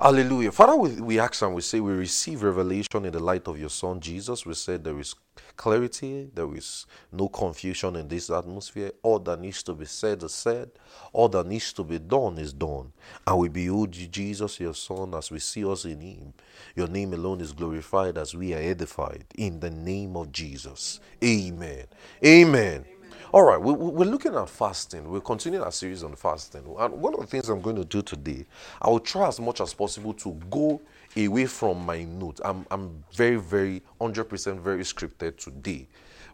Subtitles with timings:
[0.00, 0.50] Hallelujah.
[0.50, 3.68] Father, we, we ask and we say we receive revelation in the light of your
[3.68, 4.46] Son Jesus.
[4.46, 5.14] We said there is
[5.58, 8.92] clarity, there is no confusion in this atmosphere.
[9.02, 10.70] All that needs to be said is said,
[11.12, 12.94] all that needs to be done is done.
[13.26, 16.32] And we behold Jesus, your Son, as we see us in Him.
[16.74, 20.98] Your name alone is glorified as we are edified in the name of Jesus.
[21.22, 21.84] Amen.
[22.24, 22.86] Amen.
[23.32, 25.08] All right, we, we're looking at fasting.
[25.08, 26.64] We're continuing our series on fasting.
[26.78, 28.46] And one of the things I'm going to do today,
[28.80, 30.80] I will try as much as possible to go
[31.16, 32.40] away from my notes.
[32.44, 35.86] I'm, I'm very, very, 100% very scripted today.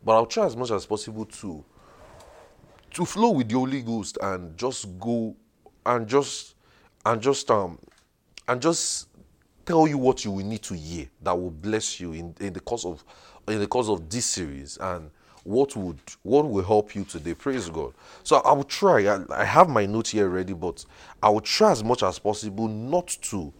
[0.04, 1.64] But I'll try as much as possible to
[2.92, 5.36] to flow with the Holy Ghost and just go
[5.84, 6.54] and just
[7.04, 7.78] and just um
[8.48, 9.08] and just
[9.66, 12.60] tell you what you will need to hear that will bless you in, in the
[12.60, 13.04] course of
[13.48, 15.10] in the course of this series and
[15.46, 17.34] what would what will help you today?
[17.34, 17.94] Praise god.
[18.24, 19.06] So i will try.
[19.06, 20.84] I, I, have my note here ready but
[21.22, 23.52] i will try as much as possible not to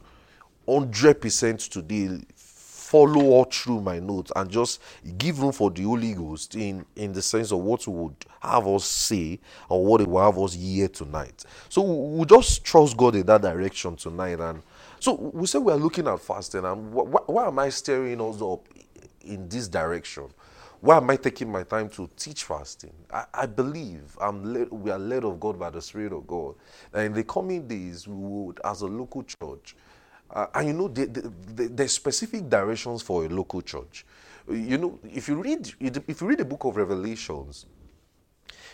[0.69, 4.81] 100% today follow all through my notes and just
[5.19, 8.85] give room for the holy ghost in in the sense of what would have us
[8.85, 9.39] say
[9.69, 11.45] or what it will have us hear tonight.
[11.69, 14.41] So we'll just trust god in that direction tonight.
[14.41, 14.63] And
[15.01, 18.41] so we say we are looking at fasting and wh- why am i steering us
[18.43, 18.67] up
[19.23, 20.25] in this direction
[20.87, 22.93] why am I taking my time to teach fasting?
[23.13, 26.55] I, I believe led, we are led of God by the Spirit of God.
[26.93, 29.75] And in the coming days, we would, as a local church,
[30.31, 34.07] uh, and you know, the, the, the, there's specific directions for a local church.
[34.49, 37.67] You know, if you read if you read the book of Revelations,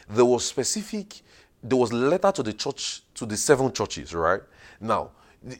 [0.06, 1.22] there was specific,
[1.62, 4.42] there was letter to the church to the seven churches, right?
[4.78, 5.12] Now,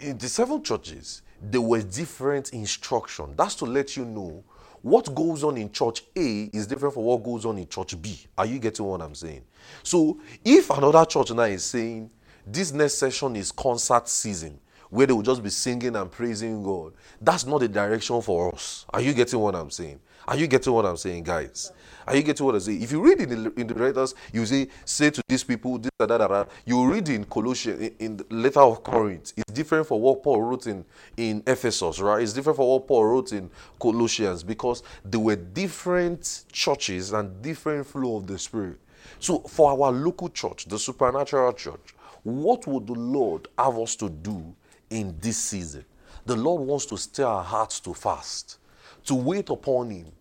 [0.03, 3.33] in the seven churches, there was different instruction.
[3.37, 4.45] That's to let you know
[4.83, 8.19] what goes on in church A is different from what goes on in church B.
[8.37, 9.43] Are you getting what I'm saying?
[9.83, 12.11] So if another church now is saying
[12.47, 14.59] this next session is concert season,
[14.93, 18.85] where they will just be singing and praising God, that's not the direction for us.
[18.91, 19.99] Are you getting what I'm saying?
[20.29, 21.73] Are you getting what I'm saying, guys?
[22.07, 22.75] Are you getting what I say?
[22.75, 25.91] If you read in the, in the letters, you say, say to these people, this,
[25.99, 26.49] that, that, that.
[26.67, 29.33] You read in Colossians, in, in, the letter of Corinth.
[29.35, 30.85] It's different from what Paul wrote in,
[31.17, 32.23] in Ephesus, right?
[32.23, 33.49] It's different from what Paul wrote in
[33.81, 38.79] Colossians because there were different churches and different flow of the Spirit.
[39.21, 44.11] So for our local church, the supernatural church, what would the Lord have us to
[44.11, 44.55] do
[44.93, 45.85] in this season?
[46.27, 48.59] The Lord wants to stir our hearts to fast,
[49.07, 50.13] to wait upon Him,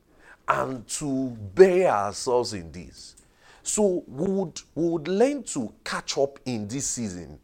[0.48, 3.16] and to bear ourselves in this.
[3.64, 7.40] So we would, we would learn to catch up in this season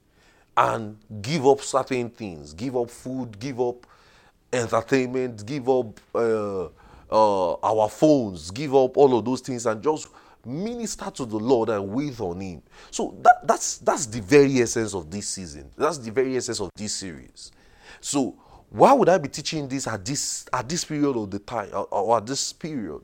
[0.56, 3.86] and give up certain things, give up food, give up
[4.52, 6.66] entertainment, give up uh,
[7.12, 10.08] uh, our phones, give up all of those things, and just
[10.48, 12.62] minister to the Lord and wait on Him.
[12.92, 15.70] So that, that's that's the very essence of this season.
[15.78, 17.52] That's the very essence of this series.
[18.00, 18.36] So
[18.70, 21.86] why would I be teaching this at this at this period of the time or,
[21.92, 23.02] or at this period?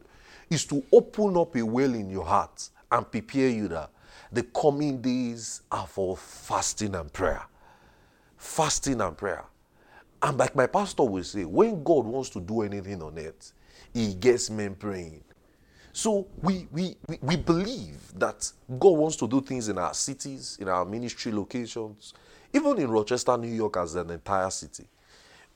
[0.50, 3.90] Is to open up a well in your heart and prepare you that
[4.32, 7.44] the coming days are for fasting and prayer.
[8.38, 9.46] Fasting and prayer.
[10.22, 13.54] And like my pastor will say, when God wants to do anything on earth,
[13.94, 15.24] he gets men praying.
[15.94, 20.68] So we, we, we, believe that God wants to do things in our cities, in
[20.68, 22.14] our ministry locations,
[22.52, 24.88] even in Rochester, New York, as an entire city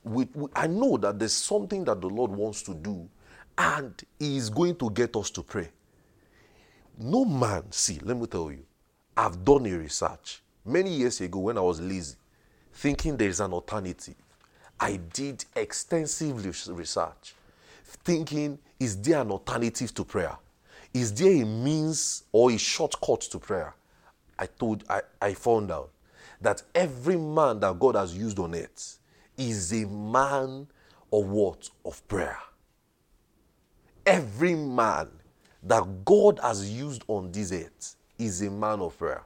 [0.08, 3.08] we, we, I know that there's something that the Lord wants to do,
[3.58, 5.70] and He is going to get us to pray.
[6.98, 8.66] No man, see, let me tell you,
[9.16, 12.16] I've done a research many years ago when I was lazy,
[12.74, 14.16] thinking there is an alternative.
[14.80, 17.36] I did extensive research,
[17.88, 20.38] thinking, is there an alternative to prayer?
[20.94, 23.76] Is there a means or a shortcut to prayer?
[24.38, 25.90] I told, I, I found out
[26.42, 29.00] that every man that God has used on earth
[29.38, 30.68] is a man
[31.12, 31.70] of what?
[31.86, 32.38] Of prayer.
[34.06, 35.10] Every man
[35.64, 39.24] that God has used on this earth is a man of prayer.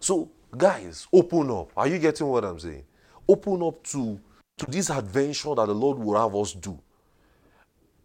[0.00, 1.70] So, guys, open up.
[1.76, 2.84] Are you getting what I'm saying?
[3.28, 4.18] Open up to,
[4.58, 6.78] to this adventure that the Lord will have us do.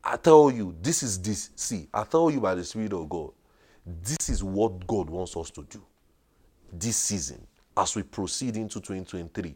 [0.04, 1.52] I tell you, this is this.
[1.56, 3.32] See, I tell you by the Spirit of God,
[3.86, 5.82] this is what God wants us to do
[6.72, 7.46] this season
[7.78, 9.56] as we proceed into 2023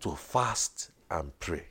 [0.00, 1.66] to fast and pray.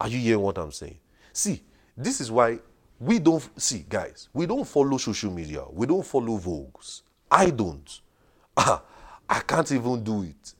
[0.00, 0.98] Are you hearing what I'm saying?
[1.32, 1.62] See,
[1.96, 2.58] this is why
[2.98, 7.02] we don't see, guys, we don't follow social media, we don't follow Vogues.
[7.30, 8.00] I don't.
[8.56, 10.54] I can't even do it.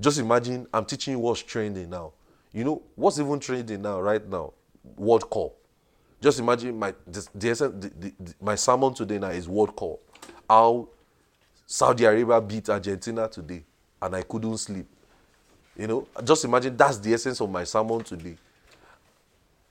[0.00, 2.12] Just imagine I'm teaching what's trending now.
[2.52, 4.54] You know, what's even trending now, right now?
[4.96, 5.52] World Cup.
[6.20, 9.98] Just imagine my the, the, the, my sermon today now is World Cup.
[10.48, 10.88] How
[11.66, 13.64] Saudi Arabia beat Argentina today,
[14.02, 14.86] and I couldn't sleep.
[15.76, 18.36] You know, just imagine that's the essence of my sermon today.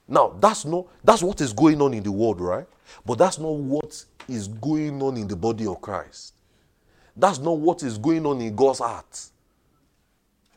[0.08, 2.66] Now, that's not that's what is going on in the world, right?
[3.06, 6.34] But that's not what is going on in the body of Christ.
[7.16, 9.30] That's not what is going on in God's heart.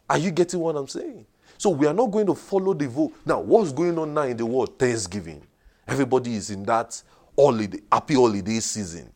[0.10, 1.26] Are you getting what I'm saying?
[1.58, 3.14] So we are not going to follow the vote.
[3.26, 4.78] Now, what's going on now in the world?
[4.78, 5.42] Thanksgiving.
[5.88, 7.02] Everybody is in that
[7.38, 9.12] holiday, happy holiday season.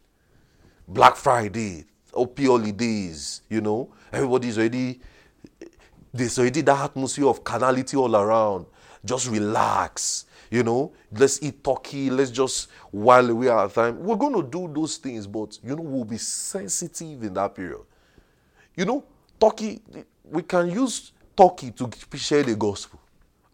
[0.88, 1.86] Black Friday,
[2.16, 3.89] happy holidays, you know.
[4.12, 5.00] Everybody's already
[6.13, 8.66] there's already that atmosphere of carnality all around.
[9.06, 10.92] Just relax, you know.
[11.12, 12.10] Let's eat turkey.
[12.10, 14.00] Let's just while away our time.
[14.04, 17.81] We're going to do those things, but you know, we'll be sensitive in that period.
[18.75, 19.04] You know,
[19.39, 19.81] turkey,
[20.24, 23.00] we can use turkey to share the gospel.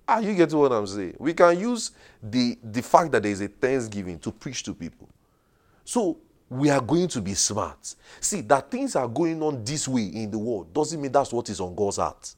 [0.07, 1.15] Ah, you get what I'm saying?
[1.19, 1.91] We can use
[2.21, 5.07] the, the fact that there is a thanksgiving to preach to people.
[5.85, 6.17] So
[6.49, 7.95] we are going to be smart.
[8.19, 11.49] See, that things are going on this way in the world doesn't mean that's what
[11.49, 12.35] is on God's heart.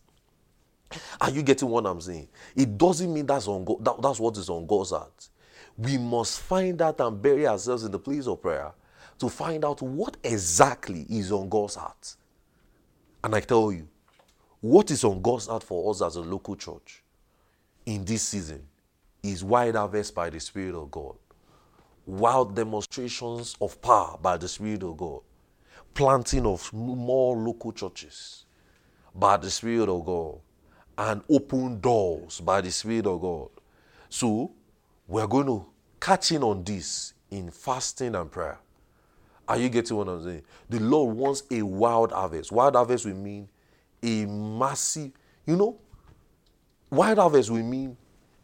[1.19, 2.27] Are you getting what I'm saying?
[2.55, 5.29] It doesn't mean that's on God, that, that's what is on God's heart.
[5.77, 8.71] We must find out and bury ourselves in the place of prayer
[9.19, 12.15] to find out what exactly is on God's heart.
[13.23, 13.87] And I tell you,
[14.65, 17.03] what is on God's heart for us as a local church
[17.85, 18.63] in this season
[19.21, 21.13] is wide harvest by the Spirit of God,
[22.07, 25.21] wild demonstrations of power by the Spirit of God,
[25.93, 28.45] planting of more local churches
[29.13, 30.39] by the Spirit of God,
[30.97, 33.49] and open doors by the Spirit of God.
[34.09, 34.51] So,
[35.07, 35.63] we're going to
[35.99, 38.57] catch in on this in fasting and prayer.
[39.47, 40.41] Are you getting what I'm saying?
[40.71, 42.51] The Lord wants a wild harvest.
[42.51, 43.47] Wild harvest will mean
[44.05, 45.11] a massive,
[45.45, 45.77] you know,
[46.89, 47.97] wild harvest will mean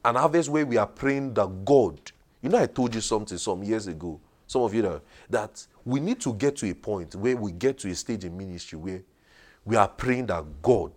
[0.04, 2.00] an harvest where we are praying that God,
[2.42, 6.00] you know, I told you something some years ago, some of you know, that we
[6.00, 9.04] need to get to a point where we get to a stage in ministry where
[9.64, 10.92] we are praying that God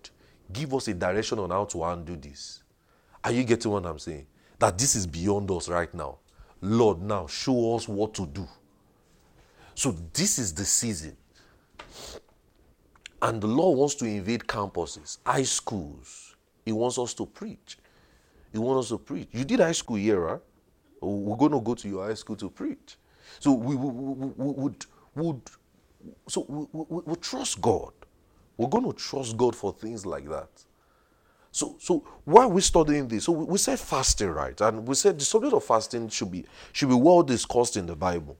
[0.52, 2.62] give us a direction on how to undo this.
[3.22, 4.26] Are you getting what I'm saying?
[4.58, 6.18] That this is beyond us right now.
[6.60, 8.48] Lord, now show us what to do.
[9.74, 11.16] So this is the season.
[13.24, 16.36] And the Lord wants to invade campuses, high schools.
[16.62, 17.78] He wants us to preach.
[18.52, 19.28] He wants us to preach.
[19.32, 20.42] You did high school here?
[21.00, 22.96] We're going to go to your high school to preach.
[23.40, 25.40] So we, we, we, we would, would
[26.28, 27.92] so we, we, we trust God.
[28.58, 30.50] We're going to trust God for things like that.
[31.50, 33.24] So, so why are we studying this?
[33.24, 34.60] So we, we said fasting, right?
[34.60, 36.44] And we said the subject of fasting should be
[36.74, 38.36] should be well discussed in the Bible.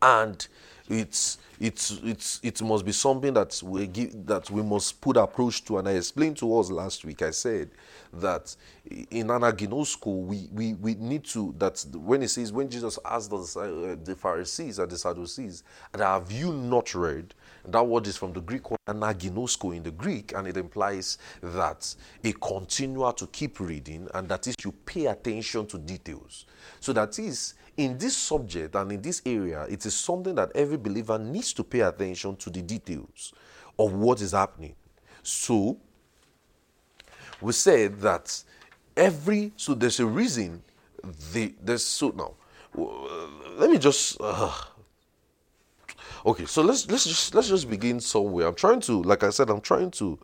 [0.00, 0.46] And
[0.88, 5.64] it's it's it's it must be something that we give that we must put approach
[5.64, 5.78] to.
[5.78, 7.22] And I explained to us last week.
[7.22, 7.70] I said
[8.12, 8.54] that
[9.10, 13.36] in anaginosko we, we we need to that when he says when Jesus asked the,
[13.36, 17.34] uh, the Pharisees and the Sadducees, and have you not read?
[17.66, 21.94] That word is from the Greek word anaginosko in the Greek, and it implies that
[22.24, 26.46] a continual to keep reading, and that is you pay attention to details.
[26.80, 30.76] So that is in this subject and in this area, it is something that every
[30.76, 33.32] believer needs to pay attention to the details
[33.78, 34.74] of what is happening.
[35.22, 35.78] So,
[37.40, 38.42] we said that
[38.96, 40.60] every so there's a reason
[41.32, 42.34] the there's so now
[43.56, 44.52] let me just uh,
[46.26, 49.48] okay so let's let's just let's just begin somewhere i'm trying to like i said
[49.50, 50.18] i'm trying to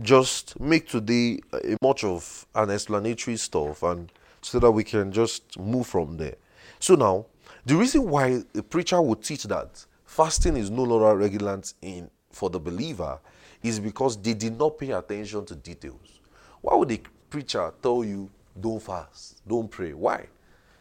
[0.00, 4.10] just make today a much of an explanatory stuff and
[4.44, 6.36] so that we can just move from there.
[6.78, 7.26] So now,
[7.64, 12.50] the reason why a preacher would teach that fasting is no longer regulant in for
[12.50, 13.18] the believer
[13.62, 16.20] is because they did not pay attention to details.
[16.60, 19.94] Why would a preacher tell you don't fast, don't pray?
[19.94, 20.26] Why?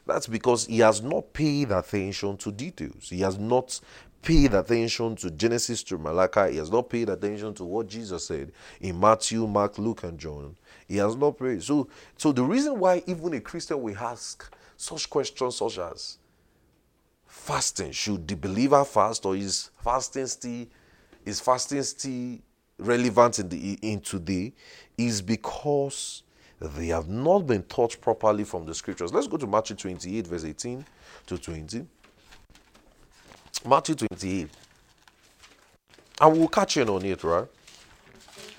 [0.06, 3.10] That's because he has not paid attention to details.
[3.10, 3.80] He has not
[4.22, 6.54] paid attention to Genesis to Malachi.
[6.54, 8.52] He has not paid attention to what Jesus said
[8.82, 10.56] in Matthew, Mark, Luke, and John.
[10.94, 11.64] He has not prayed.
[11.64, 16.20] So, so the reason why even a Christian will ask such questions such as
[17.26, 20.68] fasting, should the believer fast or is fasting still
[21.26, 22.38] is fasting still
[22.78, 24.54] relevant in the in today
[24.96, 26.22] is because
[26.62, 29.12] they have not been taught properly from the scriptures.
[29.12, 30.86] Let's go to Matthew 28, verse 18
[31.26, 31.88] to 20.
[33.66, 34.48] Matthew 28.
[36.22, 37.48] And we'll catch in on it, right?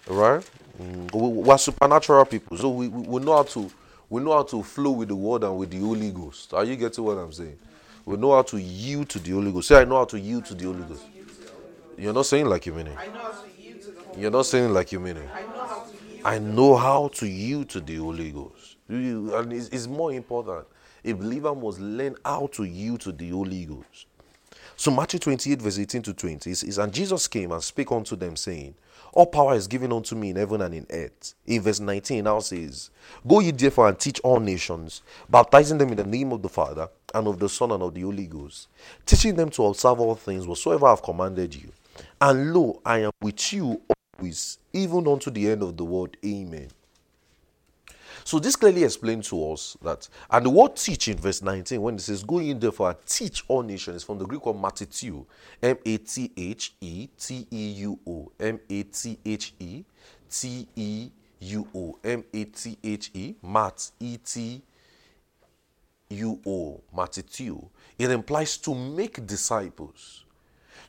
[0.08, 0.50] Right?
[0.80, 1.14] Mm,
[1.44, 3.70] we, are supernatural people, so we, we, we know how to
[4.10, 6.52] we know how to flow with the word and with the Holy Ghost.
[6.52, 7.58] Are you getting what I'm saying?
[8.04, 9.68] We know how to yield to the Holy Ghost.
[9.68, 11.04] Say, I know how to yield to the Holy Ghost.
[11.96, 12.98] You're not saying like you mean it.
[14.18, 15.28] You're not saying like you mean it.
[16.24, 18.76] I know how to yield to the Holy Ghost.
[18.88, 20.66] And it's, it's more important.
[21.04, 24.06] A believer must learn how to yield to the Holy Ghost.
[24.76, 28.36] So Matthew 28, verse 18 to 20 is, and Jesus came and spake unto them,
[28.36, 28.74] saying,
[29.14, 31.34] All power is given unto me in heaven and in earth.
[31.46, 32.90] In verse 19 now says,
[33.24, 36.88] Go ye therefore and teach all nations, baptizing them in the name of the Father,
[37.14, 38.66] and of the Son, and of the Holy Ghost,
[39.06, 41.70] teaching them to observe all things whatsoever I have commanded you.
[42.20, 43.80] And lo, I am with you
[44.18, 46.16] always, even unto the end of the world.
[46.24, 46.68] Amen.
[48.24, 51.96] So this clearly explains to us that, and the word teach in verse 19, when
[51.96, 55.26] it says, Go in therefore teach all nations, from the Greek word matitheu,
[55.62, 59.84] M A T H E T E U O, M A T H E
[60.30, 64.62] T E U O, M A T H E, mat, E T
[66.10, 66.80] U O.
[67.98, 70.23] It implies to make disciples.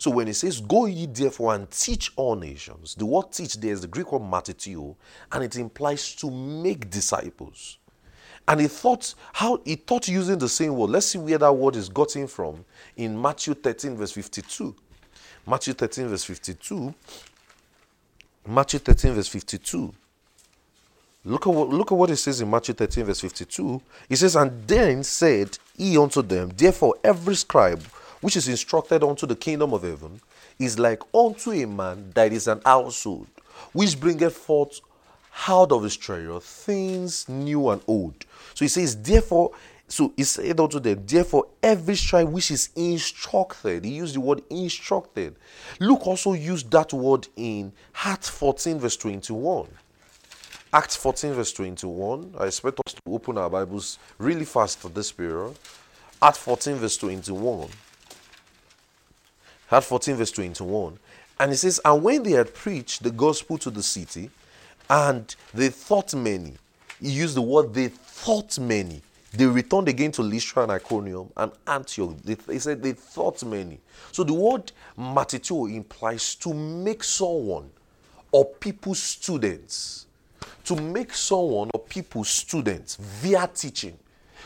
[0.05, 3.71] So when it says, Go ye therefore and teach all nations, the word teach there
[3.71, 4.95] is the Greek word matitheo,
[5.31, 7.79] and it implies to make disciples.
[8.47, 10.91] And he thought how he thought using the same word.
[10.91, 12.63] Let's see where that word is gotten from
[12.95, 14.75] in Matthew 13, verse 52.
[15.47, 16.93] Matthew 13, verse 52.
[18.45, 19.91] Matthew 13, verse 52.
[21.23, 23.81] Look at what look at what it says in Matthew 13, verse 52.
[24.07, 27.81] It says, And then said he unto them, Therefore every scribe
[28.21, 30.19] which is instructed unto the kingdom of heaven,
[30.59, 33.27] is like unto a man that is an household,
[33.73, 34.81] which bringeth forth
[35.47, 38.25] out of his treasure things new and old.
[38.53, 39.51] So he says, therefore,
[39.87, 44.41] so he said unto them, therefore, every tribe which is instructed, he used the word
[44.49, 45.35] instructed.
[45.79, 47.71] Luke also used that word in
[48.03, 49.67] Acts 14, verse 21.
[50.73, 52.33] Acts 14, verse 21.
[52.39, 55.53] I expect us to open our Bibles really fast for this period.
[56.21, 57.69] Acts 14, verse 21.
[59.71, 60.97] Acts 14, verse 21.
[61.39, 64.29] And it says, And when they had preached the gospel to the city,
[64.89, 66.53] and they thought many,
[67.01, 69.01] he used the word they thought many.
[69.33, 72.15] They returned again to Lystra and Iconium and Antioch.
[72.23, 73.79] They, they said they thought many.
[74.11, 77.69] So the word matitheo implies to make someone
[78.31, 80.05] or people students.
[80.65, 83.97] To make someone or people students via teaching.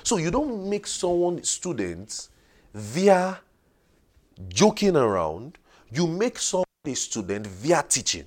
[0.03, 2.29] So you don't make someone students
[2.73, 3.39] via
[4.47, 5.57] joking around,
[5.91, 8.25] you make somebody a student via teaching.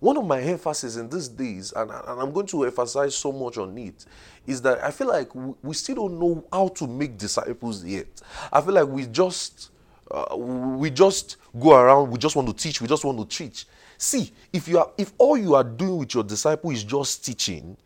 [0.00, 3.56] One of my emphasis in these days, and, and I'm going to emphasize so much
[3.56, 4.04] on it,
[4.46, 8.06] is that I feel like we still don't know how to make disciples yet.
[8.52, 9.70] I feel like we just
[10.10, 13.66] uh, we just go around, we just want to teach, we just want to teach.
[13.96, 17.76] See, if you are if all you are doing with your disciple is just teaching,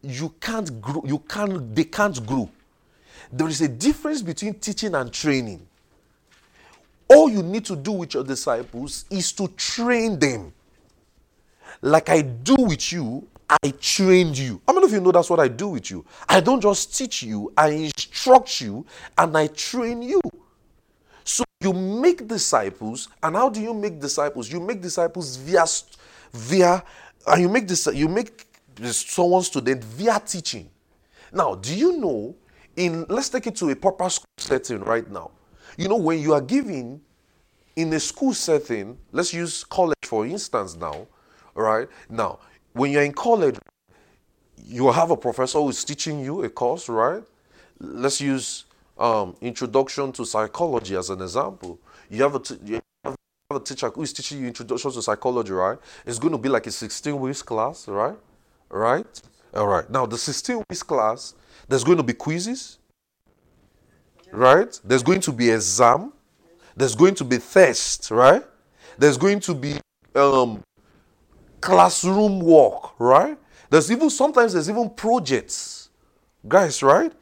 [0.00, 2.48] you can't grow, you can't they can't grow.
[3.30, 5.66] There is a difference between teaching and training.
[7.08, 10.52] All you need to do with your disciples is to train them.
[11.80, 14.60] Like I do with you, I trained you.
[14.66, 16.04] How many of you know that's what I do with you?
[16.28, 18.84] I don't just teach you, I instruct you
[19.16, 20.20] and I train you.
[21.24, 24.50] So you make disciples, and how do you make disciples?
[24.50, 25.64] You make disciples via
[26.32, 26.82] via
[27.26, 28.46] and you make this you make
[28.82, 30.68] someone student via teaching.
[31.32, 32.34] Now, do you know
[32.76, 35.30] in let's take it to a proper school setting right now.
[35.78, 37.00] You know, when you are giving
[37.76, 41.06] in a school setting, let's use college for instance now,
[41.54, 41.86] right?
[42.10, 42.40] Now,
[42.72, 43.56] when you're in college,
[44.56, 47.22] you have a professor who is teaching you a course, right?
[47.78, 48.64] Let's use
[48.98, 51.78] um, introduction to psychology as an example.
[52.10, 53.16] You have a, t- you have
[53.50, 55.78] a teacher who is teaching you introduction to psychology, right?
[56.04, 58.16] It's going to be like a 16 weeks class, right?
[58.68, 59.06] Right?
[59.54, 59.88] All right.
[59.88, 61.34] Now, the 16 weeks class,
[61.68, 62.77] there's going to be quizzes,
[64.32, 64.80] right?
[64.84, 66.12] There's going to be exam.
[66.76, 68.44] There's going to be thirst, right?
[68.98, 69.78] There's going to be
[70.14, 70.62] um,
[71.60, 73.38] classroom work, right?
[73.70, 75.90] There's even sometimes there's even projects,
[76.46, 77.12] guys, right?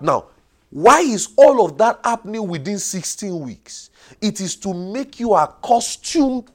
[0.00, 0.26] Now,
[0.70, 3.90] why is all of that happening within 16 weeks?
[4.20, 6.50] It is to make you accustomed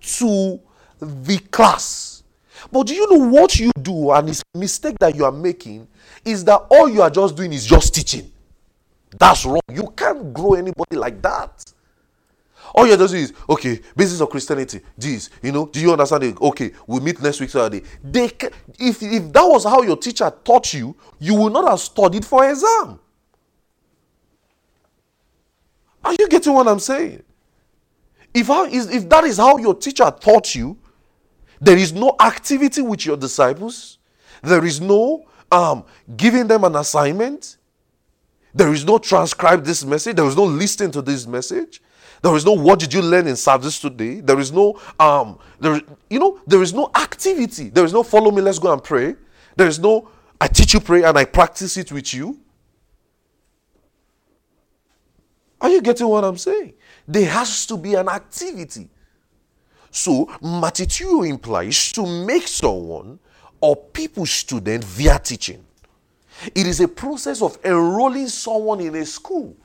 [0.00, 0.60] to
[1.00, 2.22] the class.
[2.70, 4.10] But do you know what you do?
[4.10, 5.86] And it's a mistake that you are making
[6.24, 8.30] is that all you are just doing is just teaching.
[9.16, 9.60] That's wrong.
[9.72, 11.72] You can't grow anybody like that.
[12.74, 16.40] All you're doing is, okay, basis of Christianity, this, you know, do you understand it?
[16.40, 17.82] Okay, we'll meet next week Saturday.
[18.02, 21.80] They can, if, if that was how your teacher taught you, you would not have
[21.80, 23.00] studied for exam.
[26.04, 27.22] Are you getting what I'm saying?
[28.34, 30.78] If, if that is how your teacher taught you,
[31.60, 33.98] there is no activity with your disciples,
[34.42, 35.84] there is no um,
[36.16, 37.57] giving them an assignment,
[38.54, 40.16] there is no transcribe this message.
[40.16, 41.82] There is no listening to this message.
[42.22, 44.20] There is no what did you learn in service today.
[44.20, 47.68] There is no um there you know there is no activity.
[47.68, 49.16] There is no follow me let's go and pray.
[49.56, 52.38] There is no I teach you pray and I practice it with you.
[55.60, 56.74] Are you getting what I'm saying?
[57.06, 58.88] There has to be an activity.
[59.90, 63.18] So, matituo implies to make someone
[63.60, 65.64] or people student via teaching.
[66.54, 69.56] It is a process of enrolling someone in a school.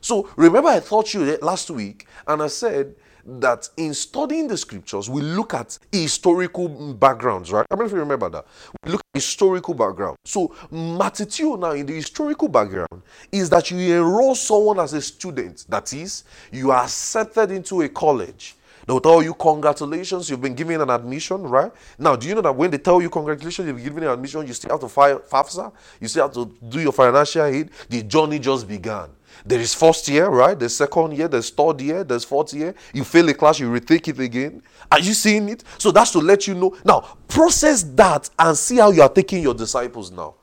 [0.00, 2.94] So, remember, I taught you last week, and I said
[3.26, 7.66] that in studying the scriptures, we look at historical backgrounds, right?
[7.70, 8.46] I don't know if you remember that.
[8.84, 10.16] We look at historical background.
[10.24, 15.66] So, matituo now in the historical background is that you enroll someone as a student.
[15.68, 18.56] That is, you are accepted into a college.
[18.86, 21.72] They'll tell you, congratulations, you've been given an admission, right?
[21.98, 24.46] Now, do you know that when they tell you, congratulations, you've been given an admission,
[24.46, 27.70] you still have to file FAFSA, you still have to do your financial aid?
[27.88, 29.08] The journey just began.
[29.44, 30.58] There is first year, right?
[30.58, 32.74] There's second year, there's third year, there's fourth year.
[32.92, 34.62] You fail a class, you retake it again.
[34.90, 35.64] Are you seeing it?
[35.78, 36.76] So that's to let you know.
[36.84, 40.34] Now, process that and see how you are taking your disciples now.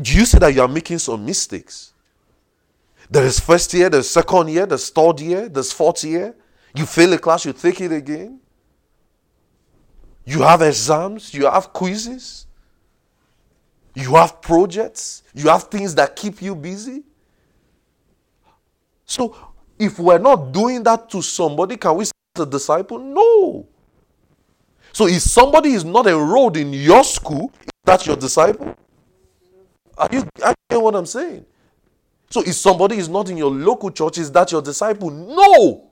[0.00, 1.92] Do you see that you are making some mistakes?
[3.10, 6.34] There is first year, there's second year, there's third year, there's fourth year.
[6.74, 8.40] You fail a class, you take it again.
[10.24, 12.46] You have exams, you have quizzes,
[13.94, 17.02] you have projects, you have things that keep you busy.
[19.04, 19.36] So,
[19.78, 22.98] if we're not doing that to somebody, can we say a disciple?
[22.98, 23.66] No.
[24.92, 28.76] So, if somebody is not enrolled in your school, is that your disciple?
[29.98, 31.44] Are you, are you what I'm saying?
[32.30, 35.10] So, if somebody is not in your local church, is that your disciple?
[35.10, 35.90] No.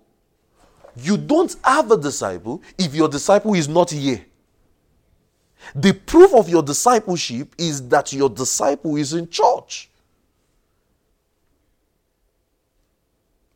[0.97, 4.25] You don't have a disciple if your disciple is not here.
[5.75, 9.91] The proof of your discipleship is that your disciple is in church.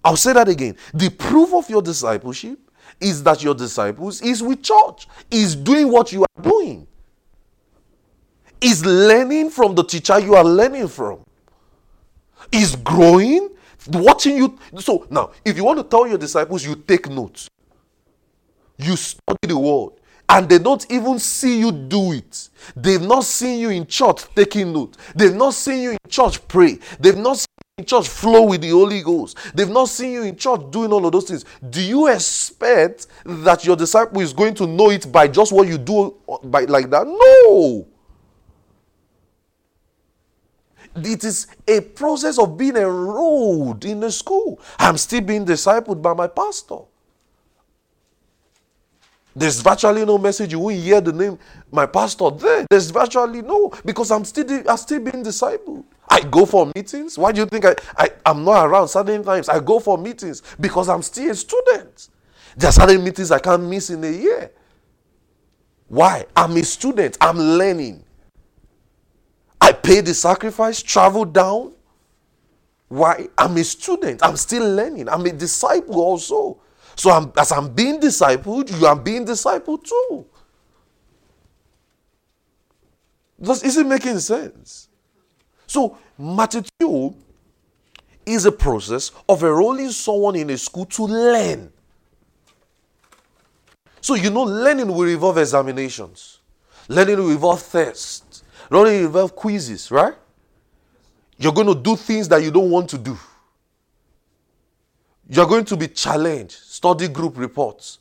[0.05, 0.76] I'll say that again.
[0.93, 2.59] The proof of your discipleship
[3.00, 6.87] is that your disciples is with church, is doing what you are doing,
[8.61, 11.21] is learning from the teacher you are learning from,
[12.53, 13.49] is growing
[13.88, 14.59] watching you.
[14.79, 17.49] So now, if you want to tell your disciples, you take notes,
[18.79, 19.93] you study the word,
[20.29, 22.49] and they don't even see you do it.
[22.75, 24.99] They've not seen you in church taking notes.
[25.14, 26.79] They've not seen you in church pray.
[26.99, 29.37] They've not seen you in church flow with the Holy Ghost.
[29.55, 31.44] They've not seen you in church doing all of those things.
[31.68, 35.77] Do you expect that your disciple is going to know it by just what you
[35.79, 37.07] do uh, by like that?
[37.07, 37.87] No.
[40.96, 44.61] It is a process of being enrolled in the school.
[44.78, 46.78] I'm still being discipled by my pastor.
[49.37, 50.52] There's virtually no message.
[50.52, 51.38] You won't hear the name
[51.72, 52.66] my pastor there.
[52.70, 55.85] There's virtually no because I'm still I'm still being discipled.
[56.09, 57.18] I go for meetings.
[57.18, 59.48] Why do you think I, I I'm not around certain times?
[59.48, 62.09] I go for meetings because I'm still a student.
[62.57, 64.52] There are certain meetings I can't miss in a year.
[65.88, 66.26] Why?
[66.37, 67.18] I'm a student.
[67.20, 68.04] I'm learning.
[69.64, 71.72] I paid the sacrifice, traveled down.
[72.88, 73.29] Why?
[73.38, 74.22] I'm a student.
[74.22, 75.09] I'm still learning.
[75.09, 76.61] I'm a disciple also.
[76.94, 80.27] So I'm, as I'm being discipled, you are being discipled too.
[83.40, 84.88] Does, is it making sense?
[85.66, 87.14] So, matitude
[88.27, 91.72] is a process of enrolling someone in a school to learn.
[94.03, 96.40] So, you know, learning will involve examinations,
[96.88, 98.23] learning will involve tests,
[98.74, 100.14] not only involve quizzes, right?
[101.38, 103.16] You're going to do things that you don't want to do.
[105.28, 106.56] You're going to be challenged.
[106.56, 108.00] Study group reports,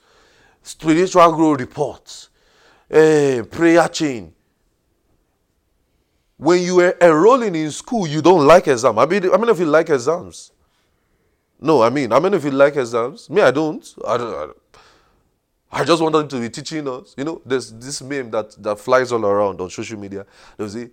[0.63, 2.29] spiritual growth reports,
[2.91, 4.33] uh, prayer chain.
[6.37, 8.97] When you are enrolling in school, you don't like exams.
[8.97, 10.51] I mean, how many of you like exams,
[11.61, 13.93] no, I mean, how many of you like exams, me, I don't.
[14.07, 14.62] I don't, I don't.
[15.73, 17.15] I just wanted to be teaching us.
[17.17, 20.23] You know, there's this meme that, that flies all around on social media.
[20.55, 20.89] They say,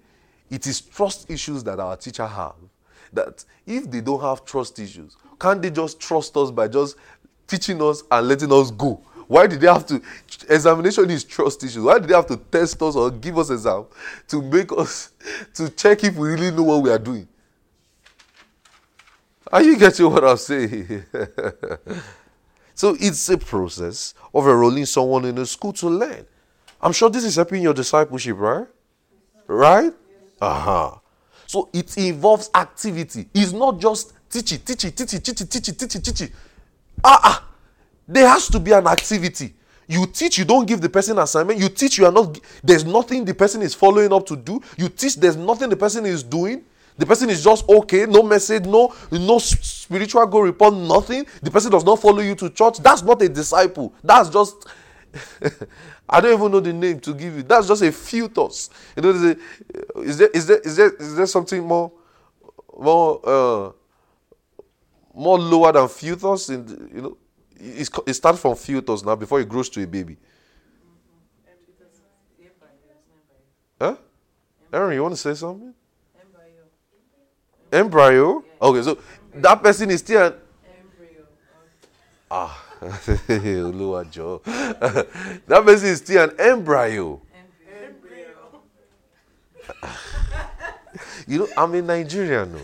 [0.50, 2.54] it is trust issues that our teacher have.
[3.12, 6.96] That if they don't have trust issues, can't they just trust us by just
[7.46, 9.02] teaching us and letting us go?
[9.28, 10.00] Why did they have to?
[10.48, 11.82] Examination is trust issues.
[11.84, 13.84] Why did they have to test us or give us exam
[14.28, 15.10] to make us
[15.54, 17.28] to check if we really know what we are doing?
[19.52, 21.04] Are you getting what I'm saying?
[22.74, 26.26] So it's a process of enrolling someone in a school to learn.
[26.80, 28.66] I'm sure this is helping your discipleship, right?
[29.46, 29.92] Right?
[30.40, 30.96] Uh-huh.
[31.46, 33.28] So it involves activity.
[33.35, 36.33] It's not just teach it, teach it, teach it, teach it, teach it.
[37.04, 37.48] Ah, ah.
[38.06, 39.54] There has to be an activity.
[39.87, 41.59] You teach, you don't give the person assignment.
[41.59, 44.61] You teach, you are not, there's nothing the person is following up to do.
[44.76, 46.64] You teach, there's nothing the person is doing.
[46.96, 51.26] The person is just okay, no message, no no spiritual go report, nothing.
[51.42, 52.79] The person does not follow you to church.
[52.79, 53.94] That's not a disciple.
[54.03, 54.66] That's just
[56.09, 57.42] I don't even know the name to give you.
[57.42, 58.70] That's just a fetus.
[58.96, 59.37] You know,
[60.03, 61.92] is there is there is there is there something more
[62.79, 63.72] more uh
[65.14, 67.16] more lower than fetus in the, you know
[67.61, 70.16] it starts from fetus now before it grows to a baby.
[73.81, 73.96] Huh?
[74.72, 75.74] Aaron, you want to say something?
[77.72, 78.44] Embryo.
[78.61, 78.98] Okay, so
[79.35, 80.35] that person is still an
[80.66, 81.24] embryo.
[82.30, 82.62] Ah,
[84.11, 84.42] Joe.
[84.44, 87.20] that person is still an embryo.
[87.33, 88.61] Embryo.
[91.26, 92.52] you know, I'm a Nigerian.
[92.52, 92.61] No?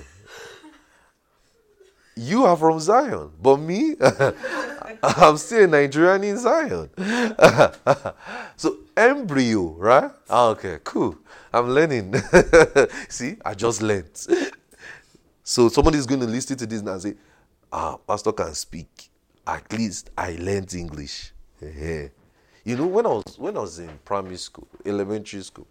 [2.17, 3.95] You are from Zion, but me,
[5.03, 6.89] I'm still a Nigerian in Zion.
[8.57, 10.11] so embryo, right?
[10.29, 11.17] Ah, okay, cool.
[11.53, 12.15] I'm learning.
[13.09, 14.09] See, I just learned.
[15.49, 17.15] So somebody is going to listen to this and say,
[17.73, 19.11] "Ah, pastor can speak.
[19.47, 21.33] At least I learned English."
[21.63, 25.69] you know, when I was when I was in primary school, elementary school,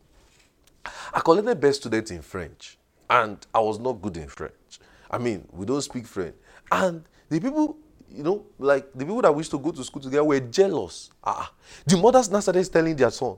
[1.13, 2.77] I collected best student in French,
[3.09, 4.79] and I was not good in French.
[5.11, 6.35] I mean, we don't speak French,
[6.71, 7.77] and the people
[8.09, 11.09] you know, like the people that used to go to school together were jealous.
[11.21, 11.51] Ah,
[11.85, 13.35] the mothers now started telling their son,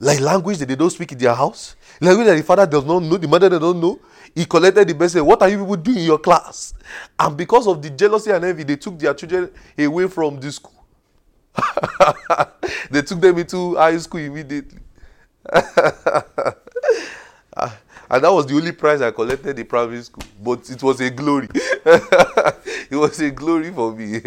[0.00, 3.02] like language that they don't speak in their house, language that the father does not
[3.02, 4.00] know, the mother does not know.
[4.34, 5.22] He collected the message.
[5.22, 6.72] What are you people doing in your class?
[7.18, 10.84] And because of the jealousy and envy, they took their children away from the school.
[12.90, 14.78] they took them into high school immediately.
[15.52, 15.72] and
[18.08, 20.24] that was the only prize I collected in primary school.
[20.42, 21.48] But it was a glory.
[21.54, 24.22] it was a glory for me.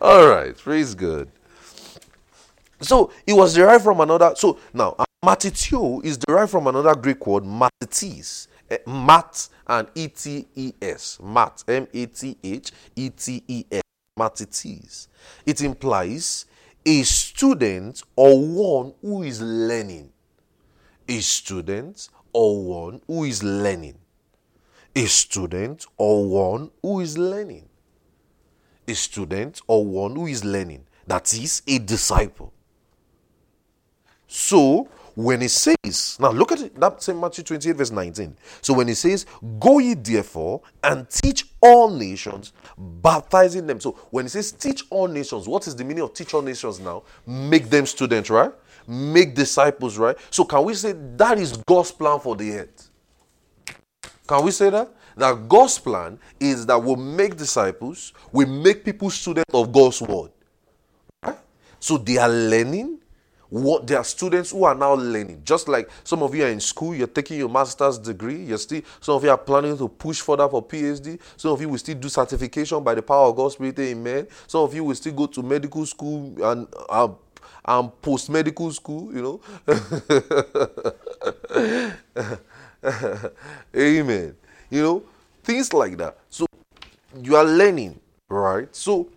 [0.00, 1.28] All right, praise God.
[2.82, 4.34] So it was derived from another.
[4.36, 8.48] So now, matitio is derived from another Greek word, matites.
[8.70, 11.18] Uh, mat and E T E S.
[11.22, 13.82] Mat, M A T H E T E S.
[14.18, 15.08] Matites.
[15.44, 16.46] It implies
[16.84, 20.12] a student or one who is learning
[21.08, 23.98] a student or one who is learning.
[24.94, 27.68] A student or one who is learning.
[28.88, 30.86] A student or one who is learning.
[31.06, 32.52] That is a disciple.
[34.34, 38.34] So, when it says, now look at that same Matthew 28, verse 19.
[38.62, 39.26] So, when it says,
[39.60, 43.78] Go ye therefore and teach all nations, baptizing them.
[43.78, 46.80] So, when it says teach all nations, what is the meaning of teach all nations
[46.80, 47.02] now?
[47.26, 48.52] Make them students, right?
[48.86, 50.16] make disciples, right?
[50.30, 52.90] So can we say that is God's plan for the earth?
[54.26, 54.92] Can we say that?
[55.16, 60.30] That God's plan is that we'll make disciples, we make people students of God's word.
[61.22, 61.38] Right?
[61.78, 62.98] So they are learning
[63.52, 65.42] what they are students who are now learning.
[65.44, 68.80] Just like some of you are in school, you're taking your master's degree, you're still
[68.98, 71.96] some of you are planning to push further for PhD, some of you will still
[71.96, 74.26] do certification by the power of God's Spirit, amen.
[74.46, 77.08] Some of you will still go to medical school and uh,
[77.66, 79.40] and post medical school, you know.
[83.76, 84.34] Amen.
[84.70, 85.02] You know,
[85.44, 86.16] things like that.
[86.30, 86.46] So
[87.22, 88.74] you are learning, right?
[88.74, 89.08] So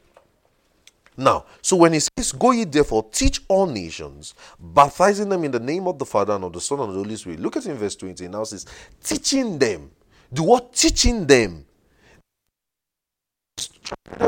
[1.17, 5.59] now, so when he says, Go ye therefore, teach all nations, baptizing them in the
[5.59, 7.39] name of the Father and of the Son and of the Holy Spirit.
[7.39, 8.27] Look at in verse 20.
[8.27, 8.65] Now says,
[9.03, 9.91] teaching them.
[10.31, 11.65] The word teaching them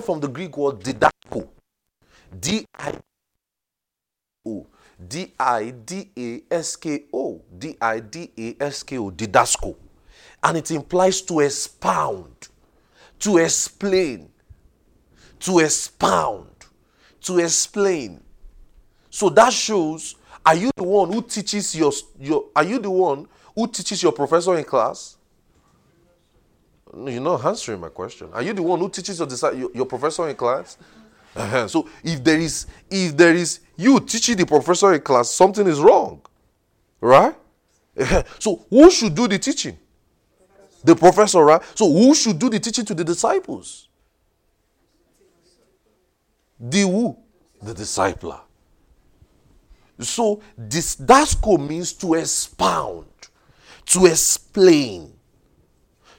[0.01, 1.47] from the Greek word didasko.
[2.39, 2.93] D I
[4.45, 4.65] O.
[5.07, 7.41] D I D A S K O.
[7.57, 9.11] D I D A S K O.
[9.11, 9.75] Didasco.
[10.43, 12.47] And it implies to expound,
[13.19, 14.29] to explain,
[15.39, 16.56] to expound,
[17.27, 18.21] to explain.
[19.09, 23.27] So that shows are you the one who teaches your, your are you the one
[23.53, 25.17] who teaches your professor in class?
[26.93, 28.29] You're not answering my question.
[28.33, 30.77] Are you the one who teaches your, your, your professor in class?
[31.35, 31.67] Uh-huh.
[31.67, 35.79] So if there is if there is you teaching the professor in class, something is
[35.79, 36.21] wrong.
[37.01, 37.35] Right?
[37.99, 38.23] Uh-huh.
[38.39, 39.77] So who should do the teaching?
[40.83, 41.61] The professor, right?
[41.75, 43.86] So who should do the teaching to the disciples?
[46.59, 47.17] The who?
[47.61, 48.39] The discipler.
[49.99, 53.07] So didasko means to expound,
[53.85, 55.13] to explain,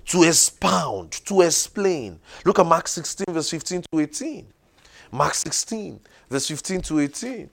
[0.07, 2.19] to expound, to explain.
[2.45, 4.47] Look at Mark 16, verse 15 to 18.
[5.13, 7.51] Mark 16, verse 15 to 18.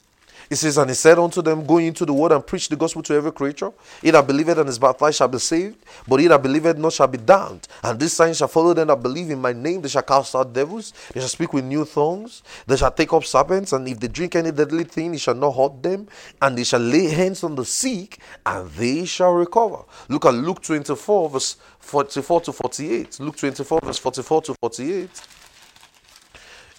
[0.49, 3.01] It says, And he said unto them, Go into the world and preach the gospel
[3.03, 3.71] to every creature.
[4.01, 5.77] He that believeth and is baptized shall be saved,
[6.07, 7.67] but he that believeth not shall be damned.
[7.83, 9.81] And this sign shall follow them that believe in my name.
[9.81, 13.23] They shall cast out devils, they shall speak with new tongues, they shall take up
[13.23, 16.07] serpents, and if they drink any deadly thing, it shall not hurt them,
[16.41, 19.83] and they shall lay hands on the sick, and they shall recover.
[20.09, 23.19] Look at Luke 24, verse 44 to 48.
[23.19, 25.09] Luke 24, verse 44 to 48.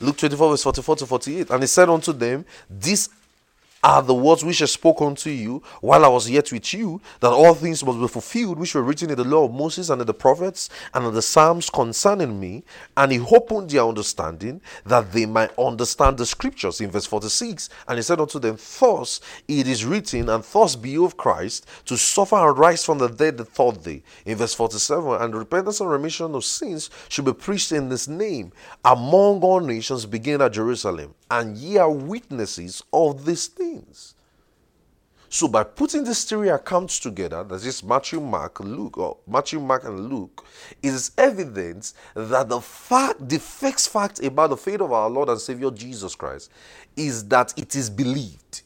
[0.00, 1.50] Luke 24, verse 44 to 48.
[1.50, 3.08] And he said unto them, These
[3.86, 7.30] are the words which I spoke unto you while I was yet with you, that
[7.30, 10.06] all things must be fulfilled which were written in the law of Moses and in
[10.08, 12.64] the prophets and in the Psalms concerning me.
[12.96, 17.68] And he opened their understanding that they might understand the scriptures in verse 46.
[17.86, 21.96] And he said unto them, Thus it is written, and thus be of Christ to
[21.96, 24.02] suffer and rise from the dead the third day.
[24.24, 28.50] In verse 47, and repentance and remission of sins should be preached in this name
[28.84, 31.14] among all nations, beginning at Jerusalem.
[31.30, 34.14] And ye are witnesses of these things.
[35.28, 39.84] So by putting these three accounts together, that is Matthew, Mark, Luke, or Matthew, Mark,
[39.84, 40.46] and Luke,
[40.82, 45.28] it is evidence that the fact, the first fact about the faith of our Lord
[45.28, 46.50] and Savior Jesus Christ
[46.96, 48.62] is that it is believed.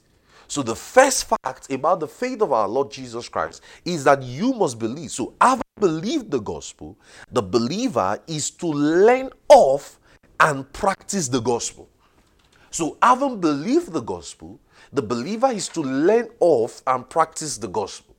[0.49, 4.53] So the first fact about the faith of our Lord Jesus Christ is that you
[4.53, 5.13] must believe.
[5.13, 6.99] So having believed the gospel,
[7.33, 9.99] the believer is to learn of
[10.41, 11.89] and practice the gospel.
[12.71, 14.61] So having believed the gospel,
[14.93, 18.15] the believer is to learn of and practice the gospel.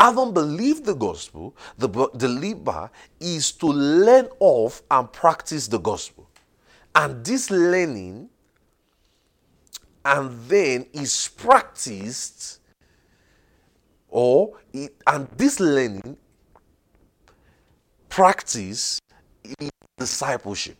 [0.00, 6.28] Having believed the gospel, the believer is to learn of and practice the gospel.
[6.94, 8.30] And this learning
[10.04, 12.60] and then is practiced
[14.08, 16.16] or it, and this learning
[18.08, 19.00] practice
[19.58, 20.78] is discipleship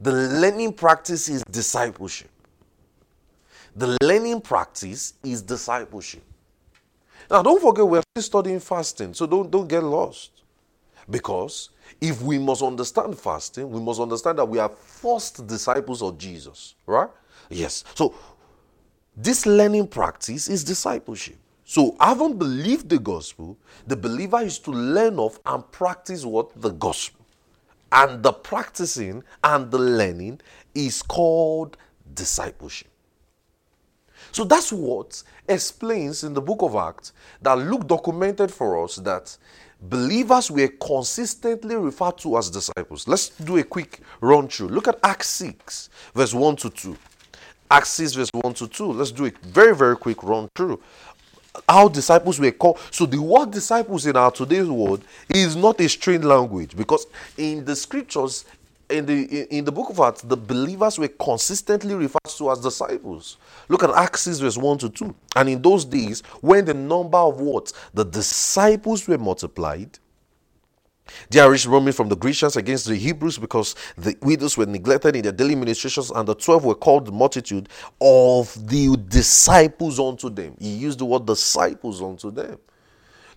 [0.00, 2.30] the learning practice is discipleship
[3.76, 6.22] the learning practice is discipleship
[7.30, 10.30] now don't forget we're still studying fasting so don't don't get lost
[11.08, 16.18] because if we must understand fasting we must understand that we are first disciples of
[16.18, 17.10] jesus right
[17.50, 17.84] Yes.
[17.94, 18.14] So
[19.16, 21.36] this learning practice is discipleship.
[21.64, 26.60] So, having believed the gospel, the believer is to learn of and practice what?
[26.60, 27.19] The gospel.
[27.92, 30.40] And the practicing and the learning
[30.74, 31.76] is called
[32.14, 32.88] discipleship.
[34.32, 39.36] So, that's what explains in the book of Acts that Luke documented for us that
[39.82, 43.08] believers were consistently referred to as disciples.
[43.08, 44.68] Let's do a quick run through.
[44.68, 46.96] Look at Acts 6, verse 1 to 2.
[47.72, 48.92] Acts 6, verse 1 to 2.
[48.92, 50.80] Let's do a very, very quick run through.
[51.68, 52.78] How disciples were called.
[52.90, 57.64] So, the word disciples in our today's world is not a strange language because in
[57.64, 58.44] the scriptures,
[58.88, 63.36] in the in the book of Acts, the believers were consistently referred to as disciples.
[63.68, 65.14] Look at Acts 6, verse 1 to 2.
[65.36, 67.72] And in those days, when the number of what?
[67.94, 69.98] The disciples were multiplied,
[71.30, 75.22] there is roaming from the Grecians against the Hebrews because the widows were neglected in
[75.22, 77.68] their daily ministrations, and the twelve were called the multitude
[78.00, 80.56] of the disciples unto them.
[80.58, 82.58] He used the word disciples unto them.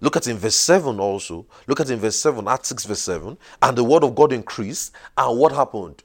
[0.02, 1.46] Look at in verse 7 also.
[1.66, 3.38] Look at in verse 7, Acts 6, verse 7.
[3.62, 6.04] And the word of God increased, and what happened?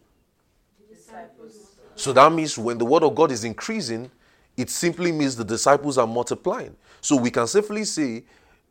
[0.88, 1.74] Disciples.
[1.96, 4.08] So that means when the word of God is increasing,
[4.56, 6.76] it simply means the disciples are multiplying.
[7.00, 8.22] So we can safely say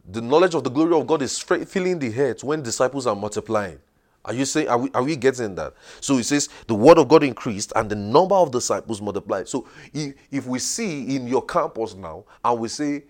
[0.07, 3.79] the knowledge of the glory of God is filling the heads when disciples are multiplying.
[4.23, 5.73] Are you saying, are we, are we getting that?
[6.01, 9.47] So it says, the word of God increased and the number of disciples multiplied.
[9.47, 13.03] So if, if we see in your campus now, and we say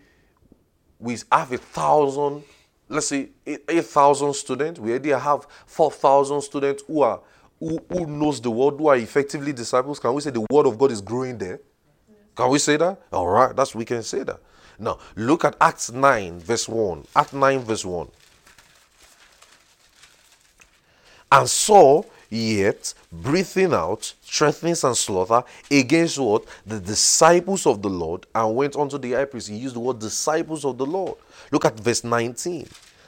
[1.00, 2.44] we have a thousand,
[2.88, 7.20] let's say 8,000 students, we already have 4,000 students who are
[7.60, 10.00] who, who knows the word, who are effectively disciples.
[10.00, 11.60] Can we say the word of God is growing there?
[12.36, 13.02] Can we say that?
[13.12, 14.40] All right, that's we can say that.
[14.80, 17.06] Now, look at Acts 9, verse 1.
[17.16, 18.08] Acts 9, verse 1.
[21.32, 26.46] And Saul, yet breathing out threatenings and slaughter against what?
[26.66, 29.50] The disciples of the Lord, and went unto the high priest.
[29.50, 31.16] He used the word disciples of the Lord.
[31.52, 32.68] Look at verse 19.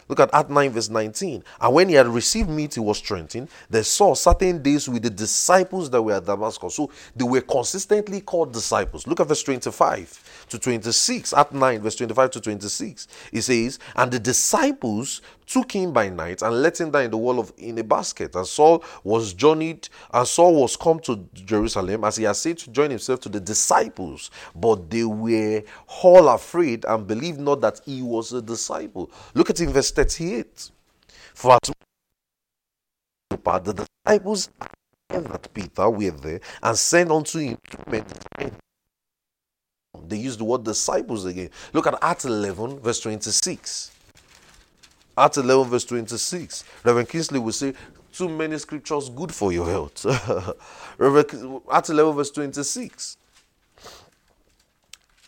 [0.09, 1.43] Look at Act 9, verse 19.
[1.61, 3.47] And when he had received meat, he was strengthened.
[3.69, 6.75] They saw certain days with the disciples that were at Damascus.
[6.75, 9.05] So they were consistently called disciples.
[9.05, 11.33] Look at verse 25 to 26.
[11.33, 13.07] Act 9, verse 25 to 26.
[13.31, 17.17] It says, And the disciples took him by night and let him down in the
[17.17, 18.35] wall of in a basket.
[18.35, 22.71] And Saul was journeyed, and Saul was come to Jerusalem as he had said to
[22.71, 25.63] join himself to the disciples, but they were
[26.03, 29.09] all afraid and believed not that he was a disciple.
[29.33, 30.71] Look at in verse 38.
[31.33, 31.71] For as
[33.63, 34.49] the disciples
[35.09, 37.57] that Peter were there and sent unto him.
[40.09, 41.49] They use the word disciples again.
[41.73, 43.91] Look at Acts 11, verse 26.
[45.17, 46.63] Acts 11, verse 26.
[46.83, 47.73] Reverend Kingsley will say,
[48.11, 50.05] Too many scriptures good for your health.
[50.97, 53.17] Reverend, Acts 11, verse 26.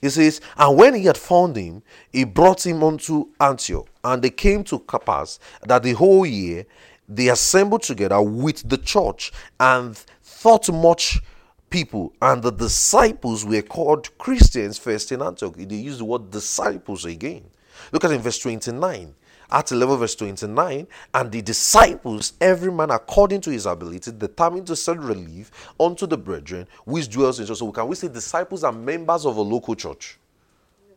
[0.01, 3.87] He says, And when he had found him, he brought him unto Antioch.
[4.03, 6.65] And they came to Carpus that the whole year
[7.07, 11.19] they assembled together with the church and thought much
[11.71, 15.55] people, and the disciples were called Christians first in Antioch.
[15.57, 17.43] They use the word disciples again.
[17.91, 19.15] Look at in verse 29.
[19.53, 20.87] At 11, verse 29.
[21.13, 26.17] And the disciples, every man according to his ability, determined to send relief unto the
[26.17, 27.53] brethren which dwells in.
[27.53, 30.19] So, can we say disciples are members of a local church?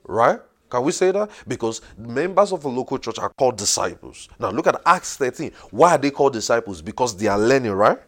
[0.05, 0.39] Right?
[0.71, 1.31] Can we say that?
[1.49, 4.29] Because members of a local church are called disciples.
[4.39, 5.53] Now, look at Acts 13.
[5.71, 6.83] Why are they called disciples?
[6.83, 7.99] Because they are learning, right?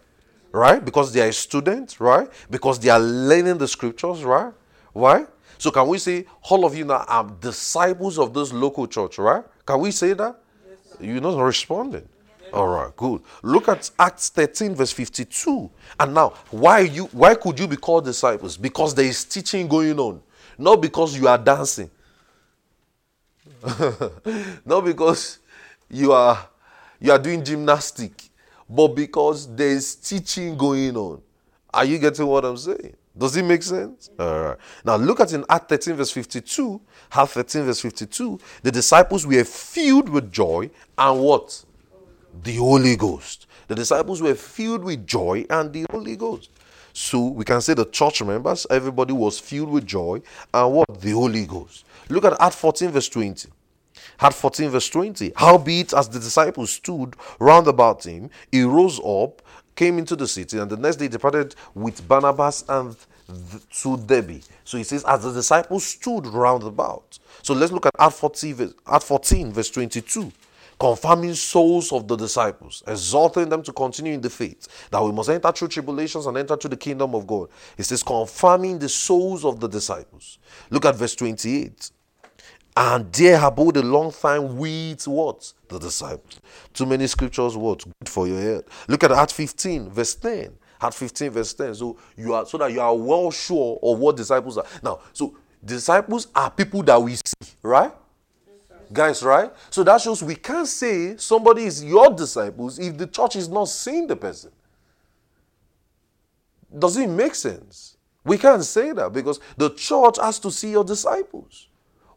[0.57, 0.83] Right?
[0.83, 2.31] Because they are students, right?
[2.51, 4.55] Because they are learning the scriptures, right?
[4.95, 5.27] Why?
[5.59, 9.45] So can we say all of you now are disciples of this local church, right?
[9.67, 10.41] Can we say that?
[10.67, 12.09] Yes, You're not responding.
[12.43, 12.53] Yes.
[12.55, 13.21] All right, good.
[13.43, 15.71] Look at Acts 13, verse 52.
[16.01, 18.57] And now, why you why could you be called disciples?
[18.57, 20.23] Because there is teaching going on,
[20.57, 21.91] not because you are dancing.
[24.65, 25.39] not because
[25.91, 26.49] you are
[26.99, 28.26] you are doing gymnastic,
[28.69, 31.23] but because there is teaching going on.
[31.73, 32.97] Are you getting what I'm saying?
[33.17, 34.11] Does it make sense?
[34.19, 34.59] All right.
[34.85, 36.81] Now look at in Act 13, verse 52.
[37.13, 38.39] Act 13, verse 52.
[38.63, 41.65] The disciples were filled with joy and what?
[42.43, 43.47] The Holy Ghost.
[43.69, 46.51] The disciples were filled with joy and the Holy Ghost.
[46.93, 50.21] So we can say the church members, everybody was filled with joy
[50.53, 51.01] and what?
[51.01, 51.85] The Holy Ghost.
[52.09, 53.49] Look at Act 14, verse 20.
[54.21, 55.33] Act 14, verse 20.
[55.37, 59.43] Howbeit, as the disciples stood round about him, he rose up
[59.77, 62.97] came into the city, and the next day departed with Barnabas and
[63.71, 64.41] to Derbe.
[64.65, 67.19] So he says, as the disciples stood round about.
[67.43, 70.33] So let's look at Act 14, Act 14 verse 22
[70.79, 75.31] confirming souls of the disciples, exhorting them to continue in the faith, that we must
[75.31, 77.49] enter through tribulations and enter to the kingdom of God.
[77.79, 80.39] It says, confirming the souls of the disciples.
[80.71, 81.91] Look at verse 28
[82.77, 85.53] and there abode a long time with what?
[85.69, 86.41] The disciples.
[86.75, 87.83] Too many scriptures, what?
[87.85, 88.65] Good for your head.
[88.87, 90.53] Look at Acts 15, verse 10.
[90.81, 91.75] Acts 15, verse 10.
[91.75, 94.67] So you are so that you are well sure of what disciples are.
[94.83, 97.93] Now, so disciples are people that we see, right?
[98.93, 99.51] Guys, right?
[99.71, 103.69] So that shows we can't say somebody is your disciples if the church is not
[103.69, 104.53] seeing the person.
[106.79, 107.97] Does it make sense?
[108.23, 111.69] We can't say that because the church has to see your disciples.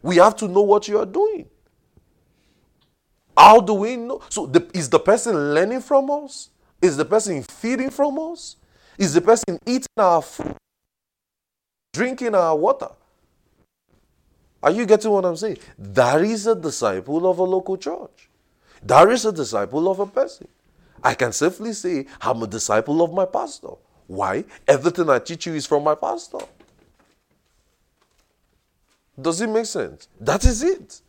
[0.01, 1.47] We have to know what you are doing.
[3.37, 4.21] How do we know?
[4.29, 6.49] So, the, is the person learning from us?
[6.81, 8.57] Is the person feeding from us?
[8.97, 10.55] Is the person eating our food?
[11.93, 12.89] Drinking our water?
[14.61, 15.57] Are you getting what I'm saying?
[15.77, 18.29] That is a disciple of a local church.
[18.83, 20.47] That is a disciple of a person.
[21.01, 23.69] I can safely say, I'm a disciple of my pastor.
[24.07, 24.43] Why?
[24.67, 26.39] Everything I teach you is from my pastor.
[29.21, 30.07] Does it make sense?
[30.19, 31.01] That is it.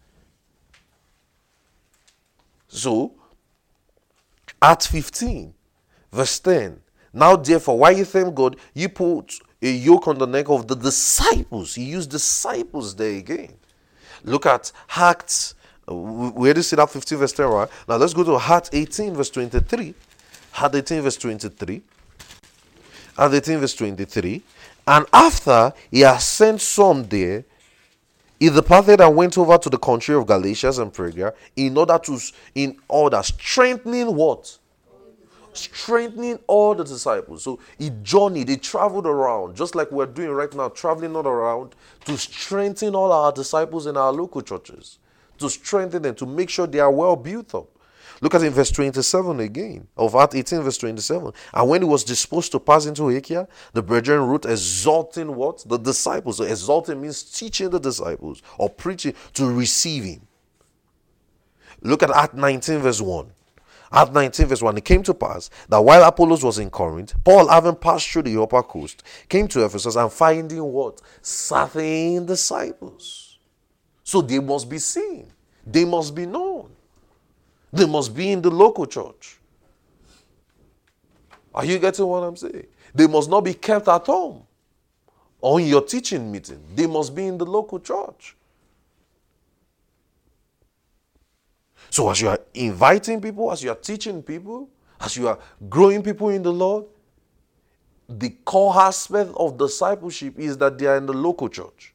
[2.69, 3.13] So,
[4.63, 5.53] at 15,
[6.13, 6.81] verse 10.
[7.13, 10.77] Now, therefore, why you thank God, you put a yoke on the neck of the
[10.77, 11.75] disciples.
[11.75, 13.55] He used disciples there again.
[14.25, 15.55] Look at Acts.
[15.89, 17.69] Uh, where do you see that 15 verse 10, right?
[17.89, 19.95] Now let's go to Acts 18 verse 23.
[20.57, 21.83] Acts 18 verse 23.
[23.19, 24.43] Acts 18 verse 23.
[24.87, 27.45] And after he has sent some there,
[28.41, 32.19] he departed and went over to the country of Galatia and Phrygia in order to,
[32.55, 34.59] in order, strengthening what?
[35.53, 37.45] Strengthening all the disciples.
[37.45, 41.75] So he journeyed, he traveled around, just like we're doing right now, traveling all around
[42.07, 44.99] to strengthen all our disciples in our local churches,
[45.39, 47.69] to strengthen them, to make sure they are well built up.
[48.21, 51.33] Look at in verse 27 again of Act 18, verse 27.
[51.55, 55.65] And when he was disposed to pass into Achaia, the brethren wrote, exalting what?
[55.67, 56.37] The disciples.
[56.37, 60.27] So exalting means teaching the disciples or preaching to receive him.
[61.81, 63.33] Look at Act 19, verse 1.
[63.93, 64.77] Act 19, verse 1.
[64.77, 68.41] It came to pass that while Apollos was in Corinth, Paul, having passed through the
[68.41, 71.01] upper coast, came to Ephesus and finding what?
[71.23, 73.39] Certain disciples.
[74.05, 75.33] So they must be seen,
[75.67, 76.71] they must be known.
[77.73, 79.39] They must be in the local church.
[81.55, 82.67] Are you getting what I'm saying?
[82.95, 84.43] They must not be kept at home
[85.41, 86.63] on your teaching meeting.
[86.75, 88.37] They must be in the local church.
[91.91, 94.69] So, as you are inviting people, as you are teaching people,
[95.01, 95.39] as you are
[95.69, 96.85] growing people in the Lord,
[98.09, 101.95] the core aspect of discipleship is that they are in the local church.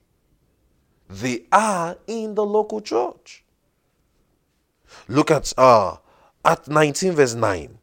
[1.10, 3.45] They are in the local church.
[5.08, 5.98] Look at uh
[6.43, 7.78] at 19 verse 9.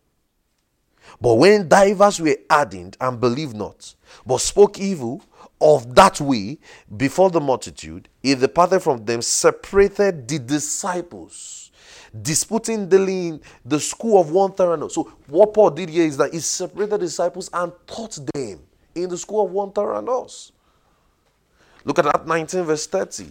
[1.21, 3.95] But when divers were ardent and believed not,
[4.27, 5.23] but spoke evil
[5.61, 6.59] of that way
[6.97, 11.71] before the multitude, he departed from them, separated the disciples,
[12.21, 14.91] disputing daily in the school of one third.
[14.91, 18.61] So what Paul did here is that he separated the disciples and taught them
[18.95, 20.53] in the school of Tyrannus.
[21.85, 23.27] Look at that 19 verse 30.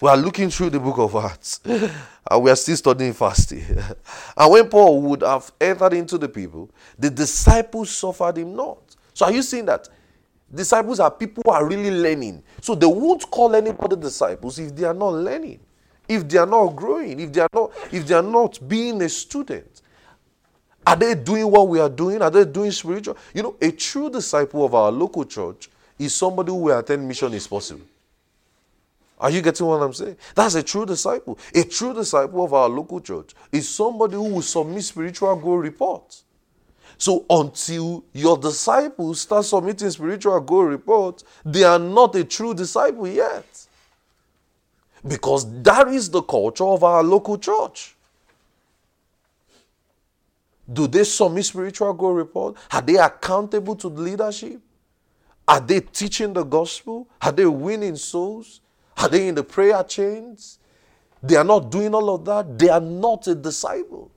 [0.00, 1.60] We are looking through the book of Acts
[2.38, 3.64] we are still studying fasting.
[4.36, 8.78] and when Paul would have entered into the people, the disciples suffered him not.
[9.14, 9.88] So are you seeing that?
[10.52, 12.42] Disciples are people who are really learning.
[12.60, 15.60] So they won't call anybody disciples if they are not learning,
[16.08, 19.08] if they are not growing, if they are not, if they are not being a
[19.08, 19.82] student.
[20.86, 22.22] Are they doing what we are doing?
[22.22, 23.16] Are they doing spiritual?
[23.34, 25.68] You know, a true disciple of our local church
[25.98, 27.84] is somebody who will attend mission is possible.
[29.20, 30.16] Are you getting what I'm saying?
[30.34, 31.38] That's a true disciple.
[31.54, 36.24] A true disciple of our local church is somebody who will submit spiritual goal reports.
[36.96, 43.06] So until your disciples start submitting spiritual goal reports, they are not a true disciple
[43.06, 43.66] yet.
[45.06, 47.94] Because that is the culture of our local church.
[50.72, 52.56] Do they submit spiritual goal report?
[52.72, 54.60] Are they accountable to the leadership?
[55.46, 57.08] Are they teaching the gospel?
[57.20, 58.60] Are they winning souls?
[59.00, 60.58] Are they in the prayer chains?
[61.22, 62.58] They are not doing all of that.
[62.58, 64.10] They are not a disciple.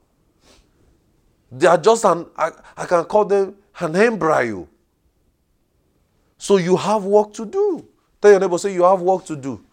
[1.50, 4.68] They are just an, I, I can call them an embryo.
[6.38, 7.88] So you have work to do.
[8.22, 9.64] Tell your neighbor, say, You have work to do.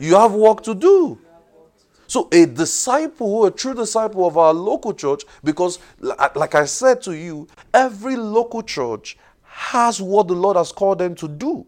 [0.00, 1.20] You have work to do.
[2.06, 7.12] So, a disciple, a true disciple of our local church, because, like I said to
[7.16, 11.66] you, every local church has what the Lord has called them to do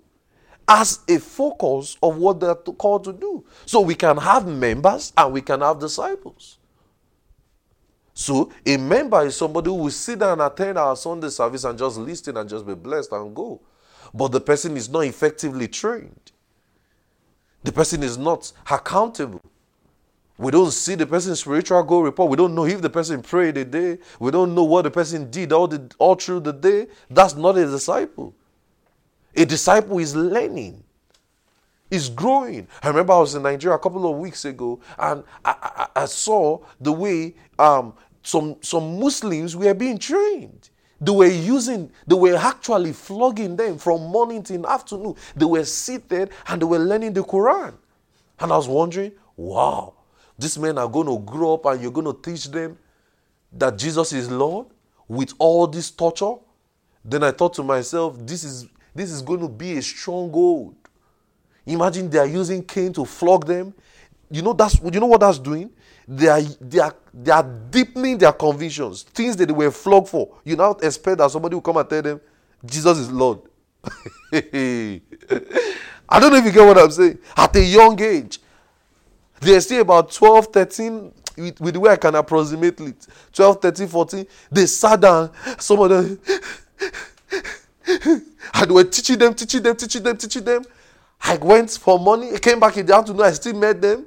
[0.69, 3.45] as a focus of what they're called to do.
[3.65, 6.59] So we can have members and we can have disciples.
[8.15, 11.79] So a member is somebody who will sit down and attend our Sunday service and
[11.79, 13.61] just listen and just be blessed and go.
[14.15, 16.33] But the person is not effectively trained.
[17.63, 19.43] The person is not accountable.
[20.39, 22.31] We don't see the person's spiritual goal report.
[22.31, 23.99] We don't know if the person prayed a day.
[24.19, 26.89] We don't know what the person did all, the, all through the day.
[27.11, 28.35] That's not a disciple.
[29.37, 30.83] A disciple is learning,
[31.91, 32.67] is growing.
[32.83, 36.05] I remember I was in Nigeria a couple of weeks ago and I, I, I
[36.07, 40.71] saw the way um, some, some Muslims were being trained.
[41.01, 45.15] They were using, they were actually flogging them from morning till afternoon.
[45.35, 47.75] They were seated and they were learning the Quran.
[48.41, 49.95] And I was wondering, wow,
[50.39, 52.79] these men are going to grow up and you're going to teach them
[53.53, 54.67] that Jesus is Lord
[55.09, 56.35] with all this torture?
[57.05, 58.67] Then I thought to myself, this is
[58.97, 60.75] this is going to be a stronghold.
[61.67, 63.75] Imagine they are using cane to flog them.
[64.31, 65.71] You know that's you know what that's doing?
[66.09, 70.37] They are they are they are deepening their convictions, things that they were flogged for.
[70.45, 72.21] You now expect that somebody will come and tell them,
[72.65, 73.41] Jesus is Lord.
[74.33, 75.01] I
[76.21, 77.19] don't know if you get what I'm saying.
[77.37, 78.41] At a young age,
[79.41, 83.07] they're still about 12, 13, with, with the way I can approximate it.
[83.33, 84.27] 12, 13, 14.
[84.51, 85.31] They sat down.
[85.59, 86.21] Some of them
[88.55, 90.65] and we're teaching them, teaching them, teaching them, teaching them.
[91.23, 92.33] I went for money.
[92.35, 93.23] I came back in the afternoon.
[93.23, 94.07] I still met them.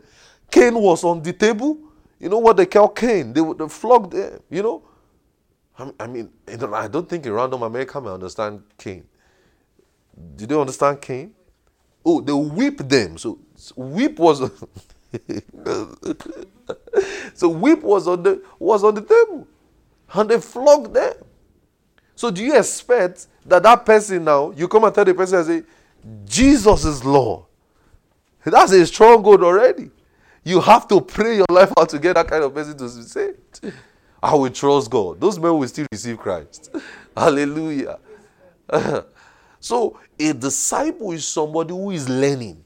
[0.51, 1.77] Cane was on the table.
[2.19, 3.33] You know what they call cane?
[3.33, 4.83] They, they flogged them, you know.
[5.99, 9.05] I mean, I don't think a random American may understand cane.
[10.35, 11.33] Did they understand cane?
[12.05, 13.17] Oh, they whip them.
[13.17, 13.39] So
[13.75, 14.39] whip was
[17.33, 19.47] so whip was on the was on the table,
[20.13, 21.13] and they flogged them.
[22.20, 25.47] So do you expect that that person now, you come and tell the person and
[25.47, 25.63] say,
[26.26, 27.45] Jesus is Lord.
[28.43, 29.89] That's a stronghold already.
[30.43, 33.03] You have to pray your life out to get that kind of person to be
[33.03, 33.74] saved.
[34.22, 35.22] I will trust God.
[35.22, 36.76] Those men will still receive Christ.
[37.15, 37.99] Hallelujah.
[39.61, 42.61] so a disciple is somebody who is learning,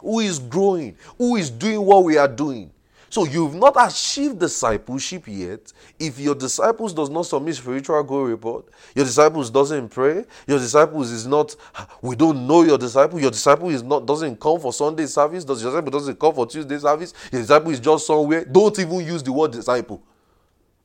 [0.00, 2.72] who is growing, who is doing what we are doing.
[3.10, 5.72] So you've not achieved discipleship yet.
[5.98, 11.10] If your disciples does not submit spiritual goal report, your disciples doesn't pray, your disciples
[11.10, 11.56] is not,
[12.00, 15.60] we don't know your disciple, your disciple is not doesn't come for Sunday service, Does
[15.60, 18.44] your disciple doesn't come for Tuesday service, your disciple is just somewhere.
[18.44, 20.00] Don't even use the word disciple.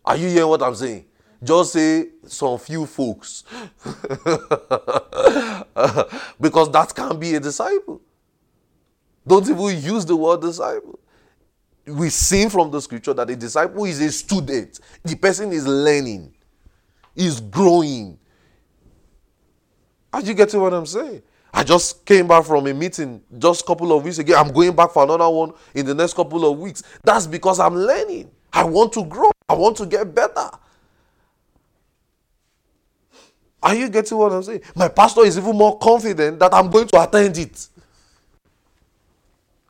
[0.04, 1.06] Are you hearing what I'm saying?
[1.44, 3.44] Just say some few folks.
[6.42, 8.02] because that can be a disciple.
[9.28, 11.00] Don't even use the word disciple
[11.88, 14.80] we see from the scripture that a disciple is a student.
[15.04, 16.34] The person is learning,
[17.16, 18.18] is growing.
[20.12, 21.22] Are you getting what I'm saying?
[21.54, 24.36] I just came back from a meeting just a couple of weeks ago.
[24.36, 26.84] I'm going back for another one in the next couple of weeks.
[27.04, 28.30] That's because I'm learning.
[28.52, 29.32] I want to grow.
[29.48, 30.50] I want to get better.
[33.62, 34.62] Are you getting what I'm saying?
[34.76, 37.68] My pastor is even more confident that I'm going to attend it.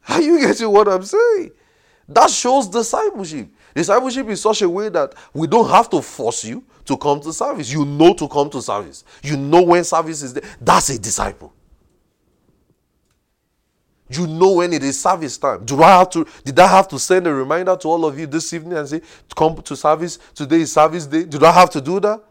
[0.07, 1.51] Are you getting what I'm saying?
[2.07, 3.49] That shows discipleship.
[3.73, 7.33] Discipleship is such a way that we don't have to force you to come to
[7.33, 7.71] service.
[7.71, 9.03] You know to come to service.
[9.23, 10.43] You know when service is there.
[10.61, 11.53] That's a disciple.
[14.07, 15.65] You know when it is service time.
[15.65, 18.27] Do I have to did I have to send a reminder to all of you
[18.27, 19.01] this evening and say
[19.35, 20.19] come to service?
[20.35, 21.23] Today is service day.
[21.23, 22.23] Did I have to do that?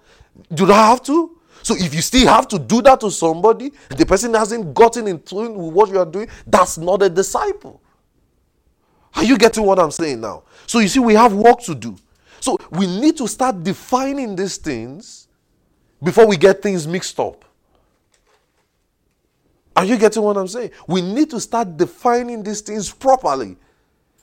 [0.52, 1.36] Do I have to?
[1.64, 5.20] So if you still have to do that to somebody, the person hasn't gotten in
[5.20, 7.80] tune with what you are doing, that's not a disciple.
[9.16, 10.42] Are you getting what I'm saying now?
[10.66, 11.96] So you see, we have work to do.
[12.40, 15.28] So we need to start defining these things
[16.02, 17.44] before we get things mixed up.
[19.76, 20.70] Are you getting what I'm saying?
[20.86, 23.56] We need to start defining these things properly.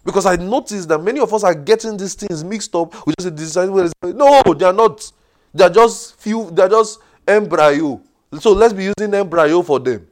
[0.04, 2.94] Because I noticed that many of us are getting these things mixed up.
[3.06, 5.12] We just decide no, they are not.
[5.54, 8.02] They are just few, they are just embryo.
[8.40, 10.08] So let's be using embryo for them.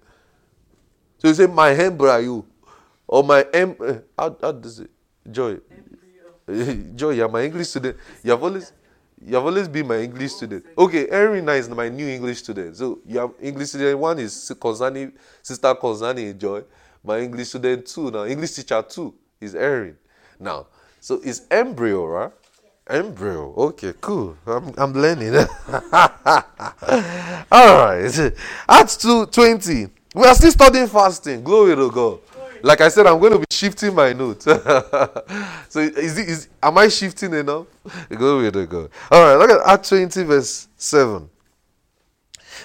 [1.18, 2.46] So you say my embryo
[3.10, 4.91] or my em eh, how, how does it
[5.30, 5.57] joy?
[6.95, 7.97] Joy, you're my English student.
[8.24, 8.72] You have always
[9.24, 10.66] you have always been my English student.
[10.78, 12.76] Okay, Erina is my new English student.
[12.76, 16.64] So you have English student one is concerning sister concerning Joy.
[17.03, 19.97] My English student two now, English teacher two is Erin.
[20.39, 20.68] Now,
[20.99, 22.32] so it's embryo, right?
[22.88, 23.53] Embryo.
[23.55, 24.36] Okay, cool.
[24.47, 25.36] I'm, I'm learning.
[27.51, 28.34] All right.
[28.70, 29.88] Acts 2 20.
[30.16, 31.43] We are still studying fasting.
[31.43, 32.20] Glory to God.
[32.62, 34.45] Like I said, I'm going to be shifting my notes.
[35.70, 37.68] so is, is am I shifting enough?
[38.10, 38.89] Glory to God.
[39.12, 41.30] All right, look at Acts 20, verse 7.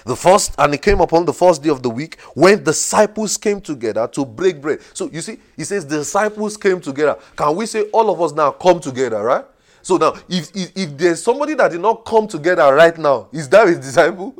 [0.05, 3.61] The first, and it came upon the first day of the week when disciples came
[3.61, 4.79] together to break bread.
[4.93, 7.17] So you see, he says disciples came together.
[7.35, 9.45] Can we say all of us now come together, right?
[9.81, 13.47] So now, if, if, if there's somebody that did not come together right now, is
[13.49, 14.35] that a disciple?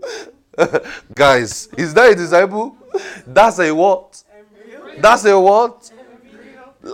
[1.16, 2.78] Guys, is that a disciple?
[3.28, 4.24] That's a what?
[5.00, 5.92] That's a what?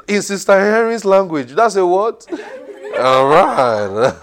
[0.08, 2.26] In Sister Henry's language, that's a what?
[2.97, 4.14] All right.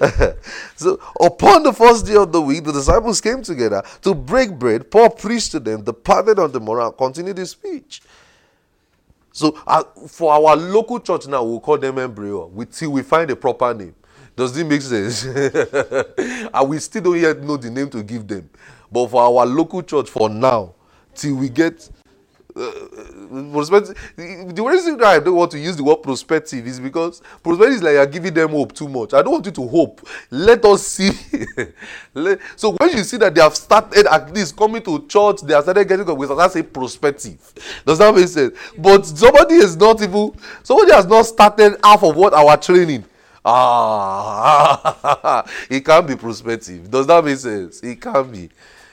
[0.76, 4.90] so, upon the first day of the week, the disciples came together to break bread.
[4.90, 8.02] Paul preached to them, departed on the morrow, and continued his speech.
[9.32, 13.36] So, uh, for our local church now, we'll call them embryo until we find a
[13.36, 13.94] proper name.
[14.34, 15.24] Does this make sense?
[16.54, 18.48] and we still don't yet know the name to give them.
[18.90, 20.74] But for our local church, for now,
[21.14, 21.88] till we get
[22.56, 22.70] uh,
[23.52, 23.96] prospective.
[24.16, 27.82] The reason why I don't want to use the word prospective is because prospective is
[27.82, 29.14] like you're giving them hope too much.
[29.14, 30.06] I don't want you to hope.
[30.30, 31.10] Let us see.
[32.56, 35.64] so when you see that they have started at least coming to church, they have
[35.64, 37.38] started getting we start say prospective.
[37.86, 38.56] Does that make sense?
[38.76, 40.32] But somebody is not even
[40.62, 43.04] somebody has not started half of what our training.
[43.44, 46.90] Ah, it can't be prospective.
[46.90, 47.82] Does that make sense?
[47.82, 48.50] It can't be.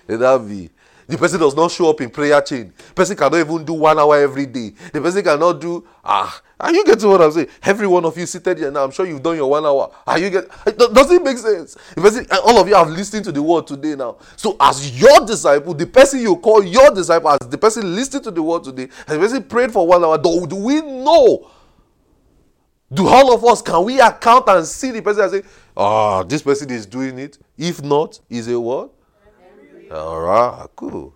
[0.07, 0.70] It can't be.
[1.08, 2.74] The person does not show up in prayer chain.
[2.93, 4.74] Person cannot even do one hour every day.
[4.91, 6.41] The person cannot do ah.
[6.60, 7.47] Are you getting what I'm saying?
[7.64, 9.89] Every one of you seated here now, I'm sure you've done your one hour.
[10.05, 10.49] Are you get?
[10.78, 11.78] Does it make sense?
[11.95, 14.18] The person, all of you have listened to the word today now.
[14.36, 18.32] So as your disciple, the person you call your disciple, as the person listening to
[18.32, 21.51] the word today, as the person prayed for one hour, do, do we know?
[22.91, 25.43] Do all of us can we account and see the person and say,
[25.76, 27.38] ah, oh, this person is doing it?
[27.58, 28.91] If not, is a what?
[30.76, 31.14] Cool.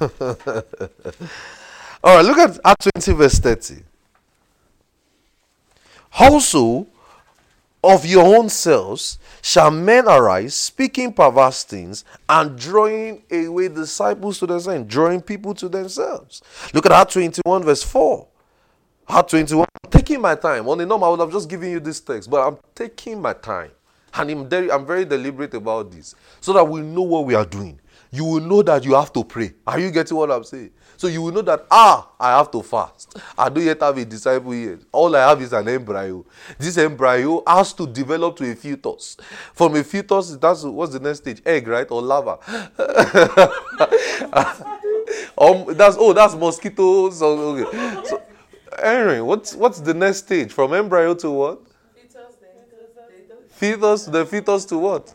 [2.04, 3.82] All right, look at Acts 20, verse 30.
[6.18, 6.86] Also,
[7.84, 14.46] of your own selves shall men arise, speaking perverse things and drawing away disciples to
[14.46, 16.42] themselves, drawing people to themselves.
[16.74, 18.26] Look at Acts 21, verse 4.
[19.08, 19.66] Acts 21.
[19.84, 20.68] I'm taking my time.
[20.68, 23.32] On the norm, I would have just given you this text, but I'm taking my
[23.32, 23.70] time.
[24.14, 27.78] And I'm I'm very deliberate about this so that we know what we are doing.
[28.10, 29.54] You will know that you have to pray.
[29.66, 30.70] Are you getting what I'm saying?
[30.98, 33.18] So you will know that, ah, I have to fast.
[33.36, 34.80] I don't yet have a disciple yet.
[34.92, 36.24] All I have is an embryo.
[36.58, 39.16] This embryo has to develop to a fetus.
[39.54, 41.42] From a fetus, that's what's the next stage?
[41.46, 41.90] Egg, right?
[41.90, 42.32] Or lava.
[45.38, 47.20] um, that's oh, that's mosquitoes.
[47.22, 48.04] okay.
[48.04, 48.22] So,
[48.78, 50.52] Aaron, what's what's the next stage?
[50.52, 51.62] From embryo to what?
[53.62, 55.14] Fetus, the fetus to what?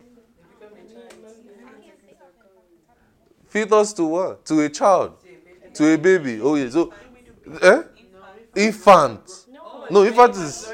[3.50, 4.46] Fetus to what?
[4.46, 5.18] To a child.
[5.74, 6.40] To a baby.
[6.40, 6.70] Oh, yeah.
[6.70, 6.94] So,
[7.62, 7.84] eh?
[8.56, 9.48] Infant.
[9.92, 10.72] No, infant is.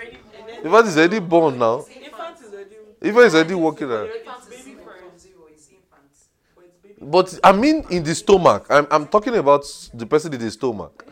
[0.63, 1.83] Infant is already born now.
[3.01, 4.09] Infant is already walking around.
[7.01, 8.67] But I mean, in the stomach.
[8.69, 9.63] I'm, I'm talking about
[9.95, 11.07] the person in the stomach.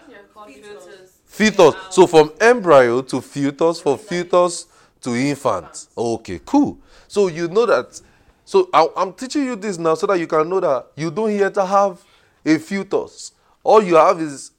[1.26, 1.74] Fetus.
[1.89, 4.68] So from embryo to fetus, for fetus
[5.02, 5.89] to infants.
[5.97, 6.78] Okay, cool.
[7.08, 7.99] So you know that.
[8.45, 11.34] So I, am teaching you this now so that you can know that you don't
[11.36, 12.04] yet have
[12.45, 13.34] a fetus.
[13.64, 14.52] All you have is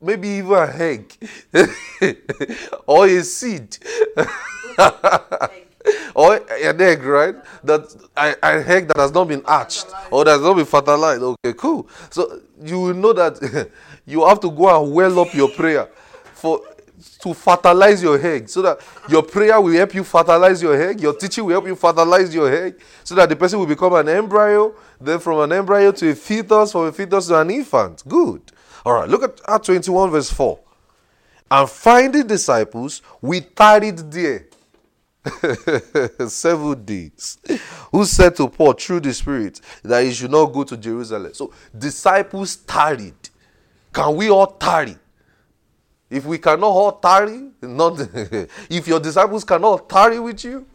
[0.00, 1.16] maybe even a egg
[2.86, 3.78] or a seed
[6.14, 7.36] or an egg, right?
[7.64, 11.22] That an egg that has not been hatched or that has not been fertilized.
[11.22, 11.88] Okay, cool.
[12.10, 13.70] So you will know that
[14.06, 15.88] you have to go and well up your prayer
[16.34, 16.60] for
[17.20, 21.14] to fertilize your egg so that your prayer will help you fertilize your egg your
[21.14, 24.74] teaching will help you fertilize your egg so that the person will become an embryo
[25.00, 28.02] then from an embryo to a fetus from a fetus to an infant.
[28.08, 28.52] Good.
[28.84, 30.58] All right look at Acts 21 verse 4
[31.50, 34.46] and finding disciples we tarried there
[36.28, 37.38] seven days.
[37.92, 41.32] Who said to paul through the spirit that he should not go to jerusalem?
[41.34, 43.14] So disciples tarried.
[43.92, 44.96] Can we all tarry
[46.12, 47.98] if we cannot all tarry, not
[48.68, 50.66] if your disciples cannot tarry with you,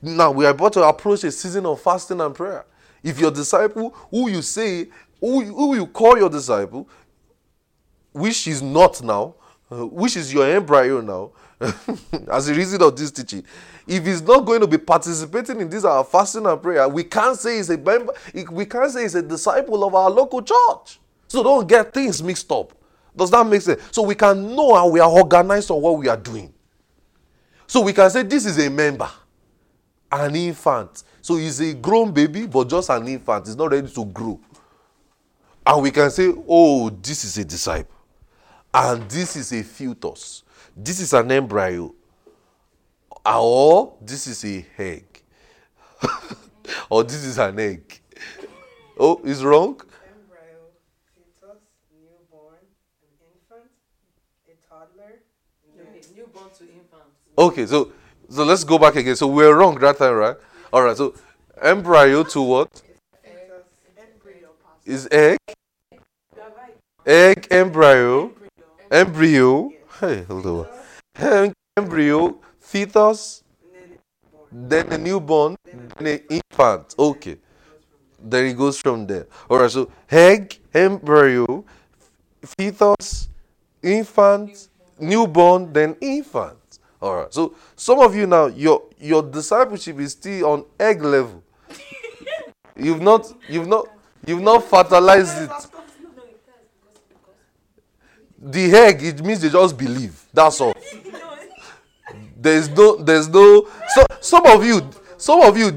[0.00, 2.64] now we are about to approach a season of fasting and prayer.
[3.02, 6.88] If your disciple, who you say, who, who you call your disciple,
[8.12, 9.34] which is not now,
[9.72, 11.32] uh, which is your embryo now,
[12.30, 13.42] as a reason of this teaching,
[13.88, 17.36] if he's not going to be participating in this our fasting and prayer, we can't
[17.36, 18.12] say he's a member,
[18.52, 21.00] we can't say he's a disciple of our local church.
[21.26, 22.77] So don't get things mixed up.
[23.18, 23.82] Does that make sense?
[23.90, 26.54] So we can know how we are organized on what we are doing.
[27.66, 29.10] So we can say this is a member,
[30.10, 31.02] an infant.
[31.20, 33.46] So he's a grown baby, but just an infant.
[33.46, 34.40] He's not ready to grow.
[35.66, 37.94] And we can say, oh, this is a disciple.
[38.72, 40.44] And this is a fetus.
[40.74, 41.94] This is an embryo.
[43.26, 45.22] Or this is a egg.
[46.88, 48.00] or this is an egg.
[48.98, 49.80] Oh, is wrong?
[57.38, 57.92] Okay, so
[58.28, 59.14] so let's go back again.
[59.14, 60.36] So we're wrong that time, right?
[60.72, 60.96] All right.
[60.96, 61.14] So
[61.62, 62.82] embryo to what?
[64.84, 65.38] Is egg?
[67.06, 68.32] Egg, embryo,
[68.90, 69.70] embryo.
[70.00, 70.66] Hey, hello.
[71.76, 73.44] Embryo, fetus,
[74.50, 75.56] then a newborn,
[75.96, 76.94] then an infant.
[76.98, 77.36] Okay.
[78.20, 79.28] Then it goes from there.
[79.48, 79.70] All right.
[79.70, 81.64] So egg, embryo,
[82.44, 83.28] fetus,
[83.80, 84.68] infant,
[84.98, 86.57] newborn, then infant.
[87.00, 87.32] All right.
[87.32, 91.42] So some of you now, your your discipleship is still on egg level.
[92.76, 93.88] you've not you've not
[94.26, 95.50] you've not fertilized it.
[98.40, 100.24] The egg, it means they just believe.
[100.32, 100.74] That's all.
[102.36, 105.72] There's no there's no so some of you some of you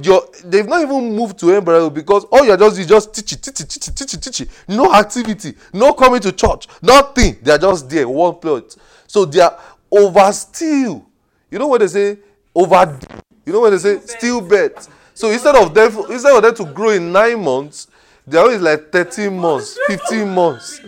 [0.46, 3.62] they've not even moved to embryo because all you're just you just teach it, teach
[3.62, 4.50] it, teach it, teach it, teach it.
[4.68, 7.38] No activity, no coming to church, nothing.
[7.42, 8.76] They're just there, one plot.
[9.08, 9.58] So they are
[9.92, 11.08] overstill
[11.52, 12.18] you know what they say?
[12.56, 12.97] Over.
[13.45, 13.99] You know what they say?
[13.99, 14.88] Still bet.
[15.14, 17.88] So instead of them, instead of them to grow in nine months,
[18.26, 20.82] they're always like 13 months, 15 months.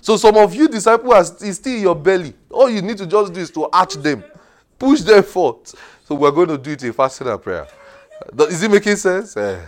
[0.00, 2.32] So some of you disciples are still in your belly.
[2.50, 4.24] All you need to just do is to arch them,
[4.78, 5.74] push them forth.
[6.04, 7.66] So we're going to do it in fasting and prayer.
[8.38, 9.36] Is it making sense?
[9.36, 9.66] I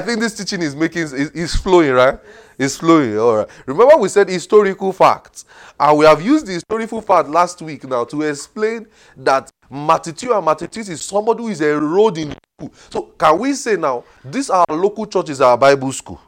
[0.00, 2.18] think this teaching is making is, flowing, right?
[2.58, 3.18] It's flowing.
[3.18, 3.48] All right.
[3.66, 5.44] Remember, we said historical facts,
[5.78, 8.86] and we have used the historical fact last week now to explain
[9.16, 12.74] that Matthew and Matthew is somebody who is school.
[12.90, 16.20] So, can we say now this our local church is our Bible school?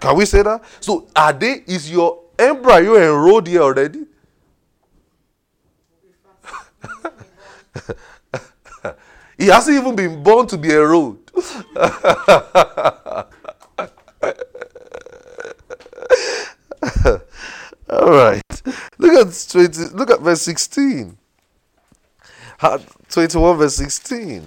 [0.00, 0.62] Can we say that?
[0.80, 1.62] So, are they?
[1.66, 4.06] Is your embryo enrolled here already?
[9.42, 11.18] he hasn't even been born to be a enrolled.
[17.90, 18.62] All right.
[18.98, 21.18] Look at 20, look at verse 16.
[23.10, 24.46] 21 verse 16.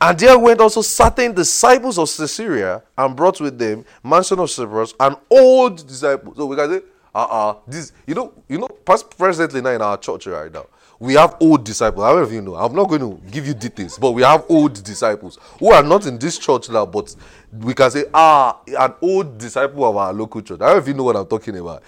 [0.00, 4.94] And there went also certain disciples of Caesarea and brought with them Mnason of Cyprus
[5.00, 6.36] and old disciples.
[6.36, 10.28] So we can say, uh-uh, this, you know, you know, presently now in our church
[10.28, 10.66] right now,
[10.98, 12.04] we have old disciples.
[12.04, 12.54] How many of you know?
[12.54, 16.06] I'm not going to give you details, but we have old disciples who are not
[16.06, 17.14] in this church now, but
[17.52, 20.58] we can say, ah, an old disciple of our local church.
[20.62, 21.82] If you know what I'm talking about.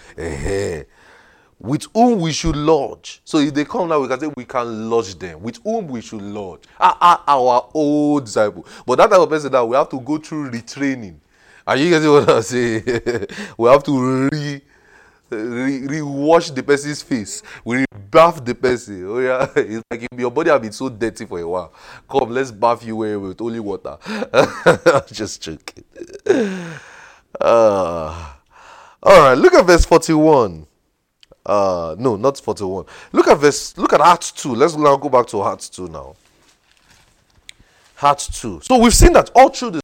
[1.58, 3.22] With whom we should lodge.
[3.24, 5.42] So if they come now, we can say we can lodge them.
[5.42, 6.60] With whom we should lodge.
[6.78, 8.66] Ah, ah, our old disciple.
[8.86, 11.16] But that type of person that we have to go through retraining.
[11.66, 12.84] Are you getting what I'm saying?
[13.58, 14.60] we have to re
[15.30, 17.42] re, wash the person's face.
[17.64, 19.04] We bath the person.
[19.06, 21.72] Oh yeah, it's like your body have been so dirty for a while.
[22.08, 23.98] Come, let's bath you with only water.
[25.12, 25.84] Just joking.
[27.40, 28.32] Uh,
[29.02, 30.66] all right, look at verse forty-one.
[31.44, 32.84] Uh, no, not forty-one.
[33.12, 33.76] Look at verse.
[33.76, 34.54] Look at Acts two.
[34.54, 36.14] Let's now go back to Acts two now.
[38.02, 38.60] Acts two.
[38.62, 39.80] So we've seen that all through the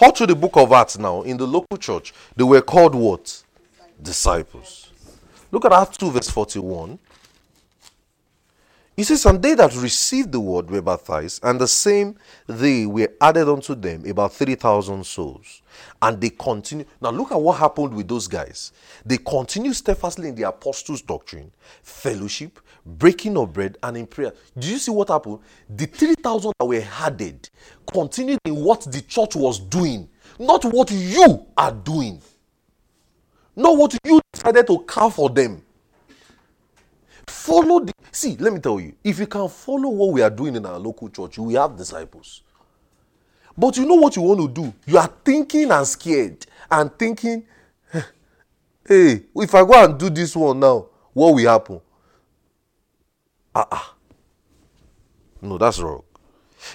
[0.00, 3.43] all through the book of Acts now, in the local church, they were called what?
[4.04, 4.90] Disciples.
[5.50, 6.98] Look at Acts 2, verse 41.
[8.96, 13.08] He says, And they that received the word were baptized, and the same they were
[13.20, 15.62] added unto them, about 3,000 souls.
[16.02, 16.84] And they continue.
[17.00, 18.72] Now, look at what happened with those guys.
[19.06, 21.50] They continue steadfastly in the apostles' doctrine,
[21.82, 24.32] fellowship, breaking of bread, and in prayer.
[24.58, 25.40] Do you see what happened?
[25.68, 27.48] The 3,000 that were added
[27.90, 32.20] continued in what the church was doing, not what you are doing,
[33.56, 35.62] not what you decided to carve for them.
[37.26, 40.56] Follow the see, let me tell you, if you can follow what we are doing
[40.56, 42.42] in our local church, we have disciples.
[43.56, 44.74] But you know what you want to do?
[44.86, 47.44] You are thinking and scared and thinking,
[48.88, 51.80] hey, if I go and do this one now, what will happen?
[53.54, 53.94] Ah, ah.
[55.40, 56.02] No, that's wrong.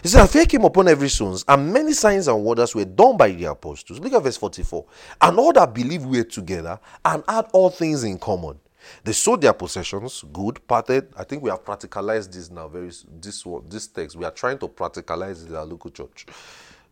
[0.02, 3.32] He said, Fear came upon every sons, and many signs and wonders were done by
[3.32, 4.00] the apostles.
[4.00, 4.86] Look at verse 44.
[5.22, 8.60] And all that believed were together and had all things in common.
[9.04, 11.08] They sold their possessions, good, parted.
[11.16, 12.68] I think we have practicalized this now.
[12.68, 14.16] Very this this text.
[14.16, 16.26] We are trying to practicalize in our local church.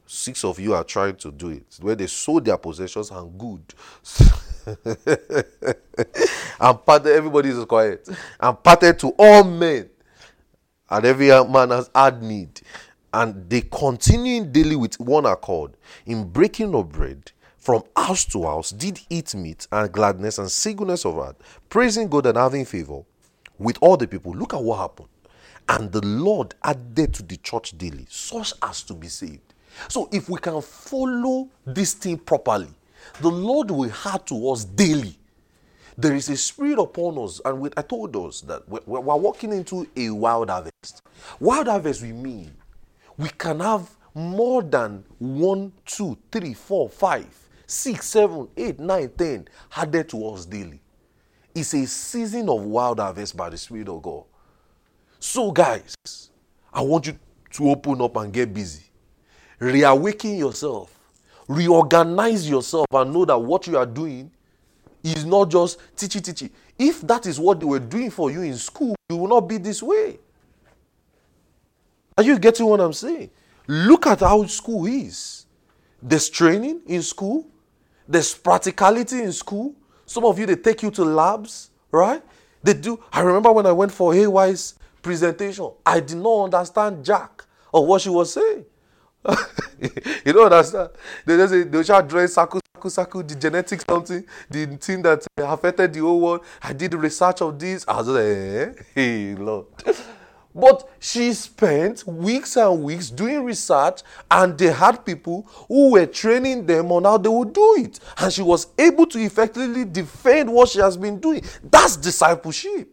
[0.05, 1.77] Six of you are trying to do it.
[1.81, 3.73] Where they sold their possessions and good.
[6.59, 8.07] and parted, everybody is quiet.
[8.39, 9.89] And parted to all men.
[10.89, 12.61] And every man has had need.
[13.13, 15.73] And they continuing daily with one accord
[16.05, 21.05] in breaking of bread from house to house, did eat meat and gladness and singleness
[21.05, 21.35] of heart,
[21.67, 23.01] praising God and having favor
[23.57, 24.31] with all the people.
[24.33, 25.09] Look at what happened.
[25.67, 29.53] And the Lord added to the church daily, such as to be saved.
[29.89, 32.69] So if we can follow this thing properly,
[33.19, 35.17] the Lord will add to us daily.
[35.97, 39.51] There is a spirit upon us, and we, I told us that we're, we're walking
[39.51, 41.01] into a wild harvest.
[41.39, 42.53] Wild harvest, we mean
[43.17, 47.27] we can have more than one, two, three, four, five
[47.67, 50.81] six, seven, eight, nine, ten added to us daily.
[51.53, 54.23] It's a season of wild harvest by the Spirit of God.
[55.19, 55.95] So, guys,
[56.73, 57.19] I want you
[57.51, 58.83] to open up and get busy.
[59.59, 60.97] Reawaken yourself,
[61.47, 64.31] reorganize yourself, and know that what you are doing
[65.03, 66.51] is not just teachy teachy.
[66.77, 69.57] If that is what they were doing for you in school, you will not be
[69.57, 70.19] this way.
[72.17, 73.29] Are you getting what I'm saying?
[73.67, 75.45] Look at how school is.
[76.01, 77.47] There's training in school,
[78.07, 79.75] there's practicality in school.
[80.05, 82.23] Some of you, they take you to labs, right?
[82.63, 83.03] They do.
[83.11, 88.01] I remember when I went for AY's presentation, I did not understand Jack or what
[88.01, 88.65] she was saying.
[90.25, 90.89] you don't understand.
[91.25, 95.93] They just they start drawing circle, circle, circle, the genetic something, the thing that affected
[95.93, 96.45] the whole world.
[96.63, 97.83] I did research of this.
[97.87, 98.83] I was like, eh?
[98.95, 99.65] hey, Lord.
[100.57, 104.01] But she spent weeks and weeks doing research,
[104.31, 107.99] and they had people who were training them on how they would do it.
[108.17, 111.43] And she was able to effectively defend what she has been doing.
[111.63, 112.89] That's discipleship.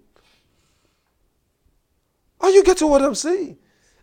[2.39, 3.57] Are you getting what I'm saying?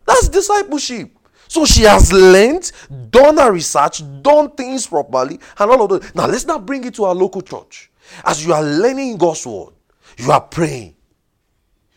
[0.08, 1.12] That's discipleship.
[1.48, 2.72] So she has learned,
[3.12, 6.16] done her research, done things properly, and all of that.
[6.16, 7.92] Now let's not bring it to our local church.
[8.26, 9.74] As you are learning God's word,
[10.18, 10.96] you are praying,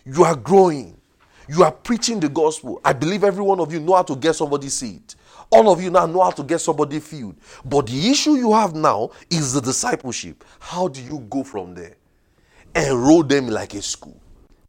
[0.04, 1.00] you are growing,
[1.48, 2.80] you are preaching the gospel.
[2.84, 5.02] I believe every one of you know how to get somebody seed.
[5.50, 7.36] All of you now know how to get somebody filled.
[7.64, 10.44] But the issue you have now is the discipleship.
[10.58, 11.96] How do you go from there?
[12.74, 14.20] Enroll them like a school.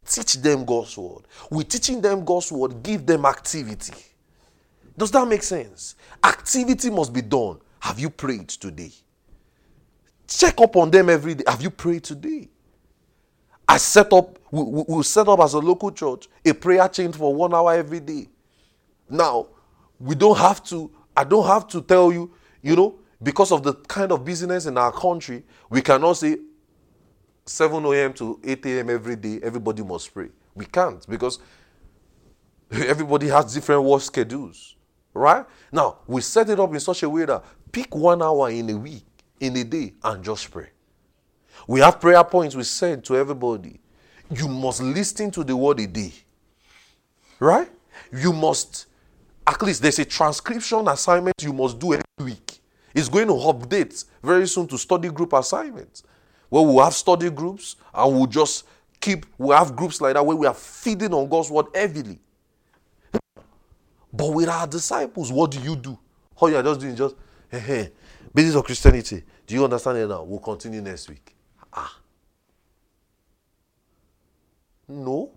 [0.04, 1.24] Teach them God's word.
[1.50, 3.94] With teaching them God's word, give them activity.
[4.96, 5.96] Does that make sense?
[6.22, 7.58] Activity must be done.
[7.80, 8.92] Have you prayed today?
[10.28, 11.44] Check up on them every day.
[11.46, 12.48] Have you prayed today?
[13.68, 17.34] I set up, we, we, set up as a local church a prayer chain for
[17.34, 18.28] one hour every day.
[19.08, 19.48] Now,
[19.98, 22.32] we don't have to, I don't have to tell you,
[22.62, 26.36] you know, because of the kind of business in our country, we cannot say
[27.46, 28.12] 7 a.m.
[28.14, 28.90] to 8 a.m.
[28.90, 30.28] every day, everybody must pray.
[30.54, 31.38] We can't because
[32.70, 34.76] everybody has different work schedules,
[35.14, 35.44] right?
[35.72, 38.76] Now, we set it up in such a way that pick one hour in a
[38.76, 39.04] week,
[39.40, 40.68] in a day, and just pray.
[41.68, 43.80] We have prayer points we send to everybody.
[44.30, 46.12] You must listen to the word a day.
[47.38, 47.70] Right?
[48.12, 48.86] You must,
[49.46, 52.60] at least there's a transcription assignment you must do every week.
[52.94, 56.02] It's going to update very soon to study group assignments.
[56.48, 58.66] Where we'll have study groups and we'll just
[59.00, 62.18] keep, we'll have groups like that where we are feeding on God's word heavily.
[64.12, 65.98] But with our disciples, what do you do?
[66.36, 67.14] All you are just doing just,
[67.50, 67.92] hey, hey,
[68.34, 69.24] basis of Christianity.
[69.46, 70.22] Do you understand it now?
[70.22, 71.34] We'll continue next week.
[71.72, 71.98] Ah.
[74.88, 75.32] No.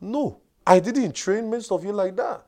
[0.00, 0.40] No.
[0.70, 2.42] I didn't train most of you like that.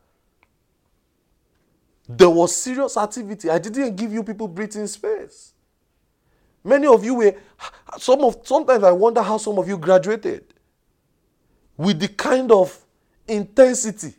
[2.08, 3.50] There was serious activity.
[3.50, 5.54] I didn't give you people breathing space.
[6.62, 7.34] Many of you were
[7.98, 10.44] some of sometimes I wonder how some of you graduated
[11.76, 12.78] with the kind of
[13.26, 14.14] intensity.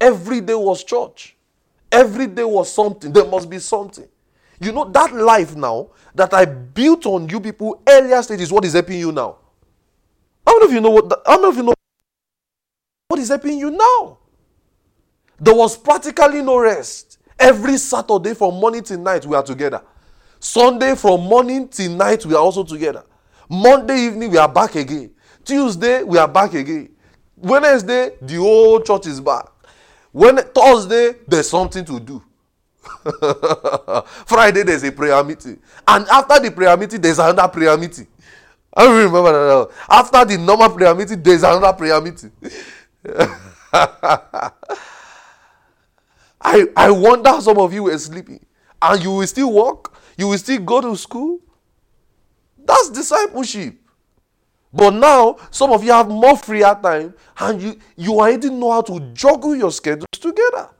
[0.00, 1.36] Every day was church.
[1.92, 3.12] Every day was something.
[3.12, 4.08] There must be something.
[4.58, 8.64] You know, that life now that I built on you people earlier stage is what
[8.64, 9.36] is helping you now.
[10.46, 11.22] How many of you know what?
[11.26, 11.74] How many of you know
[13.08, 14.18] what is helping you now?
[15.40, 17.18] There was practically no rest.
[17.38, 19.80] Every Saturday from morning till night we are together.
[20.38, 23.04] Sunday from morning till night we are also together.
[23.48, 25.10] Monday evening we are back again.
[25.42, 26.90] Tuesday we are back again.
[27.36, 29.46] Wednesday the whole church is back.
[30.12, 32.22] When Thursday there's something to do.
[34.26, 38.06] Friday there's a prayer meeting, and after the prayer meeting there's another prayer meeting.
[38.74, 39.70] I remember that.
[39.88, 42.32] After the normal prayer meeting there's another prayer meeting.
[46.40, 48.44] I I wonder some of you were sleeping,
[48.80, 49.94] and you will still walk.
[50.16, 51.40] You will still go to school.
[52.64, 53.76] That's discipleship.
[54.72, 58.82] But now some of you have more freer time, and you you already know how
[58.82, 60.70] to juggle your schedules together.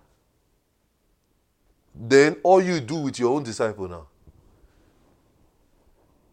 [1.95, 4.07] Then all you do with your own disciple now.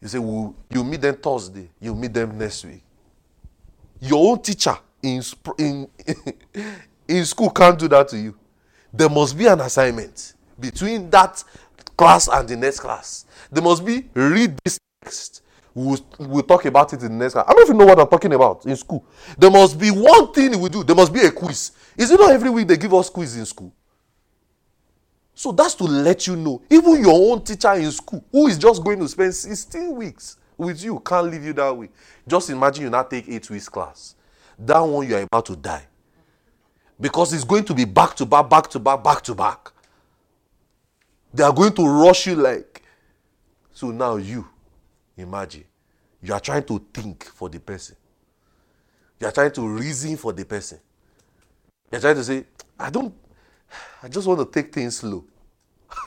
[0.01, 2.83] You say, well, you meet them Thursday, you meet them next week.
[3.99, 5.21] Your own teacher in,
[5.57, 5.87] in,
[7.07, 8.35] in school can't do that to you.
[8.93, 11.43] There must be an assignment between that
[11.97, 13.25] class and the next class.
[13.51, 15.41] There must be read this text.
[15.73, 17.45] We'll, we'll talk about it in the next class.
[17.47, 19.05] I don't even know what I'm talking about in school.
[19.37, 20.83] There must be one thing we do.
[20.83, 21.71] There must be a quiz.
[21.97, 23.73] Is it not every week they give us quiz in school?
[25.33, 26.61] So that's to let you know.
[26.69, 30.81] Even your own teacher in school, who is just going to spend 16 weeks with
[30.81, 31.89] you, can't leave you that way.
[32.25, 34.15] Just imagine you now take eight weeks class.
[34.59, 35.85] That one you are about to die.
[36.99, 39.71] Because it's going to be back to back, back to back, back to back.
[41.33, 42.83] They are going to rush you like.
[43.73, 44.47] So now you,
[45.17, 45.65] imagine,
[46.21, 47.97] you are trying to think for the person.
[49.19, 50.79] You are trying to reason for the person.
[51.91, 52.45] You're trying to say,
[52.79, 53.13] I don't
[54.03, 55.25] I just want to take things slow.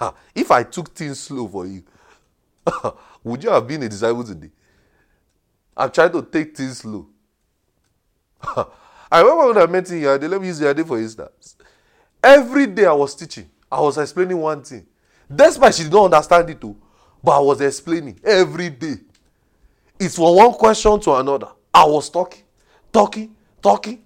[0.34, 1.82] if I took things slow for you,
[3.24, 4.50] would you have been a disciple today?
[5.76, 7.06] I'm trying to take things slow.
[9.10, 11.56] I remember when I met in Yade, let me use Yade for instance.
[12.22, 14.86] Every day I was teaching, I was explaining one thing.
[15.34, 16.76] Despite she did not understand it too,
[17.22, 18.96] but I was explaining every day.
[19.98, 21.48] It's from one question to another.
[21.72, 22.42] I was talking,
[22.92, 24.02] talking, talking.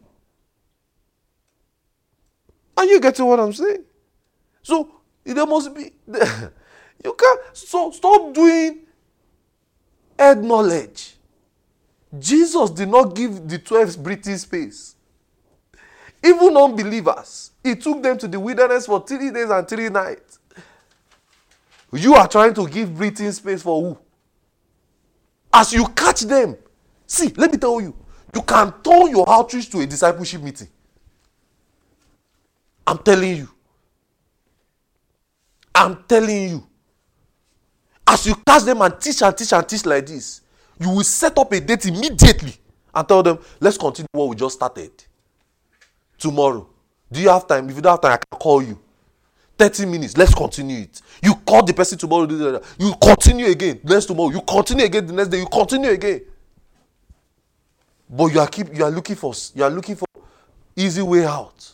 [2.76, 3.84] Are you getting what I'm saying?
[4.62, 4.90] So
[5.24, 5.92] there must be
[7.04, 8.80] you can't so stop doing
[10.18, 11.16] head knowledge.
[12.18, 14.96] Jesus did not give the 12 breathing space.
[16.22, 20.38] Even unbelievers, he took them to the wilderness for three days and three nights.
[21.92, 23.98] You are trying to give breathing space for who?
[25.52, 26.56] As you catch them,
[27.06, 27.94] see, let me tell you,
[28.34, 30.68] you can turn your outreach to a discipleship meeting.
[32.86, 33.48] I'm telling you.
[35.74, 36.66] I'm telling you.
[38.06, 40.40] As you catch them and teach and teach and teach like this,
[40.80, 42.54] you will set up a date immediately
[42.94, 44.90] and tell them, let's continue what we just started.
[46.18, 46.68] Tomorrow.
[47.10, 47.68] Do you have time?
[47.68, 48.78] If you don't have time, I can call you.
[49.58, 51.00] 30 minutes, let's continue it.
[51.22, 52.26] You call the person tomorrow,
[52.78, 53.80] you continue again.
[53.84, 56.22] Next tomorrow, you continue again the next day, you continue again.
[58.08, 60.06] But you are keep you are looking for you are looking for
[60.76, 61.70] easy way out.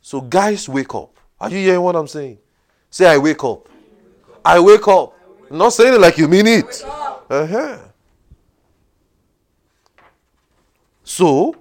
[0.00, 1.18] So, guys, wake up.
[1.40, 2.38] Are you hearing what I'm saying?
[2.90, 3.68] Say, I wake up.
[4.44, 5.14] I wake up.
[5.50, 6.84] I'm not saying it like you mean it.
[7.28, 7.78] Uh-huh.
[11.02, 11.54] So,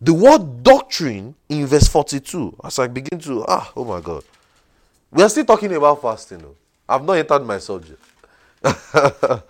[0.00, 4.24] the word doctrine in verse 42, as I begin to, ah, oh my God.
[5.10, 6.38] We are still talking about fasting.
[6.38, 6.56] Though.
[6.88, 8.02] I've not entered my subject.
[8.62, 9.44] but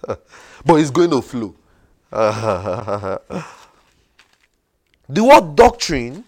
[0.71, 1.55] it's going to flow.
[2.11, 3.23] the
[5.09, 6.25] word doctrine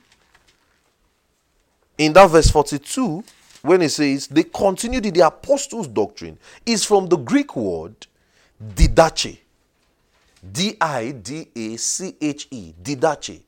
[1.99, 3.23] in that verse 42,
[3.65, 8.07] when it says they continued in the apostles' doctrine, is from the Greek word
[8.63, 9.39] didache.
[10.53, 13.41] D I D A C H E, didache,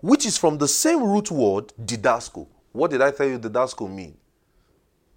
[0.00, 2.46] which is from the same root word didasko.
[2.70, 4.16] What did I tell you didasko mean?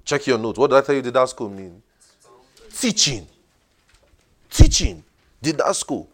[0.03, 0.58] Check your notes.
[0.58, 1.84] What did I tell you didasko mean?
[2.76, 3.28] Teaching.
[4.49, 5.03] Teaching.
[5.43, 6.08] Didasko.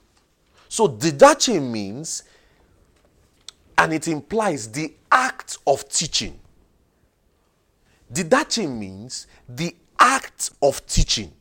[0.67, 2.23] So didache means,
[3.77, 6.37] and it implies the act of teaching.
[8.11, 11.31] Didache means the act of teaching.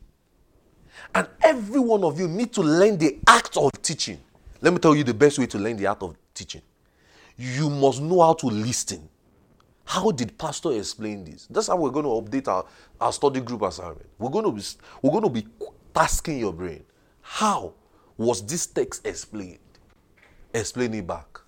[1.15, 4.19] And every one of you need to learn the act of teaching.
[4.61, 6.61] Let me tell you the best way to learn the art of teaching.
[7.37, 9.09] You must know how to listen.
[9.85, 11.47] How did pastor explain this?
[11.49, 12.65] That's how we're going to update our,
[13.01, 14.07] our study group assignment.
[14.17, 14.63] We're going to be
[15.01, 15.45] we're going to be
[15.93, 16.83] tasking your brain.
[17.21, 17.73] How
[18.17, 19.59] was this text explained?
[20.53, 21.39] Explain it back.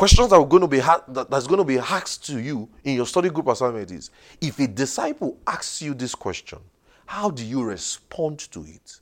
[0.00, 2.70] Questions that are going to be ha- that, that's going to be asked to you
[2.84, 6.58] in your study group assignment is if a disciple asks you this question,
[7.04, 8.98] how do you respond to it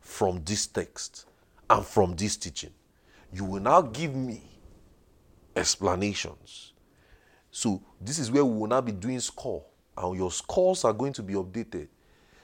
[0.00, 1.26] from this text
[1.68, 2.70] and from this teaching?
[3.30, 4.40] You will now give me
[5.54, 6.72] explanations.
[7.50, 9.62] So this is where we will now be doing score,
[9.94, 11.88] and your scores are going to be updated.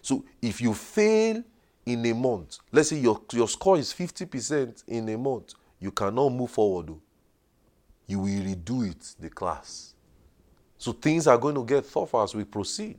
[0.03, 1.43] So if you fail
[1.87, 6.29] in a month, let's say your, your score is 50% in a month, you cannot
[6.29, 6.89] move forward.
[6.89, 7.01] Though.
[8.07, 9.95] You will redo it, the class.
[10.79, 12.99] So things are going to get tougher as we proceed.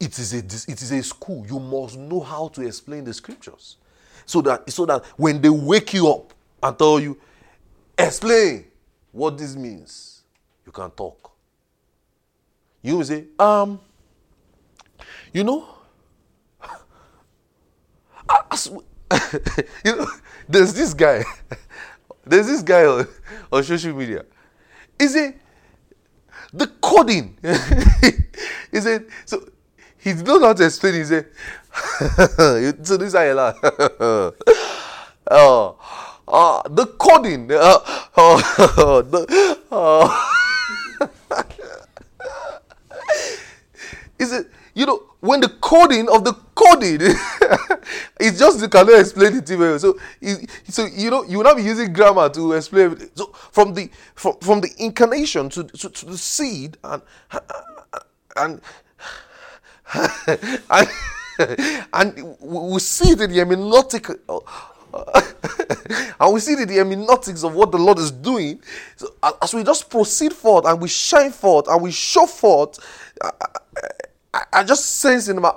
[0.00, 1.44] It is a it is a school.
[1.46, 3.76] You must know how to explain the scriptures
[4.28, 7.18] so that so that when they wake you up and tell you
[7.98, 8.66] explain
[9.10, 10.22] what this means
[10.66, 11.32] you can talk
[12.82, 13.80] you will say um
[15.32, 15.66] you know
[19.84, 20.06] you know
[20.48, 21.24] there's this guy
[22.26, 23.06] there's this guy on,
[23.52, 24.24] on social media.
[24.98, 25.36] Is it
[26.52, 27.36] the coding.
[28.70, 29.48] He said so
[29.96, 31.26] he did not know how to explain he said
[32.84, 33.54] so this is how
[35.30, 35.76] oh,
[36.28, 37.50] uh, the coding.
[37.50, 37.78] Uh,
[38.14, 40.28] uh, the, uh,
[44.18, 47.00] is it you know when the coding of the coding
[48.20, 49.98] it's just you cannot explain it well so
[50.68, 53.16] so you know you will not be using grammar to explain it.
[53.16, 57.02] so from the from, from the incarnation to, to, to the seed and
[58.36, 58.60] and
[60.76, 60.88] and
[61.92, 64.18] and we see that the hermeneutic
[66.20, 68.60] and we see that the hermeneutics of what the Lord is doing.
[68.96, 72.78] So as we just proceed forth and we shine forth and we show forth,
[74.38, 75.52] I, I, just sense in my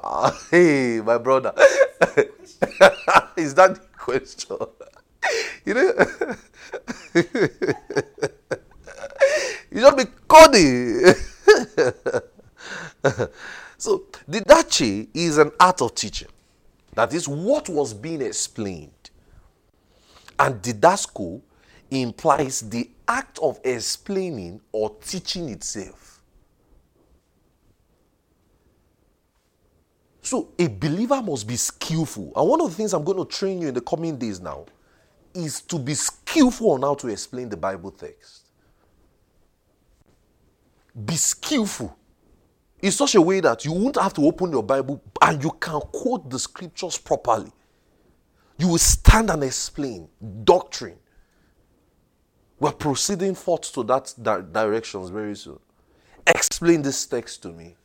[0.52, 1.54] hey, my brother,
[3.38, 4.58] is that the question?
[5.66, 5.94] You know,
[9.72, 11.14] you just be coding.
[13.78, 16.28] So, didache is an art of teaching.
[16.94, 19.10] That is what was being explained.
[20.40, 21.42] And didasko
[21.90, 26.11] implies the act of explaining or teaching itself.
[30.22, 32.32] So, a believer must be skillful.
[32.36, 34.66] And one of the things I'm going to train you in the coming days now
[35.34, 38.44] is to be skillful on how to explain the Bible text.
[41.06, 41.98] Be skillful
[42.82, 45.80] in such a way that you won't have to open your Bible and you can
[45.92, 47.52] quote the scriptures properly.
[48.58, 50.08] You will stand and explain
[50.44, 50.98] doctrine.
[52.60, 55.60] We're proceeding forth to that di- directions very soon.
[56.28, 57.76] Explain this text to me.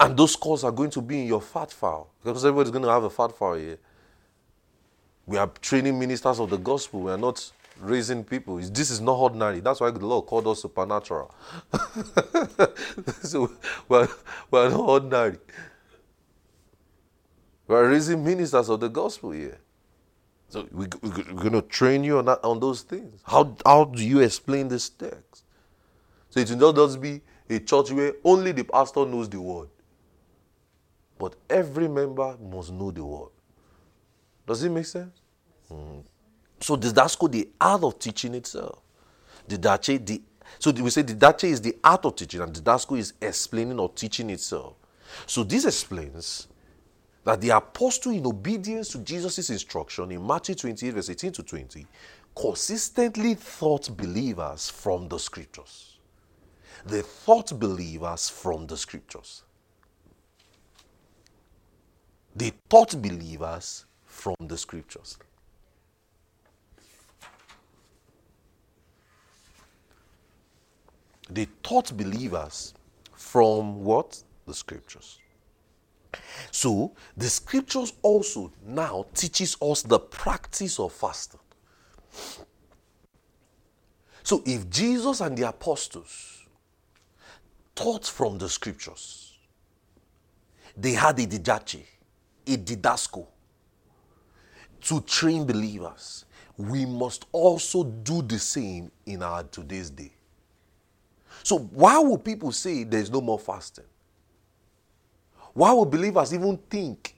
[0.00, 2.90] And those calls are going to be in your fat file because everybody's going to
[2.90, 3.78] have a fat file here.
[5.26, 7.00] We are training ministers of the gospel.
[7.00, 8.56] We are not raising people.
[8.58, 9.60] This is not ordinary.
[9.60, 11.34] That's why the Lord called us supernatural.
[13.22, 13.50] so
[13.88, 14.08] we're,
[14.50, 15.38] we're not ordinary.
[17.66, 19.58] We're raising ministers of the gospel here.
[20.48, 23.20] So we, we, are going to train you on, that, on those things.
[23.24, 25.44] How, how do you explain this text?
[26.30, 29.68] So it will not just be a church where only the pastor knows the word.
[31.18, 33.30] But every member must know the word.
[34.46, 35.20] Does it make sense?
[35.72, 36.02] Mm.
[36.60, 38.80] So didasko, the art of teaching itself.
[39.48, 40.22] Didache, the
[40.58, 44.30] so we say didache is the art of teaching, and didasko is explaining or teaching
[44.30, 44.74] itself.
[45.26, 46.48] So this explains
[47.24, 51.86] that the apostle, in obedience to Jesus' instruction in Matthew 28, verse 18 to 20,
[52.34, 55.98] consistently taught believers from the scriptures.
[56.84, 59.42] They taught believers from the scriptures.
[62.34, 65.18] They taught believers from the scriptures.
[71.30, 72.74] They taught believers
[73.14, 74.22] from what?
[74.46, 75.18] The scriptures.
[76.50, 81.40] So the scriptures also now teaches us the practice of fasting.
[84.22, 86.44] So if Jesus and the apostles
[87.74, 89.36] taught from the scriptures,
[90.76, 91.84] they had a didache,
[92.46, 93.26] a didasko
[94.82, 96.24] to train believers.
[96.56, 100.12] We must also do the same in our today's day.
[101.42, 103.84] So, why would people say there's no more fasting?
[105.52, 107.16] Why would believers even think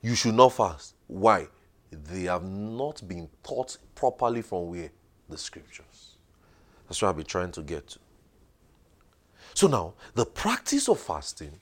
[0.00, 0.94] you should not fast?
[1.06, 1.46] Why?
[1.92, 4.90] they have not been taught properly from where?
[5.28, 6.16] The scriptures.
[6.88, 7.98] That's what I'll be trying to get to.
[9.54, 11.52] So now, the practice of fasting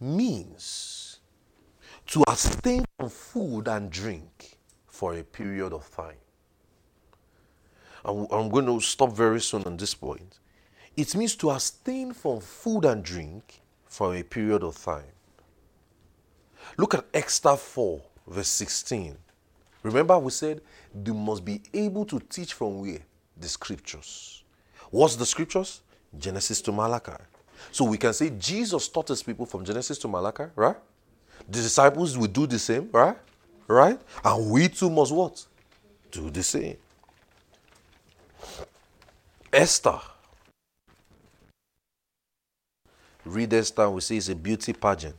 [0.00, 1.07] means
[2.08, 4.56] to abstain from food and drink
[4.86, 6.16] for a period of time.
[8.04, 10.38] I'm going to stop very soon on this point.
[10.96, 15.12] It means to abstain from food and drink for a period of time.
[16.78, 19.16] Look at Esther 4, verse 16.
[19.82, 20.62] Remember, we said
[20.94, 23.00] they must be able to teach from where?
[23.36, 24.42] The scriptures.
[24.90, 25.82] What's the scriptures?
[26.18, 27.12] Genesis to Malachi.
[27.70, 30.76] So we can say Jesus taught his people from Genesis to Malachi, right?
[31.48, 33.16] The disciples will do the same, right?
[33.66, 33.98] Right?
[34.22, 35.46] And we too must what?
[36.10, 36.76] Do the same.
[39.52, 39.98] Esther.
[43.24, 45.16] Read Esther, we see it's a beauty pageant.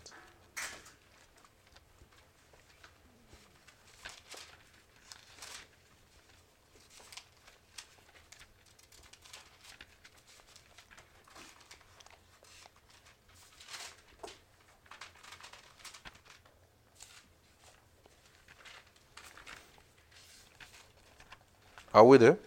[21.93, 22.37] Are we there?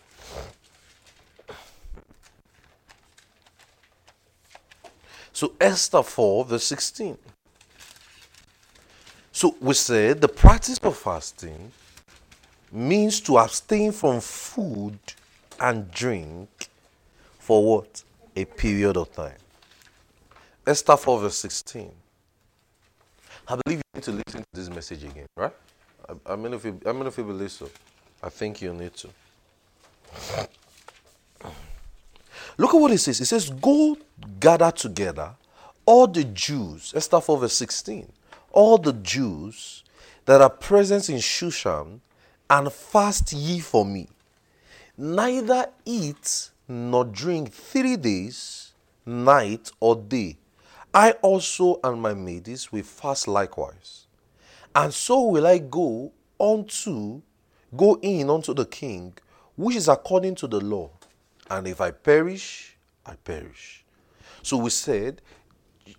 [5.33, 7.19] So Esther 4, verse 16.
[9.33, 11.73] So we said the practice of fasting
[12.71, 14.99] means to abstain from food
[15.59, 16.69] and drink
[17.39, 18.05] for what?
[18.37, 19.37] A period of time.
[20.65, 21.91] Esther 4, verse 16.
[23.49, 25.53] I believe you need to listen to this message again, right?
[26.09, 27.69] I, I mean, if you, I mean, if you believe so,
[28.23, 29.09] I think you need to.
[32.59, 33.21] Look at what it says.
[33.21, 33.97] It says, Go
[34.39, 35.35] gather together
[35.87, 36.93] all the Jews.
[36.95, 38.13] Esther 4, verse 16.
[38.53, 39.85] All the Jews
[40.27, 42.01] that are present in Shushan
[42.49, 44.09] and fast ye for me.
[44.97, 48.73] Neither eat nor drink three days,
[49.07, 50.37] night or day.
[50.95, 54.07] I also and my maidens will fast likewise.
[54.75, 57.23] And so will I go unto,
[57.75, 59.15] go in unto the king,
[59.57, 60.91] which is according to the law.
[61.51, 63.85] And if I perish, I perish.
[64.43, 65.21] So we said,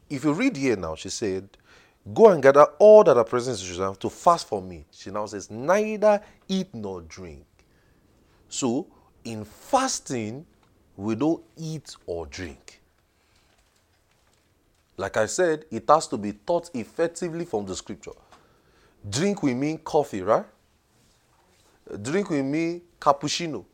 [0.09, 1.49] if you read here now, she said,
[2.13, 4.85] Go and gather all that are present in Jerusalem to fast for me.
[4.91, 7.45] She now says, Neither eat nor drink.
[8.49, 8.87] So
[9.23, 10.45] in fasting,
[10.97, 12.81] we don't eat or drink.
[14.97, 18.11] Like I said, it has to be taught effectively from the scripture.
[19.09, 20.45] Drink we mean coffee, right?
[22.01, 23.65] Drink with me cappuccino.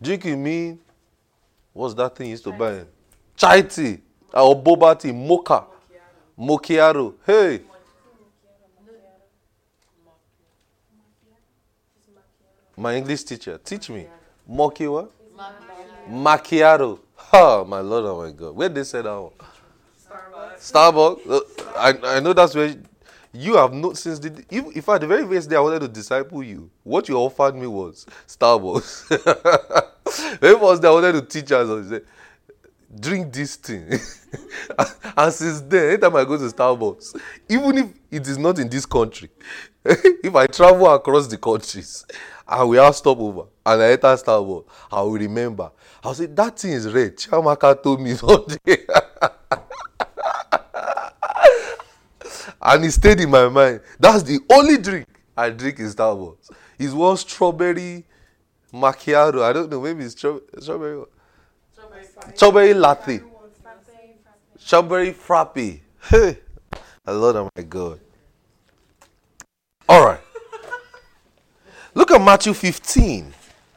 [0.00, 0.78] Drink with me,
[1.72, 2.84] what's that thing you used to buy?
[3.36, 3.98] Chai tea
[4.32, 5.64] or boba tea, mocha,
[6.38, 7.14] mochiaro.
[7.26, 7.62] Hey.
[12.76, 14.06] My English teacher, teach me.
[14.46, 15.10] Mochi what?
[16.08, 17.00] Macchiato.
[17.32, 18.54] Oh, my Lord, oh my God.
[18.54, 19.32] Where they say that one?
[20.00, 20.72] Starbucks.
[20.72, 21.28] Starbucks.
[21.28, 22.74] Uh, I, I know that's where
[23.32, 25.88] you have not since the if, in fact the very first day I wanted to
[25.88, 29.08] disciple you, what you offered me was Starbucks.
[30.40, 32.02] very first day I wanted to teach us, I said,
[32.98, 33.88] drink this thing.
[35.16, 38.86] and since then, anytime I go to Starbucks, even if it is not in this
[38.86, 39.30] country,
[39.84, 42.04] if I travel across the countries
[42.46, 45.70] and we have stopover and I enter Starbucks, I will remember.
[46.02, 47.16] I'll say that thing is red.
[47.16, 48.58] Chiamaka told me something.
[52.68, 53.80] And it stayed in my mind.
[53.98, 55.06] That's the only drink
[55.36, 56.50] I drink in Starbucks.
[56.78, 58.04] It's one strawberry
[58.72, 59.42] macchiato.
[59.42, 61.04] I don't know, maybe it's strawberry.
[61.72, 63.20] Strawberry, strawberry latte.
[64.58, 65.56] Strawberry frappe.
[66.10, 66.38] Hey,
[67.06, 68.00] love oh my God.
[69.88, 70.20] All right.
[71.94, 73.32] Look at Matthew 15,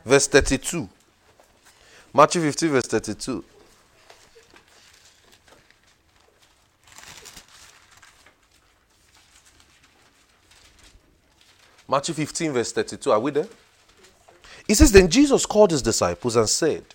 [0.05, 0.89] verse 32.
[2.13, 3.45] Matthew 15, verse 32.
[11.91, 13.11] Matthew 15, verse 32.
[13.11, 13.47] Are we there?
[14.65, 16.85] He says, Then Jesus called his disciples and said,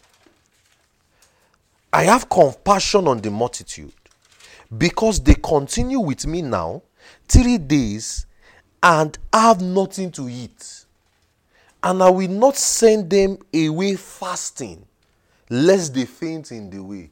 [1.92, 3.92] I have compassion on the multitude
[4.78, 6.82] because they continue with me now
[7.28, 8.24] three days
[8.82, 10.86] and have nothing to eat.
[11.82, 14.86] And I will not send them away fasting,
[15.50, 17.10] lest they faint in the way.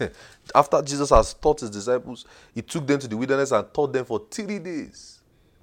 [0.54, 2.24] After Jesus has taught his disciples,
[2.54, 5.13] he took them to the wilderness and taught them for three days.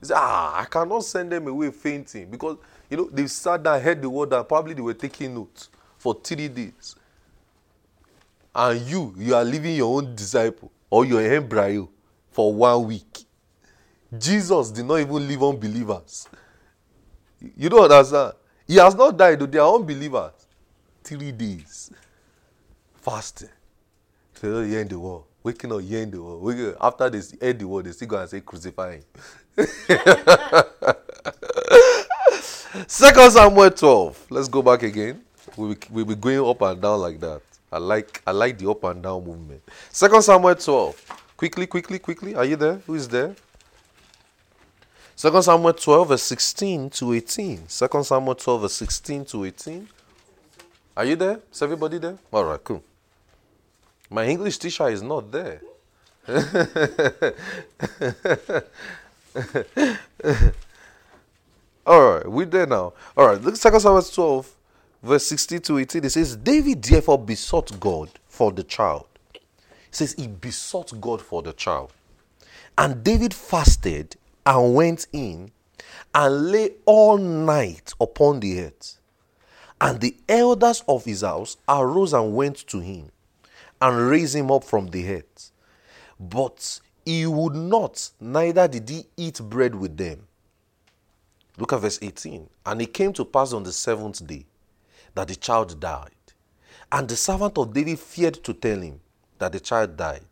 [0.02, 2.58] He said, Ah, I cannot send them away fainting because,
[2.90, 6.20] you know, they sat down, heard the word, and probably they were taking notes for
[6.22, 6.96] three days.
[8.54, 11.88] And you, you are leaving your own disciple or your embryo
[12.32, 13.20] for one week.
[14.18, 16.28] Jesus did not even leave unbelievers.
[17.56, 18.34] You don't understand?
[18.68, 20.32] He has not died, they are unbelievers.
[21.04, 21.92] Three days.
[22.96, 23.50] Fasting.
[24.34, 25.26] So you end the war.
[25.44, 26.22] Waking up, you end the.
[26.22, 29.04] Waking After they end the war, they still go and say crucify him.
[32.88, 34.28] Second Samuel 12.
[34.30, 35.22] Let's go back again.
[35.58, 37.42] We'll be, we'll be going up and down like that.
[37.72, 39.62] I like I like the up and down movement.
[39.92, 41.34] Second Samuel 12.
[41.38, 42.36] Quickly, quickly, quickly.
[42.36, 42.76] Are you there?
[42.86, 43.36] Who is there?
[45.16, 47.68] Second Samuel 12, verse 16 to 18.
[47.68, 49.88] Second Samuel 12, verse 16 to 18.
[50.98, 51.40] Are you there?
[51.54, 52.18] Is everybody there?
[52.34, 52.84] All right, cool.
[54.10, 55.62] My English teacher is not there.
[61.86, 62.94] All right, we're there now.
[63.16, 64.56] All right, look, Second Samuel 12,
[65.04, 66.06] verse 16 to 18.
[66.06, 69.06] It says, David therefore besought God for the child.
[69.34, 69.42] It
[69.92, 71.92] says, He besought God for the child.
[72.78, 75.52] And David fasted and went in
[76.14, 78.98] and lay all night upon the earth.
[79.80, 83.12] And the elders of his house arose and went to him
[83.82, 85.52] and raised him up from the earth.
[86.20, 90.28] But he would not, neither did he eat bread with them.
[91.58, 92.48] Look at verse 18.
[92.66, 94.46] And it came to pass on the seventh day
[95.16, 96.12] that the child died.
[96.92, 99.00] And the servant of David feared to tell him
[99.40, 100.26] that the child died.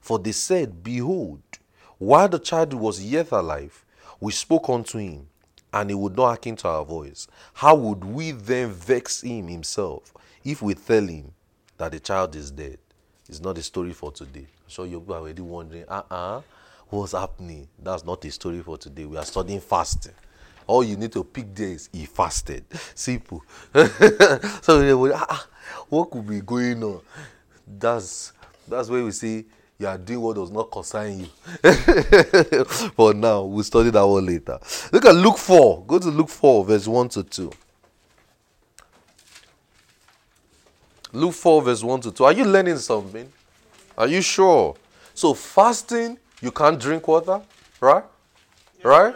[0.00, 1.42] For they said, Behold,
[1.98, 3.84] while the child was yet alive,
[4.20, 5.26] we spoke unto him,
[5.72, 7.26] and he would not hearken to our voice.
[7.52, 10.12] How would we then vex him himself
[10.44, 11.32] if we tell him
[11.78, 12.78] that the child is dead?
[13.28, 14.46] It's not a story for today.
[14.66, 16.42] So you're already wondering, uh uh-uh, uh,
[16.90, 17.68] what's happening?
[17.78, 19.04] That's not a story for today.
[19.04, 20.14] We are studying fasting.
[20.66, 22.64] All you need to pick is he fasted.
[22.94, 23.42] Simple.
[24.62, 25.46] so they would, ah,
[25.88, 27.00] what could be going on?
[27.66, 28.32] That's
[28.66, 29.44] that's where we see
[29.78, 31.26] you are doing what does not concern you.
[32.94, 34.58] For now, we'll study that one later.
[34.92, 35.84] Look at Luke 4.
[35.84, 37.52] Go to Luke 4, verse 1 to 2.
[41.12, 42.24] Luke 4, verse 1 to 2.
[42.24, 43.30] Are you learning something?
[43.96, 44.74] Are you sure?
[45.14, 47.40] So, fasting, you can't drink water,
[47.80, 48.04] right?
[48.82, 49.14] Right?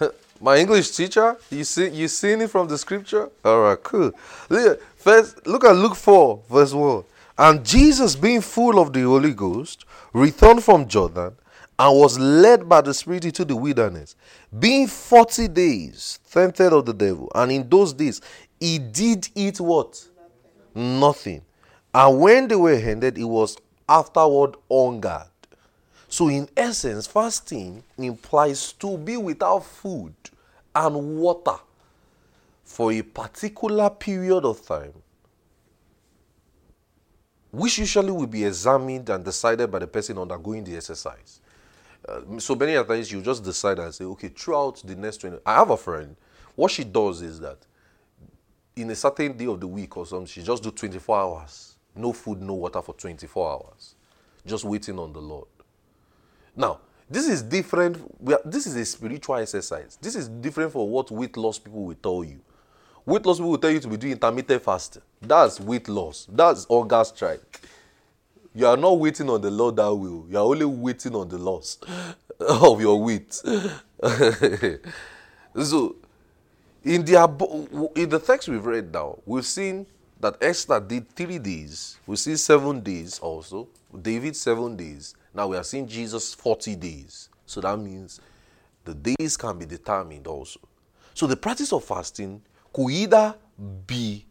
[0.40, 3.30] My English teacher, you see you seen it from the scripture?
[3.44, 4.12] Alright, cool.
[4.96, 7.04] First, look at Luke 4, verse 1.
[7.38, 11.34] And Jesus, being full of the Holy Ghost, returned from Jordan
[11.78, 14.14] and was led by the Spirit into the wilderness,
[14.58, 17.30] being 40 days tempted of the devil.
[17.34, 18.20] And in those days,
[18.60, 20.08] he did eat what?
[20.74, 21.00] Nothing.
[21.00, 21.42] Nothing.
[21.94, 23.56] And when they were handed, he was
[23.92, 25.28] afterward hungered.
[26.08, 30.14] So, in essence, fasting implies to be without food
[30.74, 31.58] and water
[32.64, 34.94] for a particular period of time
[37.52, 41.40] which usually will be examined and decided by the person undergoing the exercise.
[42.08, 45.56] Uh, so many times you just decide and say, okay, throughout the next 20, I
[45.56, 46.16] have a friend.
[46.56, 47.58] What she does is that
[48.74, 51.71] in a certain day of the week or something, she just do 24 hours.
[51.94, 53.94] No food, no water for 24 hours.
[54.46, 55.48] Just waiting on the Lord.
[56.56, 57.98] Now, this is different.
[58.26, 59.98] Are, this is a spiritual exercise.
[60.00, 62.40] This is different for what weight loss people will tell you.
[63.04, 65.02] Weight loss people will tell you to be doing intermittent fasting.
[65.20, 66.26] That's weight loss.
[66.30, 67.60] That's hunger strike.
[68.54, 70.26] You are not waiting on the Lord that will.
[70.28, 71.78] You are only waiting on the loss
[72.40, 73.32] of your weight.
[73.34, 73.56] so,
[76.84, 79.86] in the in the text we've read now, we've seen
[80.22, 81.98] that Esther did three days.
[82.06, 83.68] We see seven days also.
[84.00, 85.14] David seven days.
[85.34, 87.28] Now we are seeing Jesus forty days.
[87.44, 88.20] So that means
[88.84, 90.60] the days can be determined also.
[91.12, 92.40] So the practice of fasting
[92.72, 93.34] could either
[93.86, 94.24] be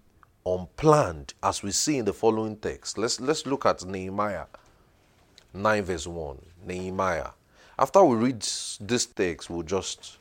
[0.45, 2.97] unplanned, as we see in the following text.
[2.97, 4.45] Let's, let's look at Nehemiah
[5.53, 6.39] 9, verse 1.
[6.65, 7.29] Nehemiah.
[7.77, 10.17] After we read this text, we'll just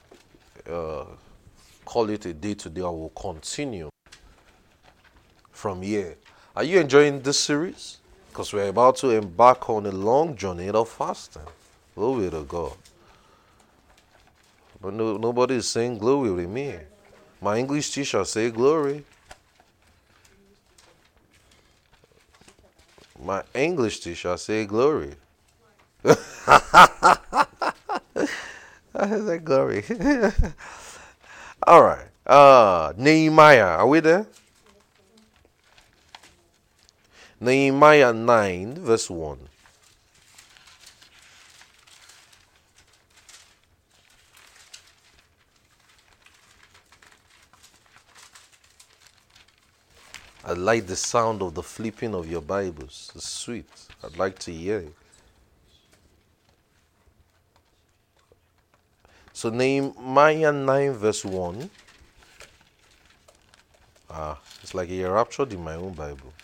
[0.71, 1.07] uh,
[1.85, 3.89] call it a day today and we'll continue
[5.61, 6.17] from here.
[6.57, 7.99] Are you enjoying this series?
[8.31, 11.43] Because we're about to embark on a long journey of fasting.
[11.95, 12.73] Glory to God.
[14.81, 16.77] But no, nobody is saying glory with me.
[17.43, 19.05] My English teacher say glory.
[23.23, 25.15] My English teacher say glory.
[26.07, 27.37] I
[28.95, 29.85] said glory.
[31.67, 32.07] All right.
[32.27, 34.27] Uh, Nehemiah, are we there?
[37.43, 39.39] Nehemiah 9, verse 1.
[50.45, 53.11] I like the sound of the flipping of your Bibles.
[53.15, 53.71] It's sweet.
[54.05, 54.95] I'd like to hear it.
[59.33, 61.71] So Nehemiah 9 verse 1.
[64.11, 66.35] Ah, it's like a raptured in my own Bible.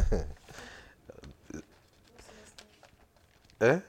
[3.60, 3.80] eh?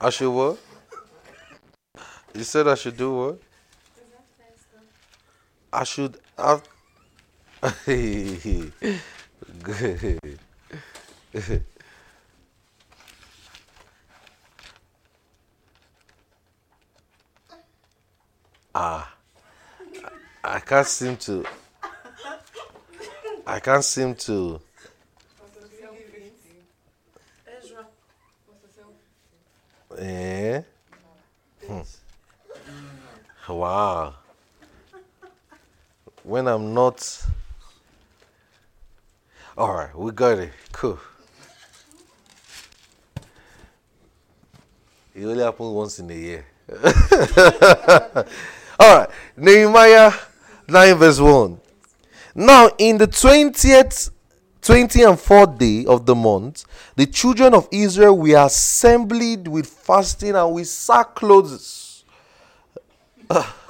[0.00, 0.58] I should what?
[2.34, 3.38] You said I should do what?
[5.72, 6.62] I should have.
[9.62, 10.38] Good.
[18.74, 19.14] ah,
[20.42, 21.44] I can't seem to.
[23.46, 24.60] I can't seem to.
[29.98, 30.62] Eh?
[31.66, 31.80] Hmm.
[33.48, 34.14] Wow.
[36.22, 37.26] When I'm not.
[39.58, 40.52] All right, we got it.
[40.72, 40.98] Cool.
[45.14, 46.46] It only happens once in a year.
[48.80, 50.12] All right, Nehemiah
[50.68, 51.60] 9, verse 1.
[52.34, 54.10] Now, in the 20th,
[54.62, 56.64] 20 and 4th day of the month,
[56.96, 62.04] the children of Israel were assembled with fasting and with sackcloths.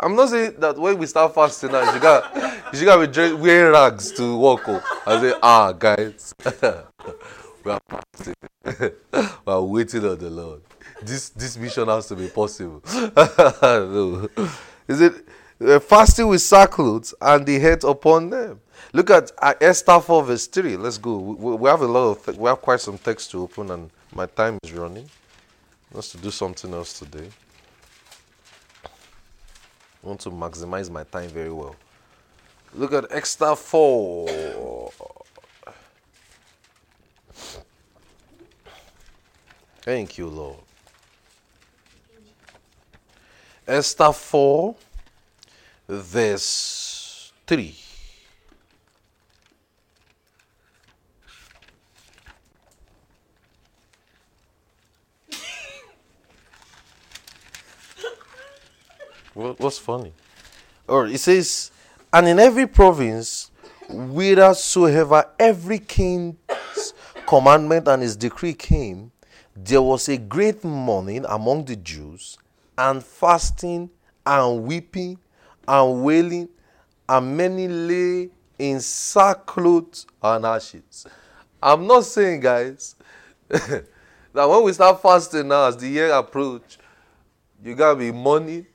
[0.00, 2.34] I'm not saying that when we start fasting now, you got
[2.74, 4.62] you got be wearing rags to walk.
[4.66, 4.82] Oh.
[5.06, 6.34] I say, ah, guys,
[7.64, 8.34] we are fasting.
[9.12, 10.62] we are waiting on the Lord.
[11.00, 12.82] This this mission has to be possible.
[13.14, 14.28] no.
[14.88, 15.24] Is it
[15.62, 18.60] uh, fasting with sackcloth and the head upon them?
[18.92, 20.76] Look at uh, Esther 4 verse 3.
[20.76, 21.16] Let's go.
[21.16, 23.90] We, we have a lot of th- we have quite some text to open and
[24.14, 25.08] my time is running.
[25.92, 27.28] Let's to do something else today.
[28.84, 31.76] I want to maximize my time very well.
[32.74, 34.90] Look at Esther 4.
[39.82, 40.58] Thank you, Lord.
[43.66, 44.74] Esther 4,
[46.00, 47.76] verse 3.
[59.34, 60.12] What, what's funny?
[60.86, 61.70] Or it says,
[62.12, 63.50] and in every province,
[63.88, 66.36] whithersoever every king's
[67.26, 69.10] commandment and his decree came,
[69.56, 72.36] there was a great mourning among the Jews,
[72.76, 73.90] and fasting,
[74.26, 75.18] and weeping,
[75.66, 76.48] and wailing,
[77.08, 81.06] and many lay in sackcloth and ashes.
[81.62, 82.96] I'm not saying, guys,
[83.48, 83.84] that
[84.32, 86.78] when we start fasting now, as the year approach,
[87.64, 88.66] you gotta be mourning,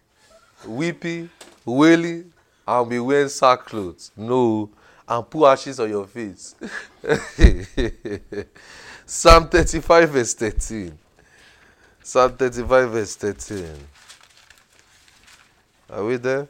[0.65, 1.29] weeping,
[1.65, 2.31] wailing,
[2.67, 4.11] and be wearing sackcloth.
[4.15, 4.69] No,
[5.07, 6.55] and put ashes on your face.
[9.05, 10.97] Psalm 35, verse 13.
[12.03, 13.73] Psalm 35, verse 13.
[15.89, 16.47] Are we there?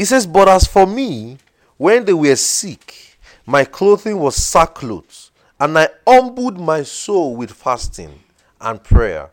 [0.00, 1.36] He says, But as for me,
[1.76, 8.18] when they were sick, my clothing was sackcloth, and I humbled my soul with fasting
[8.62, 9.28] and prayer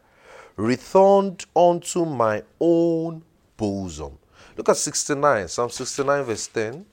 [0.58, 3.24] returned unto my own
[3.56, 4.18] bosom.
[4.58, 6.86] Look at 69, Psalm 69, verse 10.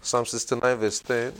[0.00, 1.32] Psalm 69, verse 10.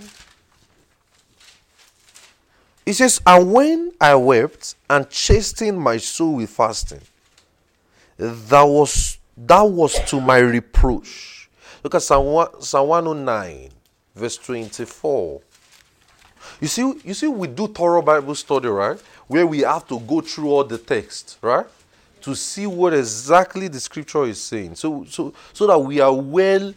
[2.87, 7.03] It says, And when I wept and chastened my soul with fasting,
[8.17, 11.51] that was that was to my reproach.
[11.83, 13.71] Look at Psalm, Psalm 109,
[14.15, 15.41] verse 24.
[16.61, 19.01] You see, you see, we do thorough Bible study, right?
[19.29, 21.67] where we have to go through all the text, right?
[22.23, 24.75] To see what exactly the scripture is saying.
[24.75, 26.75] So so so that we are well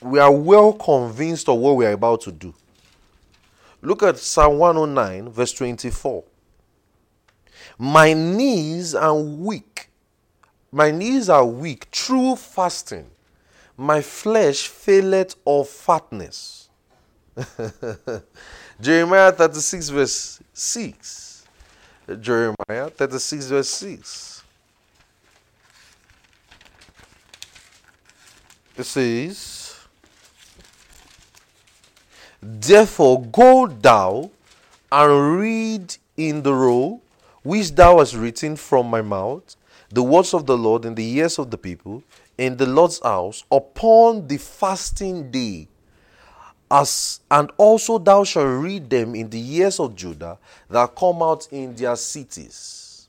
[0.00, 2.54] we are well convinced of what we are about to do.
[3.82, 6.22] Look at Psalm 109, verse 24.
[7.78, 9.88] My knees are weak.
[10.76, 13.06] My knees are weak through fasting.
[13.78, 16.68] My flesh faileth of fatness.
[18.78, 21.44] Jeremiah 36, verse 6.
[22.20, 24.42] Jeremiah 36, verse 6.
[28.76, 29.80] It says,
[32.42, 34.30] Therefore go thou
[34.92, 37.00] and read in the roll
[37.42, 39.56] which thou hast written from my mouth
[39.90, 42.02] the words of the Lord in the ears of the people
[42.38, 45.68] in the Lord's house upon the fasting day.
[46.70, 50.38] As, and also thou shalt read them in the ears of Judah
[50.68, 53.08] that come out in their cities.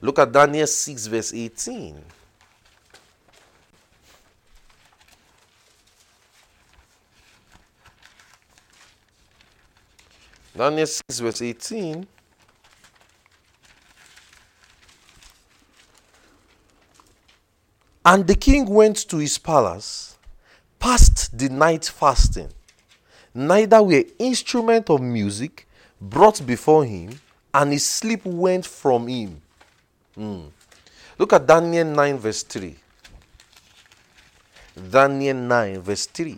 [0.00, 2.02] Look at Daniel 6, verse 18.
[10.56, 12.06] Daniel 6, verse 18.
[18.04, 20.18] And the king went to his palace,
[20.78, 22.50] passed the night fasting.
[23.32, 25.66] Neither were instrument of music
[26.00, 27.18] brought before him,
[27.54, 29.40] and his sleep went from him.
[30.18, 30.50] Mm.
[31.18, 32.76] Look at Daniel 9, verse 3.
[34.90, 36.36] Daniel 9, verse 3.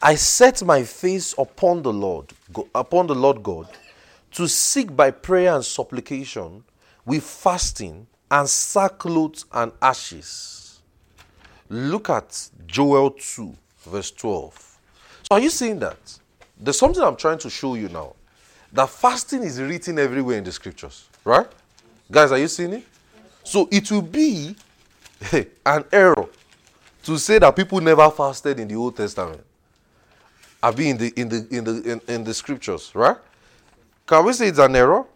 [0.00, 2.32] I set my face upon the Lord,
[2.74, 3.68] upon the Lord God,
[4.32, 6.64] to seek by prayer and supplication,
[7.04, 10.61] with fasting and sackcloth and ashes.
[11.72, 14.78] Look at Joel 2, verse 12.
[15.22, 16.18] So, are you seeing that?
[16.60, 18.12] There's something I'm trying to show you now.
[18.74, 21.46] That fasting is written everywhere in the scriptures, right?
[22.10, 22.84] Guys, are you seeing it?
[23.42, 24.54] So, it will be
[25.64, 26.28] an error
[27.04, 29.42] to say that people never fasted in the Old Testament.
[30.62, 33.16] I be in the in the in the in, in the scriptures, right?
[34.06, 35.06] Can we say it's an error?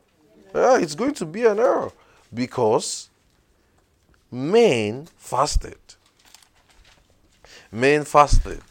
[0.54, 1.92] Yeah, it's going to be an error
[2.32, 3.10] because
[4.32, 5.76] men fasted.
[7.72, 8.62] Men fasted.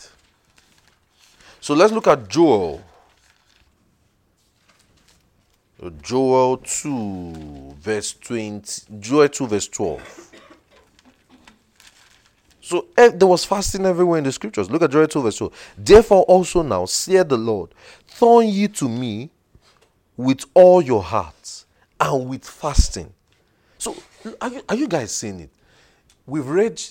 [1.60, 2.82] So let's look at Joel.
[6.02, 9.00] Joel 2, verse 20.
[9.00, 10.32] Joel 2, verse 12.
[12.62, 14.72] So eh, there was fasting everywhere in the scriptures.
[14.72, 15.52] Look at Joel 2, verse 2.
[15.78, 17.76] Therefore, also now, saith the Lord,
[18.18, 19.30] turn ye to me
[20.18, 21.66] with all your hearts
[22.00, 23.14] and with fasting.
[23.78, 23.96] So,
[24.42, 25.52] are you, are you guys seeing it?
[26.26, 26.82] We've read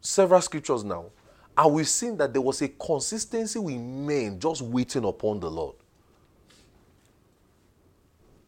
[0.00, 1.06] several scriptures now,
[1.56, 5.76] and we've seen that there was a consistency with men just waiting upon the Lord.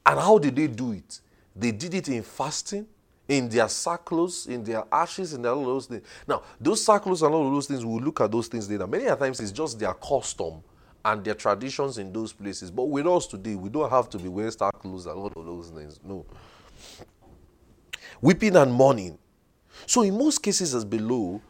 [0.05, 1.21] And how did they do it?
[1.55, 2.87] They did it in fasting,
[3.29, 6.07] in their sackcloths, in their ashes, in all those things.
[6.29, 8.87] Now, those sackcloths and all those things, we'll look at those things later.
[8.87, 10.63] Many times it's just their custom
[11.05, 12.71] and their traditions in those places.
[12.71, 15.71] But with us today, we don't have to be wearing sackcloths and all of those
[15.71, 16.01] things.
[16.05, 16.27] No.
[18.21, 19.19] Weeping and mourning.
[19.87, 21.41] So, in most cases, as below,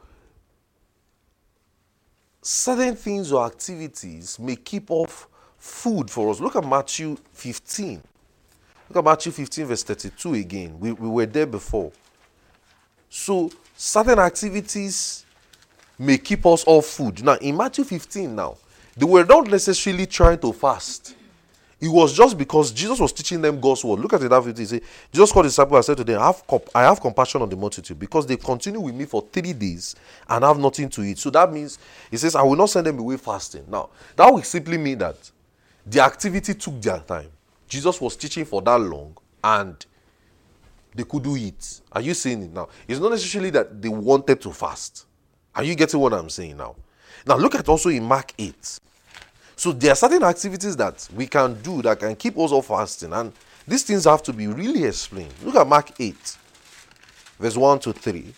[2.47, 5.27] certain things or activities may keep off
[5.59, 6.39] food for us.
[6.39, 8.01] Look at Matthew 15.
[8.89, 10.78] Look at Matthew 15, verse 32 again.
[10.78, 11.90] We, we were there before.
[13.10, 15.27] So, certain activities
[15.98, 17.24] may keep us off food.
[17.24, 18.56] Now, in Matthew 15, now,
[18.97, 21.16] they were not necessarily trying to fast.
[21.78, 24.00] It was just because Jesus was teaching them God's word.
[24.00, 24.62] Look at it, that 15.
[24.62, 24.82] He said,
[25.12, 27.50] Jesus called the disciples and said to them, I have, comp- I have compassion on
[27.50, 29.94] the multitude because they continue with me for three days
[30.28, 31.18] and have nothing to eat.
[31.18, 31.78] So that means,
[32.10, 33.64] he says, I will not send them away fasting.
[33.68, 35.30] Now, that will simply mean that
[35.84, 37.30] the activity took their time.
[37.68, 39.84] Jesus was teaching for that long and
[40.94, 41.80] they could do it.
[41.92, 42.68] Are you seeing it now?
[42.88, 45.04] It's not necessarily that they wanted to fast.
[45.54, 46.74] Are you getting what I'm saying now?
[47.26, 48.78] Now look at also in Mark 8.
[49.56, 53.12] So there are certain activities that we can do that can keep us off fasting,
[53.12, 53.32] and
[53.66, 55.32] these things have to be really explained.
[55.42, 56.36] Look at Mark 8,
[57.40, 58.34] verse 1 to 3.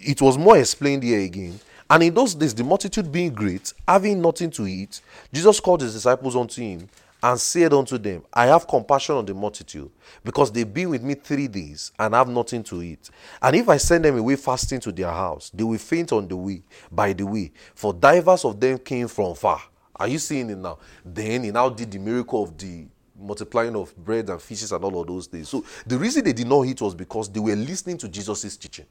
[0.00, 1.60] It was more explained here again.
[1.88, 5.00] And in those days, the multitude being great, having nothing to eat,
[5.32, 6.88] Jesus called his disciples unto him
[7.24, 9.90] and said unto them, I have compassion on the multitude,
[10.22, 13.08] because they've been with me three days and have nothing to eat.
[13.40, 16.36] And if I send them away fasting to their house, they will faint on the
[16.36, 19.62] way, by the way, for divers of them came from far.
[19.96, 20.78] Are you seeing it now?
[21.02, 22.84] Then he now did the miracle of the
[23.18, 25.48] multiplying of bread and fishes and all of those things.
[25.48, 28.86] So the reason they did not eat was because they were listening to Jesus' teaching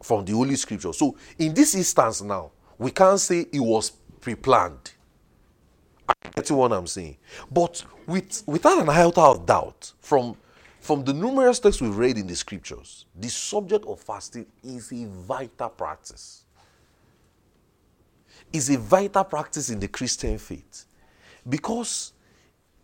[0.00, 0.92] from the Holy Scripture.
[0.92, 3.90] So in this instance now, we can't say it was
[4.20, 4.92] pre-planned.
[6.08, 7.16] I get what I'm saying.
[7.50, 10.36] But with without an iota of doubt, from
[10.80, 15.06] from the numerous texts we've read in the scriptures, the subject of fasting is a
[15.06, 16.44] vital practice.
[18.52, 20.86] Is a vital practice in the Christian faith.
[21.46, 22.12] Because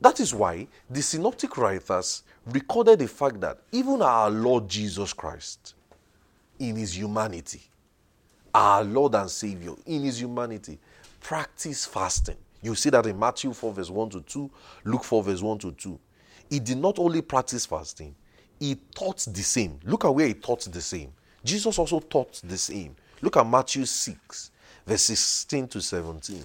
[0.00, 5.74] that is why the synoptic writers recorded the fact that even our Lord Jesus Christ
[6.58, 7.62] in his humanity.
[8.54, 10.78] Our Lord and Savior, in his humanity,
[11.20, 12.36] practiced fasting.
[12.64, 14.50] You see that in Matthew 4, verse 1 to 2,
[14.84, 16.00] Luke 4, verse 1 to 2.
[16.48, 18.14] He did not only practice fasting,
[18.58, 19.78] he taught the same.
[19.84, 21.12] Look at where he taught the same.
[21.44, 22.96] Jesus also taught the same.
[23.20, 24.50] Look at Matthew 6,
[24.86, 26.42] verse 16 to 17.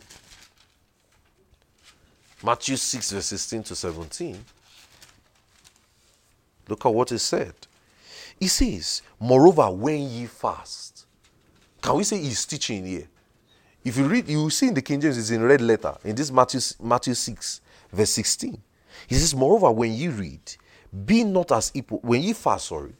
[2.44, 4.46] Matthew 6, verse 16 to 17.
[6.68, 7.54] Look at what he said.
[8.38, 11.06] He says, Moreover, when ye fast.
[11.82, 13.08] Can we say he's teaching here?
[13.90, 16.32] If you read, you see in the King James, it's in red letter, in this
[16.32, 17.62] Matthew, Matthew 6,
[17.92, 18.62] verse 16.
[19.08, 20.42] He says, Moreover, when ye read,
[21.08, 22.94] be not as hypo- when ye fast, sorry,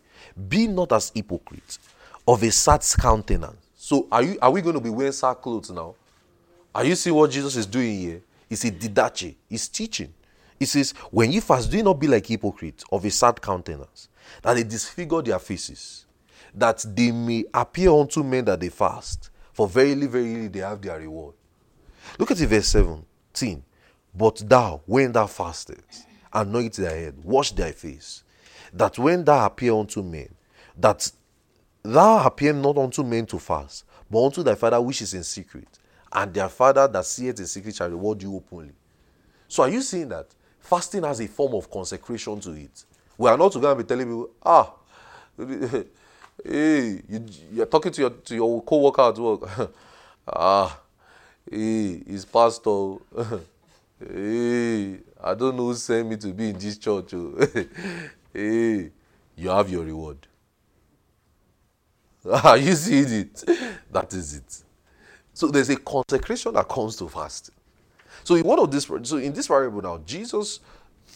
[0.48, 1.78] be not as hypocrites
[2.28, 3.68] of a sad countenance.
[3.76, 5.94] So are you are we going to be wearing sad clothes now?
[6.74, 8.22] Are you seeing what Jesus is doing here?
[8.50, 9.36] It's a didache.
[9.48, 10.12] It's teaching.
[10.58, 14.10] He says, When ye fast, do not be like hypocrites of a sad countenance,
[14.42, 16.08] that they disfigure their faces,
[16.56, 19.30] that they may appear unto men that they fast.
[19.60, 21.36] For verily, verily, they have their reward.
[22.18, 23.62] Look at it, verse 17.
[24.16, 28.24] But thou, when thou fastest, anoint thy head, wash thy face,
[28.72, 30.30] that when thou appear unto men,
[30.78, 31.12] that
[31.84, 35.68] thou appear not unto men to fast, but unto thy Father which is in secret,
[36.14, 38.72] and their Father that seeth in secret shall reward you openly.
[39.50, 40.28] So are you seeing that
[40.62, 42.86] fasting has a form of consecration to it?
[43.18, 44.74] We are not going to be telling people, ah,
[46.46, 49.72] hey, you, you're talking to your to your co-worker at work.
[50.28, 50.80] ah,
[51.50, 52.96] hey, he's pastor.
[54.00, 57.14] hey, I don't know who sent me to be in this church.
[57.14, 57.36] Oh.
[58.34, 58.92] hey,
[59.36, 60.18] you have your reward.
[62.26, 63.44] Are you seeing it?
[63.92, 64.64] That is it.
[65.34, 67.56] So there's a consecration that comes to fasting.
[68.24, 70.60] So in one of this, so in this parable now, Jesus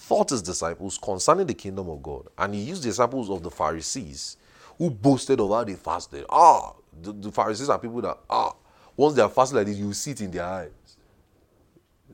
[0.08, 3.52] taught his disciples concerning the kingdom of God, and he used the examples of the
[3.52, 4.38] Pharisees
[4.78, 6.26] who boasted of how they fasted.
[6.30, 8.54] Ah, the, the Pharisees are people that ah,
[8.96, 10.72] once they are fasting like this, you see it in their eyes.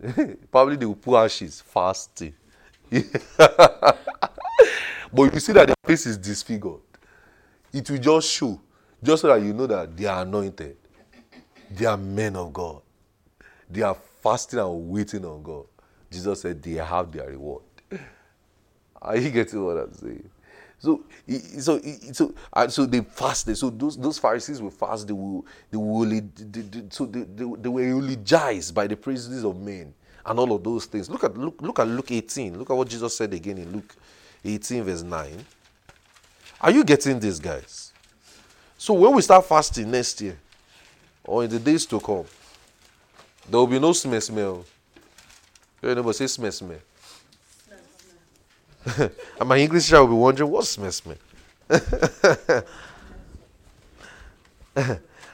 [0.52, 2.34] Probably they will put ashes fasting.
[2.90, 3.94] but
[5.34, 6.80] you see that their face is disfigured.
[7.72, 8.60] It will just show,
[9.04, 10.78] just so that you know that they are anointed.
[11.70, 12.82] They are men of God.
[13.70, 15.66] They are fasting and waiting on God.
[16.10, 17.62] Jesus said they have their reward.
[19.02, 20.30] Are you getting what I'm saying?
[20.80, 21.04] So,
[21.60, 21.82] so,
[22.14, 23.58] so, and so they fasted.
[23.58, 25.08] So those those Pharisees will fast.
[25.08, 29.44] They will, they will, they, they, so they, they, they were eulogized by the praises
[29.44, 29.94] of men
[30.26, 31.10] and all of those things.
[31.10, 32.58] Look at look look at Luke 18.
[32.58, 33.94] Look at what Jesus said again in Luke
[34.46, 35.46] 18 verse 9.
[36.62, 37.92] Are you getting this, guys?
[38.78, 40.38] So when we start fasting next year,
[41.26, 42.26] or in the days to come,
[43.50, 44.66] there will be no smell smell.
[45.82, 46.80] But say smell smell.
[48.86, 49.12] And
[49.46, 50.92] my English teacher will be wondering, what's smell?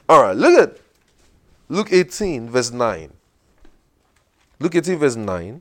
[0.08, 0.78] All right, look at
[1.68, 3.12] Luke 18, verse 9.
[4.58, 5.60] Luke 18, verse 9.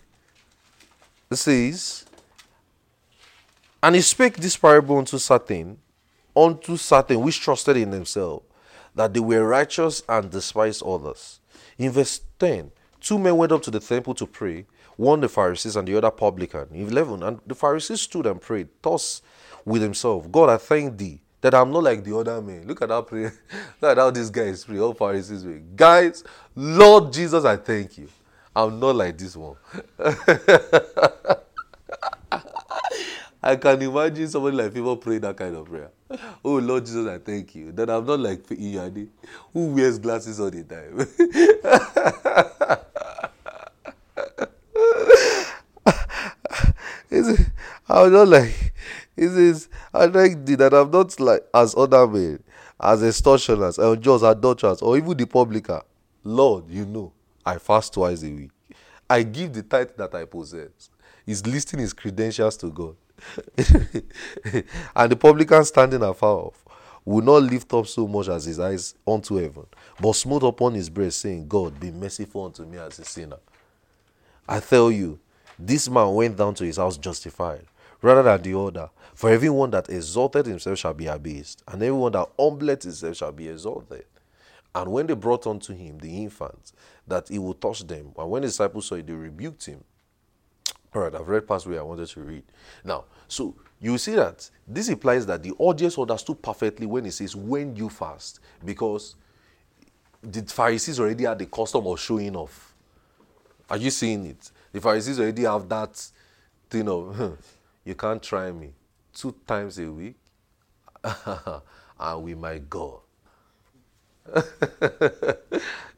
[1.32, 2.06] It says,
[3.82, 5.78] And he spake this parable unto certain,
[6.36, 8.46] unto certain which trusted in themselves,
[8.94, 11.40] that they were righteous and despised others.
[11.78, 12.72] In verse 10,
[13.02, 14.66] two men went up to the temple to pray,
[14.98, 16.68] one the Pharisees and the other publican.
[16.74, 19.22] 11, and the Pharisees stood and prayed, thus
[19.66, 22.68] with himself, God, I thank thee that I'm not like the other men.
[22.68, 23.34] Look at that prayer.
[23.82, 24.82] Look at how this guy is praying.
[24.82, 25.62] All Pharisees pray.
[25.76, 26.24] Guys,
[26.56, 28.10] Lord Jesus, I thank you.
[28.56, 29.56] I'm not like this one.
[33.44, 35.92] I can imagine somebody like people pray that kind of prayer.
[36.44, 37.72] Oh Lord Jesus, I thank you.
[37.74, 39.08] That I'm not like Iyani,
[39.54, 41.08] who wears glasses all the time.
[47.90, 48.74] I'm not like
[49.16, 52.44] he says, I like that I'm not like as other men,
[52.80, 55.82] as extortioners, unjust, adulterers, or even the publican.
[56.24, 57.14] Lord, you know,
[57.46, 58.52] I fast twice a week.
[59.10, 60.90] I give the tithe that I possess.
[61.26, 62.96] He's listing his credentials to God.
[64.96, 66.66] and the publican standing afar off
[67.06, 69.66] will not lift up so much as his eyes unto heaven,
[70.02, 73.38] but smote upon his breast, saying, God, be merciful unto me as a sinner.
[74.48, 75.20] I tell you,
[75.58, 77.66] this man went down to his house justified,
[78.02, 78.90] rather than the other.
[79.14, 83.48] For everyone that exalted himself shall be abased, and everyone that humbled himself shall be
[83.48, 84.06] exalted.
[84.74, 86.74] And when they brought unto him the infants,
[87.08, 89.84] that he would touch them, and when the disciples saw it, they rebuked him.
[90.94, 92.44] All right, I've read past where I wanted to read.
[92.84, 97.36] Now, so you see that this implies that the audience understood perfectly when he says,
[97.36, 99.16] when you fast, because
[100.22, 102.74] the Pharisees already had the custom of showing off.
[103.70, 104.52] Are you seeing it?
[104.76, 106.06] The Pharisees already have that
[106.70, 107.38] thing of,
[107.86, 108.74] you can't try me
[109.14, 110.18] two times a week,
[111.98, 113.02] and we might go.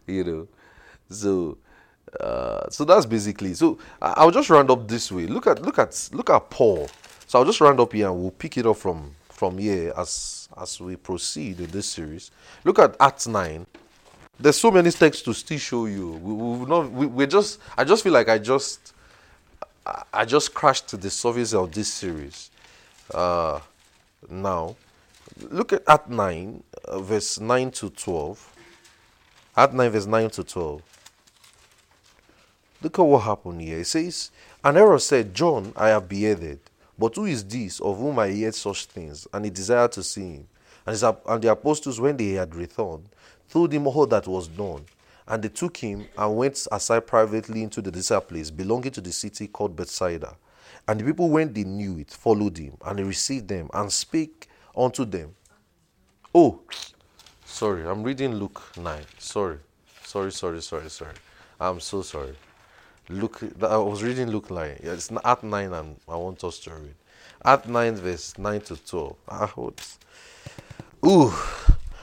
[0.06, 0.48] you know,
[1.10, 1.58] so
[2.20, 3.56] uh, so that's basically.
[3.56, 5.26] So I'll just round up this way.
[5.26, 6.88] Look at look at look at Paul.
[7.26, 10.50] So I'll just round up here and we'll pick it up from from here as
[10.56, 12.30] as we proceed in this series.
[12.64, 13.66] Look at Acts nine.
[14.40, 16.12] There's so many texts to still show you.
[16.12, 17.60] We, we not we, we're just.
[17.78, 18.94] I just feel like I just
[20.14, 22.52] I just crashed to the surface of this series.
[23.14, 23.60] Uh,
[24.30, 24.76] now,
[25.50, 28.56] look at Act 9, uh, verse 9 to 12.
[29.56, 30.82] Act 9, verse 9 to 12.
[32.82, 33.80] Look at what happened here.
[33.80, 34.32] It says,
[34.64, 36.60] And Herod said, John I have beheaded,
[37.00, 39.28] but who is this of whom I heard such things?
[39.34, 40.48] And he desired to see him.
[40.86, 43.08] And, his, and the apostles, when they had returned,
[43.50, 44.86] told him all that was done.
[45.28, 49.12] And they took him and went aside privately into the desert place belonging to the
[49.12, 50.36] city called Bethsaida.
[50.88, 54.48] And the people, when they knew it, followed him, and he received them and spake
[54.76, 55.36] unto them.
[56.34, 56.62] Oh,
[57.46, 59.02] sorry, I'm reading Luke 9.
[59.18, 59.58] Sorry,
[60.04, 61.16] sorry, sorry, sorry, sorry.
[61.60, 62.36] I'm so sorry.
[63.10, 64.80] Luke, I was reading Luke 9.
[64.82, 66.96] Yeah, it's at 9, and I want us to read.
[67.44, 69.16] At 9, verse 9 to 12.
[69.28, 69.98] Ah, what?
[71.06, 71.34] Ooh.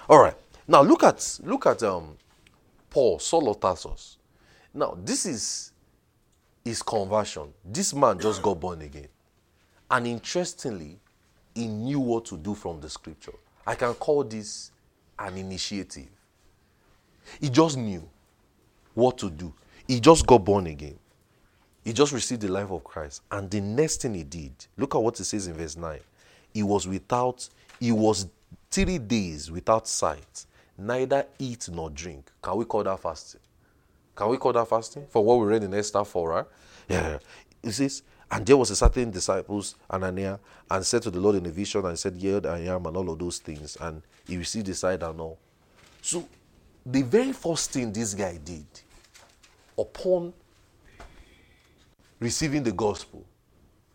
[0.08, 0.36] All right.
[0.66, 2.16] Now look at look at um
[2.94, 4.18] Paul, Saul of Tarsus.
[4.72, 5.72] Now, this is
[6.64, 7.52] his conversion.
[7.64, 9.08] This man just got born again.
[9.90, 11.00] And interestingly,
[11.56, 13.34] he knew what to do from the scripture.
[13.66, 14.70] I can call this
[15.18, 16.08] an initiative.
[17.40, 18.08] He just knew
[18.94, 19.52] what to do.
[19.88, 20.98] He just got born again.
[21.84, 23.22] He just received the life of Christ.
[23.30, 25.98] And the next thing he did, look at what it says in verse 9.
[26.52, 27.48] He was without,
[27.80, 28.28] he was
[28.70, 32.30] three days without sight neither eat nor drink.
[32.42, 33.40] Can we call that fasting?
[34.14, 35.06] Can we call that fasting?
[35.08, 36.44] For what we read in Esther 4, right?
[36.88, 37.18] Yeah.
[37.62, 40.38] It says, and there was a certain disciples, Ananias,
[40.70, 43.10] and said to the Lord in a vision, and said, Here I am, and all
[43.10, 43.76] of those things.
[43.80, 45.38] And he received the sight and all.
[46.02, 46.28] So,
[46.84, 48.66] the very first thing this guy did
[49.78, 50.32] upon
[52.20, 53.24] receiving the gospel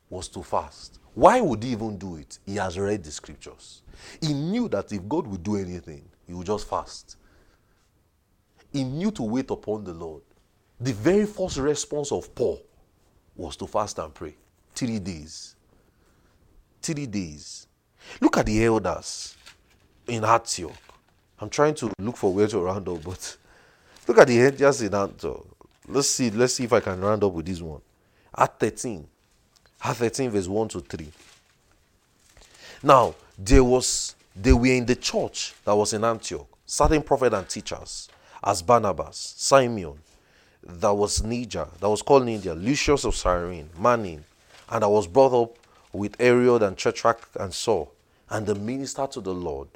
[0.10, 1.00] was to fast.
[1.14, 2.40] Why would he even do it?
[2.46, 3.82] He has read the scriptures.
[4.22, 6.04] He knew that if God would do anything,
[6.34, 7.18] would just fast.
[8.72, 10.22] He knew to wait upon the Lord.
[10.80, 12.62] The very first response of Paul
[13.36, 14.36] was to fast and pray.
[14.74, 15.56] Three days.
[16.82, 17.68] Three days.
[18.22, 19.36] Look at the elders
[20.08, 20.72] in Antioch.
[21.40, 23.38] I'm trying to look for where to round up, but
[24.08, 25.46] look at the elders in Antioch.
[25.88, 27.82] Let's see, let's see if I can round up with this one.
[28.38, 29.08] Acts 13.
[29.84, 31.12] Acts 13, verse 1 to 3.
[32.84, 37.50] Now, there was they were in the church that was in Antioch, certain prophets and
[37.50, 38.10] teachers,
[38.44, 40.00] as Barnabas, Simeon,
[40.64, 44.22] that was Niger, that was called Niger, Lucius of Cyrene, Manaen,
[44.70, 45.56] and I was brought up
[45.92, 47.92] with Herod and Tetrarch and Saul,
[48.30, 49.68] and the minister to the Lord,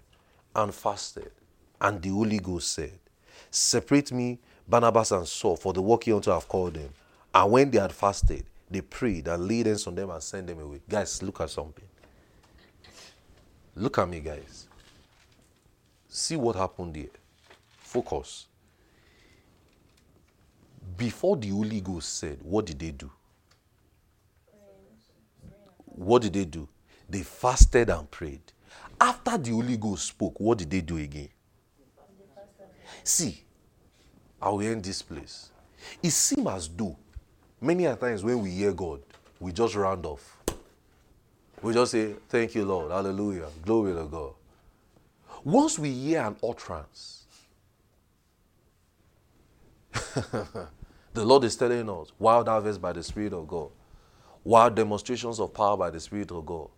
[0.55, 1.31] and fasted.
[1.81, 2.99] And the Holy Ghost said,
[3.49, 6.89] Separate me, Barnabas and Saul, for the work you unto have called them.
[7.34, 10.59] And when they had fasted, they prayed and laid hands on them and sent them
[10.59, 10.81] away.
[10.88, 11.85] Guys, look at something.
[13.75, 14.67] Look at me, guys.
[16.07, 17.07] See what happened here.
[17.79, 18.45] Focus.
[20.95, 23.09] Before the Holy Ghost said, what did they do?
[25.85, 26.67] What did they do?
[27.09, 28.41] They fasted and prayed.
[28.99, 31.29] After the Holy Ghost spoke, what did they do again?
[33.03, 33.43] See,
[34.41, 35.49] I will end this place.
[36.01, 36.95] It seems as though
[37.59, 39.01] many a times when we hear God,
[39.39, 40.37] we just round off.
[41.64, 42.91] We just say, Thank you, Lord.
[42.91, 43.48] Hallelujah.
[43.65, 44.34] Glory to God.
[45.44, 47.26] Once we hear an utterance,
[49.94, 50.69] the
[51.26, 53.69] Lord is telling us wild harvest by the Spirit of God,
[54.44, 56.69] wild demonstrations of power by the Spirit of God.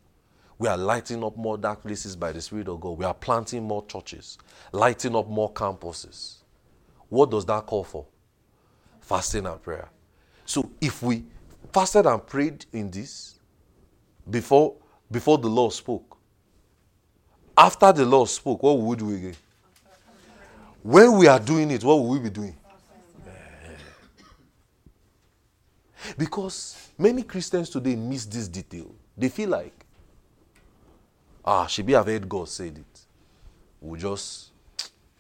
[0.58, 2.98] We are lighting up more dark places by the Spirit of God.
[2.98, 4.38] We are planting more churches,
[4.72, 6.38] lighting up more campuses.
[7.10, 8.06] What does that call for?
[9.02, 9.90] Fasting and prayer.
[10.46, 11.26] So if we
[11.74, 13.35] fasted and prayed in this,
[14.30, 14.76] before,
[15.12, 16.18] before the law spoke.
[17.58, 19.36] After the law spoke, what will we do again?
[20.84, 22.56] When we are doing it, what will we be doing?
[26.18, 28.94] Because many Christians today miss this detail.
[29.18, 29.74] They feel like,
[31.44, 33.00] ah, should be have heard God said it.
[33.82, 34.52] We'll just,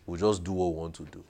[0.05, 1.23] we'll just do what we want to do.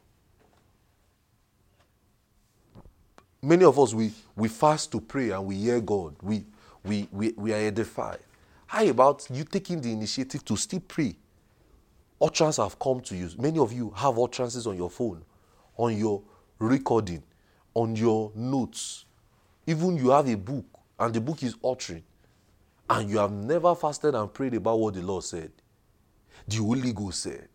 [3.41, 6.15] Many of us, we, we fast to pray and we hear God.
[6.21, 6.43] We,
[6.85, 8.19] we, we, we are edified.
[8.67, 11.15] How about you taking the initiative to still pray?
[12.21, 13.29] Utterances have come to you.
[13.37, 15.23] Many of you have utterances on your phone,
[15.77, 16.21] on your
[16.59, 17.21] recording,
[17.73, 19.05] on your notes.
[19.67, 20.65] Even you have a book,
[20.99, 22.03] and the book is uttering,
[22.89, 25.51] and you have never fasted and prayed about what the Lord said.
[26.47, 27.49] The Holy Ghost said,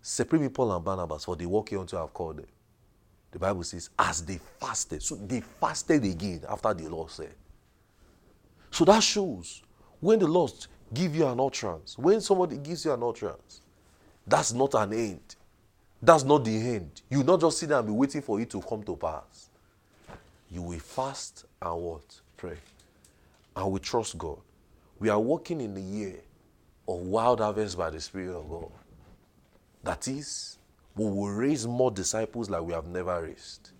[0.00, 2.46] Separate me, Paul and Barnabas, for the work unto I have called them.
[3.32, 5.02] The Bible says, as they fasted.
[5.02, 7.34] So they fasted again after the Lord said.
[8.70, 9.62] So that shows
[10.00, 10.52] when the Lord
[10.92, 13.60] give you an utterance, when somebody gives you an utterance,
[14.26, 15.36] that's not an end.
[16.02, 17.02] That's not the end.
[17.10, 19.48] You not just sit there and be waiting for it to come to pass.
[20.50, 22.20] You will fast and what?
[22.36, 22.58] Pray.
[23.56, 24.38] And we trust God.
[24.98, 26.16] We are walking in the year
[26.86, 28.70] of wild harvest by the Spirit of God.
[29.82, 30.58] That is,
[30.94, 33.70] we will raise more disciples like we have never raised.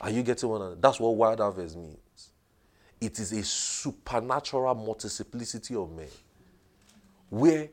[0.00, 0.80] Are you getting one?
[0.80, 1.98] That's what wild harvest means
[3.06, 6.08] it is a supernatural multiplicity of men
[7.30, 7.68] where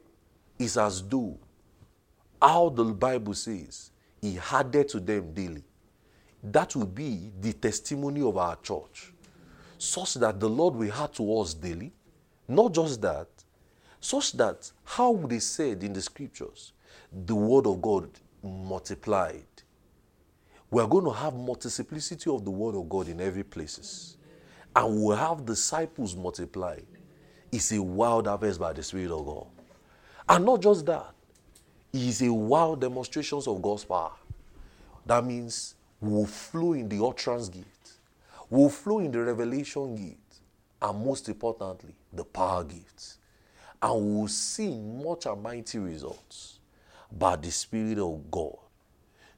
[0.60, 1.38] it's as though
[2.42, 3.92] how the Bible says
[4.22, 5.64] he added to them daily.
[6.44, 9.14] that will be the testimony of our church,
[9.78, 11.94] such that the Lord will add to us daily.
[12.48, 13.28] Not just that,
[14.00, 16.74] such that how they said in the scriptures,
[17.12, 18.10] the word of God
[18.44, 19.46] multiplied.
[20.70, 24.18] We are going to have multiplicity of the word of God in every places,
[24.76, 26.86] and we'll have disciples multiplied.
[27.52, 29.48] It's a wild harvest by the Spirit of God,
[30.28, 31.14] and not just that.
[31.91, 34.14] It's a wild demonstrations of God's power.
[35.06, 37.91] That means will flow in the utterance gift,
[38.50, 40.41] will flow in the revelation gift,
[40.82, 43.20] and most importantly, the power gifts.
[43.82, 46.60] And we will see much and mighty results
[47.12, 48.58] by the Spirit of God.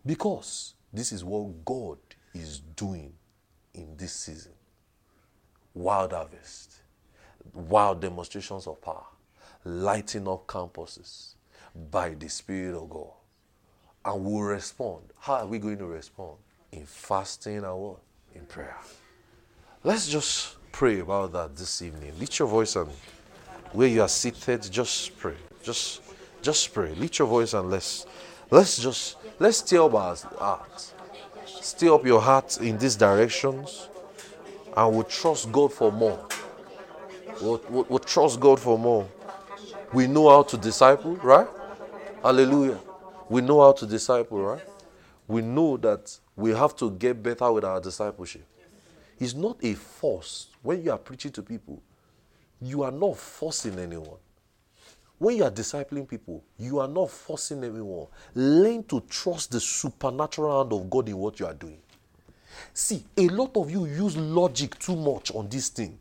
[0.05, 1.97] Because this is what God
[2.33, 3.13] is doing
[3.73, 4.54] in this season.
[5.75, 6.77] Wild harvest,
[7.53, 9.05] wild demonstrations of power,
[9.63, 11.35] lighting up campuses
[11.91, 13.11] by the Spirit of God.
[14.03, 15.03] And we'll respond.
[15.19, 16.37] How are we going to respond?
[16.75, 17.99] in fasting and what?
[18.33, 18.77] In prayer.
[19.83, 22.11] Let's just pray about that this evening.
[22.19, 22.89] Lift your voice and
[23.71, 25.35] where you are seated, just pray.
[25.63, 26.01] Just
[26.41, 26.93] just pray.
[26.95, 28.05] Lift your voice and let's
[28.51, 30.93] let's just let's stir up our hearts.
[31.45, 33.87] Stir up your heart in these directions
[34.75, 36.27] and we'll trust God for more.
[37.41, 39.07] We'll, we'll, we'll trust God for more.
[39.93, 41.47] We know how to disciple, right?
[42.21, 42.79] Hallelujah.
[43.29, 44.63] We know how to disciple, right?
[45.27, 48.45] We know that we have to get better with our discipleship.
[49.19, 50.47] It's not a force.
[50.61, 51.81] When you are preaching to people,
[52.61, 54.17] you are not forcing anyone.
[55.17, 58.07] When you are discipling people, you are not forcing anyone.
[58.33, 61.79] Learn to trust the supernatural hand of God in what you are doing.
[62.73, 65.97] See, a lot of you use logic too much on this thing.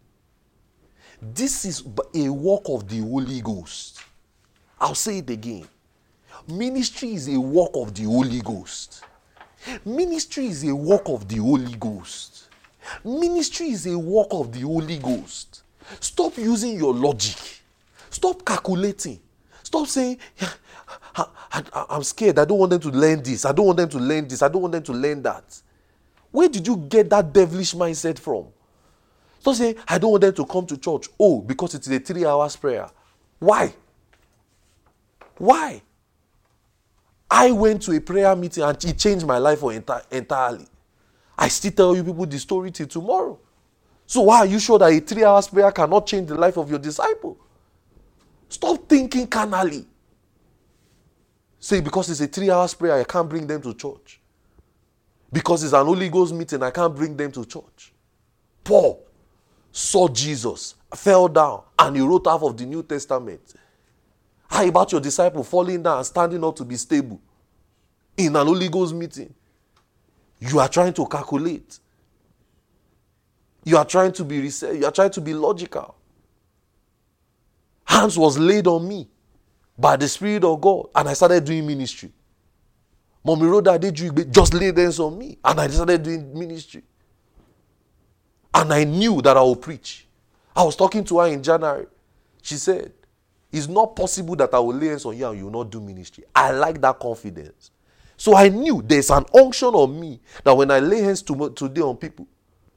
[1.20, 4.00] This is a work of the Holy Ghost.
[4.80, 5.66] I'll say it again.
[6.48, 9.04] Ministry is a work of the Holy Ghost.
[9.84, 12.48] Ministry is a work of the Holy Ghost.
[13.04, 15.62] Ministry is a work of the Holy Ghost.
[16.00, 17.62] Stop using your logic.
[18.10, 19.20] Stop calculating.
[19.62, 20.50] Stop saying, yeah,
[21.16, 22.38] I, am scared.
[22.38, 23.44] I don't want them to learn this.
[23.44, 24.42] I don't want them to learn this.
[24.42, 25.62] I don't want them to learn that.
[26.34, 28.48] Where did you get that devilish mindset from?
[29.38, 31.08] Stop saying, I don't want them to come to church.
[31.20, 32.90] Oh, because it's a three hours prayer.
[33.38, 33.72] Why?
[35.38, 35.80] Why?
[37.30, 40.66] I went to a prayer meeting and it changed my life enti- entirely.
[41.38, 43.38] I still tell you people the story till tomorrow.
[44.04, 46.68] So why are you sure that a three hours prayer cannot change the life of
[46.68, 47.38] your disciple?
[48.48, 49.86] Stop thinking carnally.
[51.60, 54.20] Say because it's a three hours prayer, I can't bring them to church.
[55.34, 57.92] Because it's an Holy Ghost meeting, I can't bring them to church.
[58.62, 59.04] Paul
[59.72, 63.40] saw Jesus, fell down, and he wrote half of the New Testament.
[64.46, 67.20] How about your disciple falling down and standing up to be stable
[68.16, 69.34] in an Holy Ghost meeting?
[70.38, 71.80] You are trying to calculate.
[73.64, 75.96] You are trying to be you are trying to be logical.
[77.84, 79.08] Hands was laid on me
[79.76, 82.12] by the Spirit of God, and I started doing ministry.
[83.24, 86.82] Mommy Rhoda did you just laid hands on me, and I started doing ministry.
[88.52, 90.06] And I knew that I would preach.
[90.54, 91.86] I was talking to her in January.
[92.42, 92.92] She said,
[93.50, 95.80] it's not possible that I will lay hands on you and you will not do
[95.80, 96.24] ministry.
[96.34, 97.70] I like that confidence.
[98.16, 101.80] So I knew there's an unction on me that when I lay hands to, today
[101.80, 102.26] on people,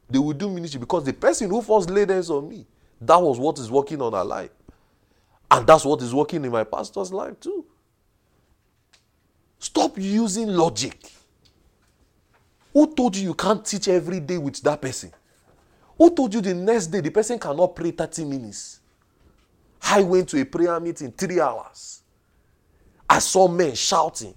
[0.10, 2.66] they will do ministry because the person who first laid hands on me,
[3.02, 4.52] that was what is working on our life.
[5.52, 7.66] And that's what is working in my pastor's life too.
[9.60, 11.12] Stop using logic.
[12.74, 15.12] Who told you you can't teach every day with that person?
[15.98, 18.80] Who told you the next day the person cannot pray 30 minutes?
[19.82, 22.02] I went to a prayer meeting three hours.
[23.10, 24.36] I saw men shouting,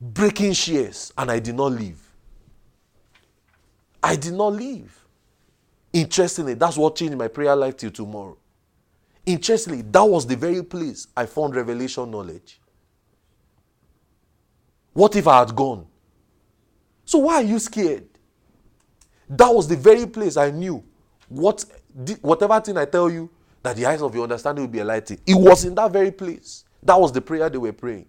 [0.00, 2.00] breaking shares, and I did not leave.
[4.02, 4.98] I did not leave.
[5.92, 8.36] Interestingly, that's what changed my prayer life till tomorrow.
[9.24, 12.60] Interestingly, that was the very place I found revelation knowledge.
[14.92, 15.86] What if I had gone?
[17.04, 18.06] So why are you scared?
[19.28, 20.84] That was the very place I knew
[21.28, 21.64] what
[22.20, 23.30] whatever thing I tell you,
[23.62, 25.20] that the eyes of your understanding will be enlightened.
[25.26, 26.64] It was in that very place.
[26.82, 28.06] That was the prayer they were praying.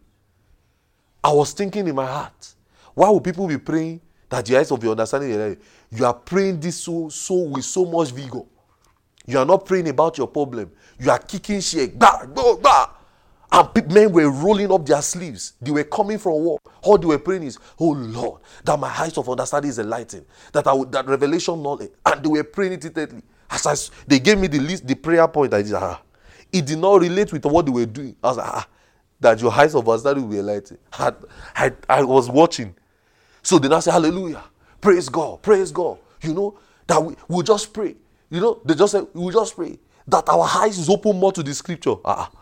[1.24, 2.56] I was thinking in my heart,
[2.94, 5.62] why would people be praying that the eyes of your understanding will be?
[5.92, 8.42] You are praying this so, so with so much vigor.
[9.26, 10.72] You are not praying about your problem.
[11.00, 11.98] You are kicking shit.
[11.98, 12.90] Bah, bah, bah.
[13.54, 15.54] And men were rolling up their sleeves.
[15.62, 16.60] They were coming from war.
[16.82, 20.26] All they were praying is, Oh Lord, that my eyes of understanding is enlightened.
[20.54, 21.92] That I would, that revelation knowledge.
[22.06, 23.24] And they were praying it intently.
[23.52, 23.76] As I,
[24.08, 25.54] they gave me the list, the prayer point.
[25.54, 26.02] I did, ah,
[26.52, 28.16] it did not relate with what they were doing.
[28.24, 28.68] I was like, ah,
[29.22, 30.80] that your eyes of understanding will be enlightened.
[30.94, 31.14] I,
[31.56, 32.76] I, I was watching.
[33.44, 34.44] So they now say, Hallelujah.
[34.82, 36.00] praise God, praise God.
[36.22, 37.96] You know, that we will just pray.
[38.32, 39.78] You know, they just say, we'll just pray
[40.08, 41.96] that our eyes is open more to the scripture.
[42.04, 42.38] Ah, uh-uh.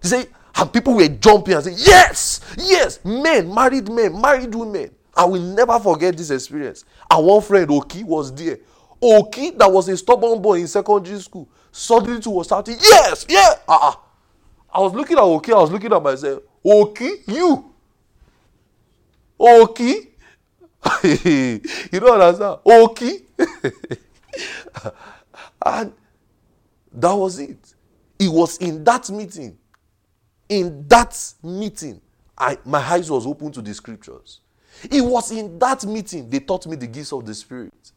[0.00, 0.26] they say,
[0.58, 4.90] and people were jumping and saying, Yes, yes, men, married men, married women.
[5.16, 6.84] I will never forget this experience.
[7.10, 8.58] And one friend, Oki, was there.
[9.02, 13.54] Oki, that was a stubborn boy in secondary school, suddenly was shouting, Yes, yeah.
[13.68, 13.94] Uh-uh.
[14.72, 16.42] I was looking at Oki, I was looking at myself.
[16.64, 17.74] Oki, you.
[19.40, 20.08] Oki.
[21.04, 21.60] you
[22.00, 22.58] don't understand?
[22.66, 23.26] Oki.
[25.66, 25.92] and
[26.92, 27.74] that was it.
[28.18, 29.58] It was in that meeting.
[30.48, 32.00] In that meeting,
[32.36, 34.40] I, my eyes was open to the scriptures.
[34.90, 37.92] It was in that meeting they taught me the gifts of the Spirit.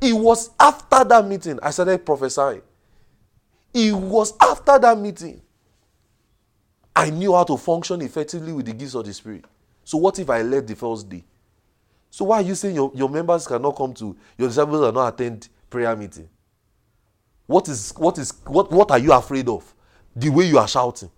[0.00, 2.62] It was after that meeting I started prophesying.
[3.72, 5.40] It was after that meeting
[6.94, 9.46] I knew how to function effectively with the gifts of the Spirit.
[9.84, 11.24] So, what if I left the first day?
[12.10, 15.14] So, why are you saying your, your members cannot come to, your disciples are not
[15.14, 16.28] attend prayer meeting?
[17.46, 19.74] What is, what is, what, what are you afraid of?
[20.14, 21.10] The way you are shouting.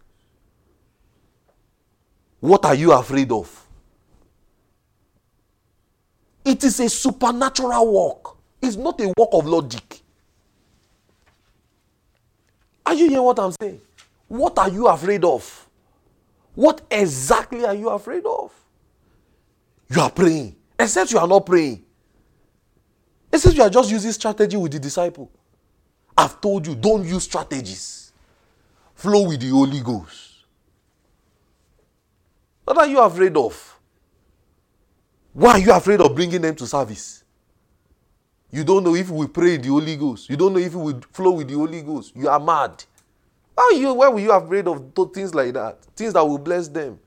[2.45, 3.67] What are you afraid of?
[6.45, 8.37] It is a supernatural work.
[8.61, 10.03] It's not a work of logic.
[12.85, 13.81] Are you hearing what I'm saying?
[14.29, 15.67] What are you afraid of?
[16.55, 18.53] What exactly are you afraid of?
[19.89, 21.83] You are praying, except you are not praying.
[23.33, 25.31] Except you are just using strategy with the disciple.
[26.15, 28.13] I've told you, don't use strategies.
[28.95, 30.34] Flow with the Holy Ghost.
[32.65, 33.79] What are you afraid of?
[35.33, 37.25] Why are you afraid of bringing them to service?
[38.51, 40.31] You don't know if we pray the Holy Ghost.
[40.31, 42.15] You don't know if we flow with the Holy Ghost.
[42.15, 42.85] You are mad.
[43.55, 45.83] Why, you, why were you afraid of things like that?
[45.97, 46.99] Things that will bless them.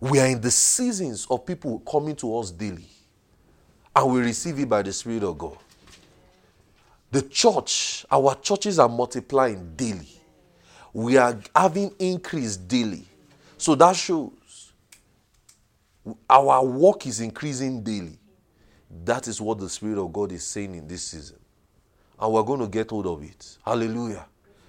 [0.00, 2.86] We are in the seasons of people coming to us daily,
[3.96, 5.56] and we receive it by the Spirit of God.
[7.10, 10.08] The church, our churches are multiplying daily.
[10.92, 13.06] We are having increase daily.
[13.56, 14.72] So that shows
[16.28, 18.18] our work is increasing daily.
[19.04, 21.38] That is what the Spirit of God is saying in this season.
[22.18, 23.58] And we're going to get hold of it.
[23.64, 24.26] Hallelujah.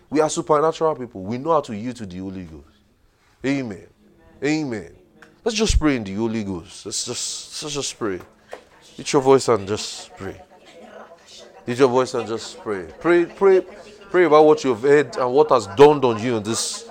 [0.10, 1.22] We are supernatural people.
[1.22, 2.66] We know how to yield to the Holy Ghost.
[3.46, 3.88] Amen.
[4.44, 4.64] Amen.
[4.66, 4.96] Amen.
[5.44, 6.86] Let's just pray in the Holy Ghost.
[6.86, 8.20] Let's just let's just pray.
[8.98, 10.42] Lift your voice and just pray.
[11.68, 12.88] Lift your voice and just pray.
[13.00, 13.62] Pray, pray,
[14.10, 16.90] pray about what you've heard and what has dawned on you in this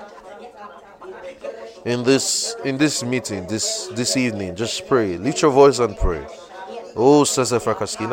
[1.85, 5.17] in this in this meeting this this evening just pray.
[5.17, 6.27] Lift your voice and pray.
[6.97, 7.59] Oh Frakaskina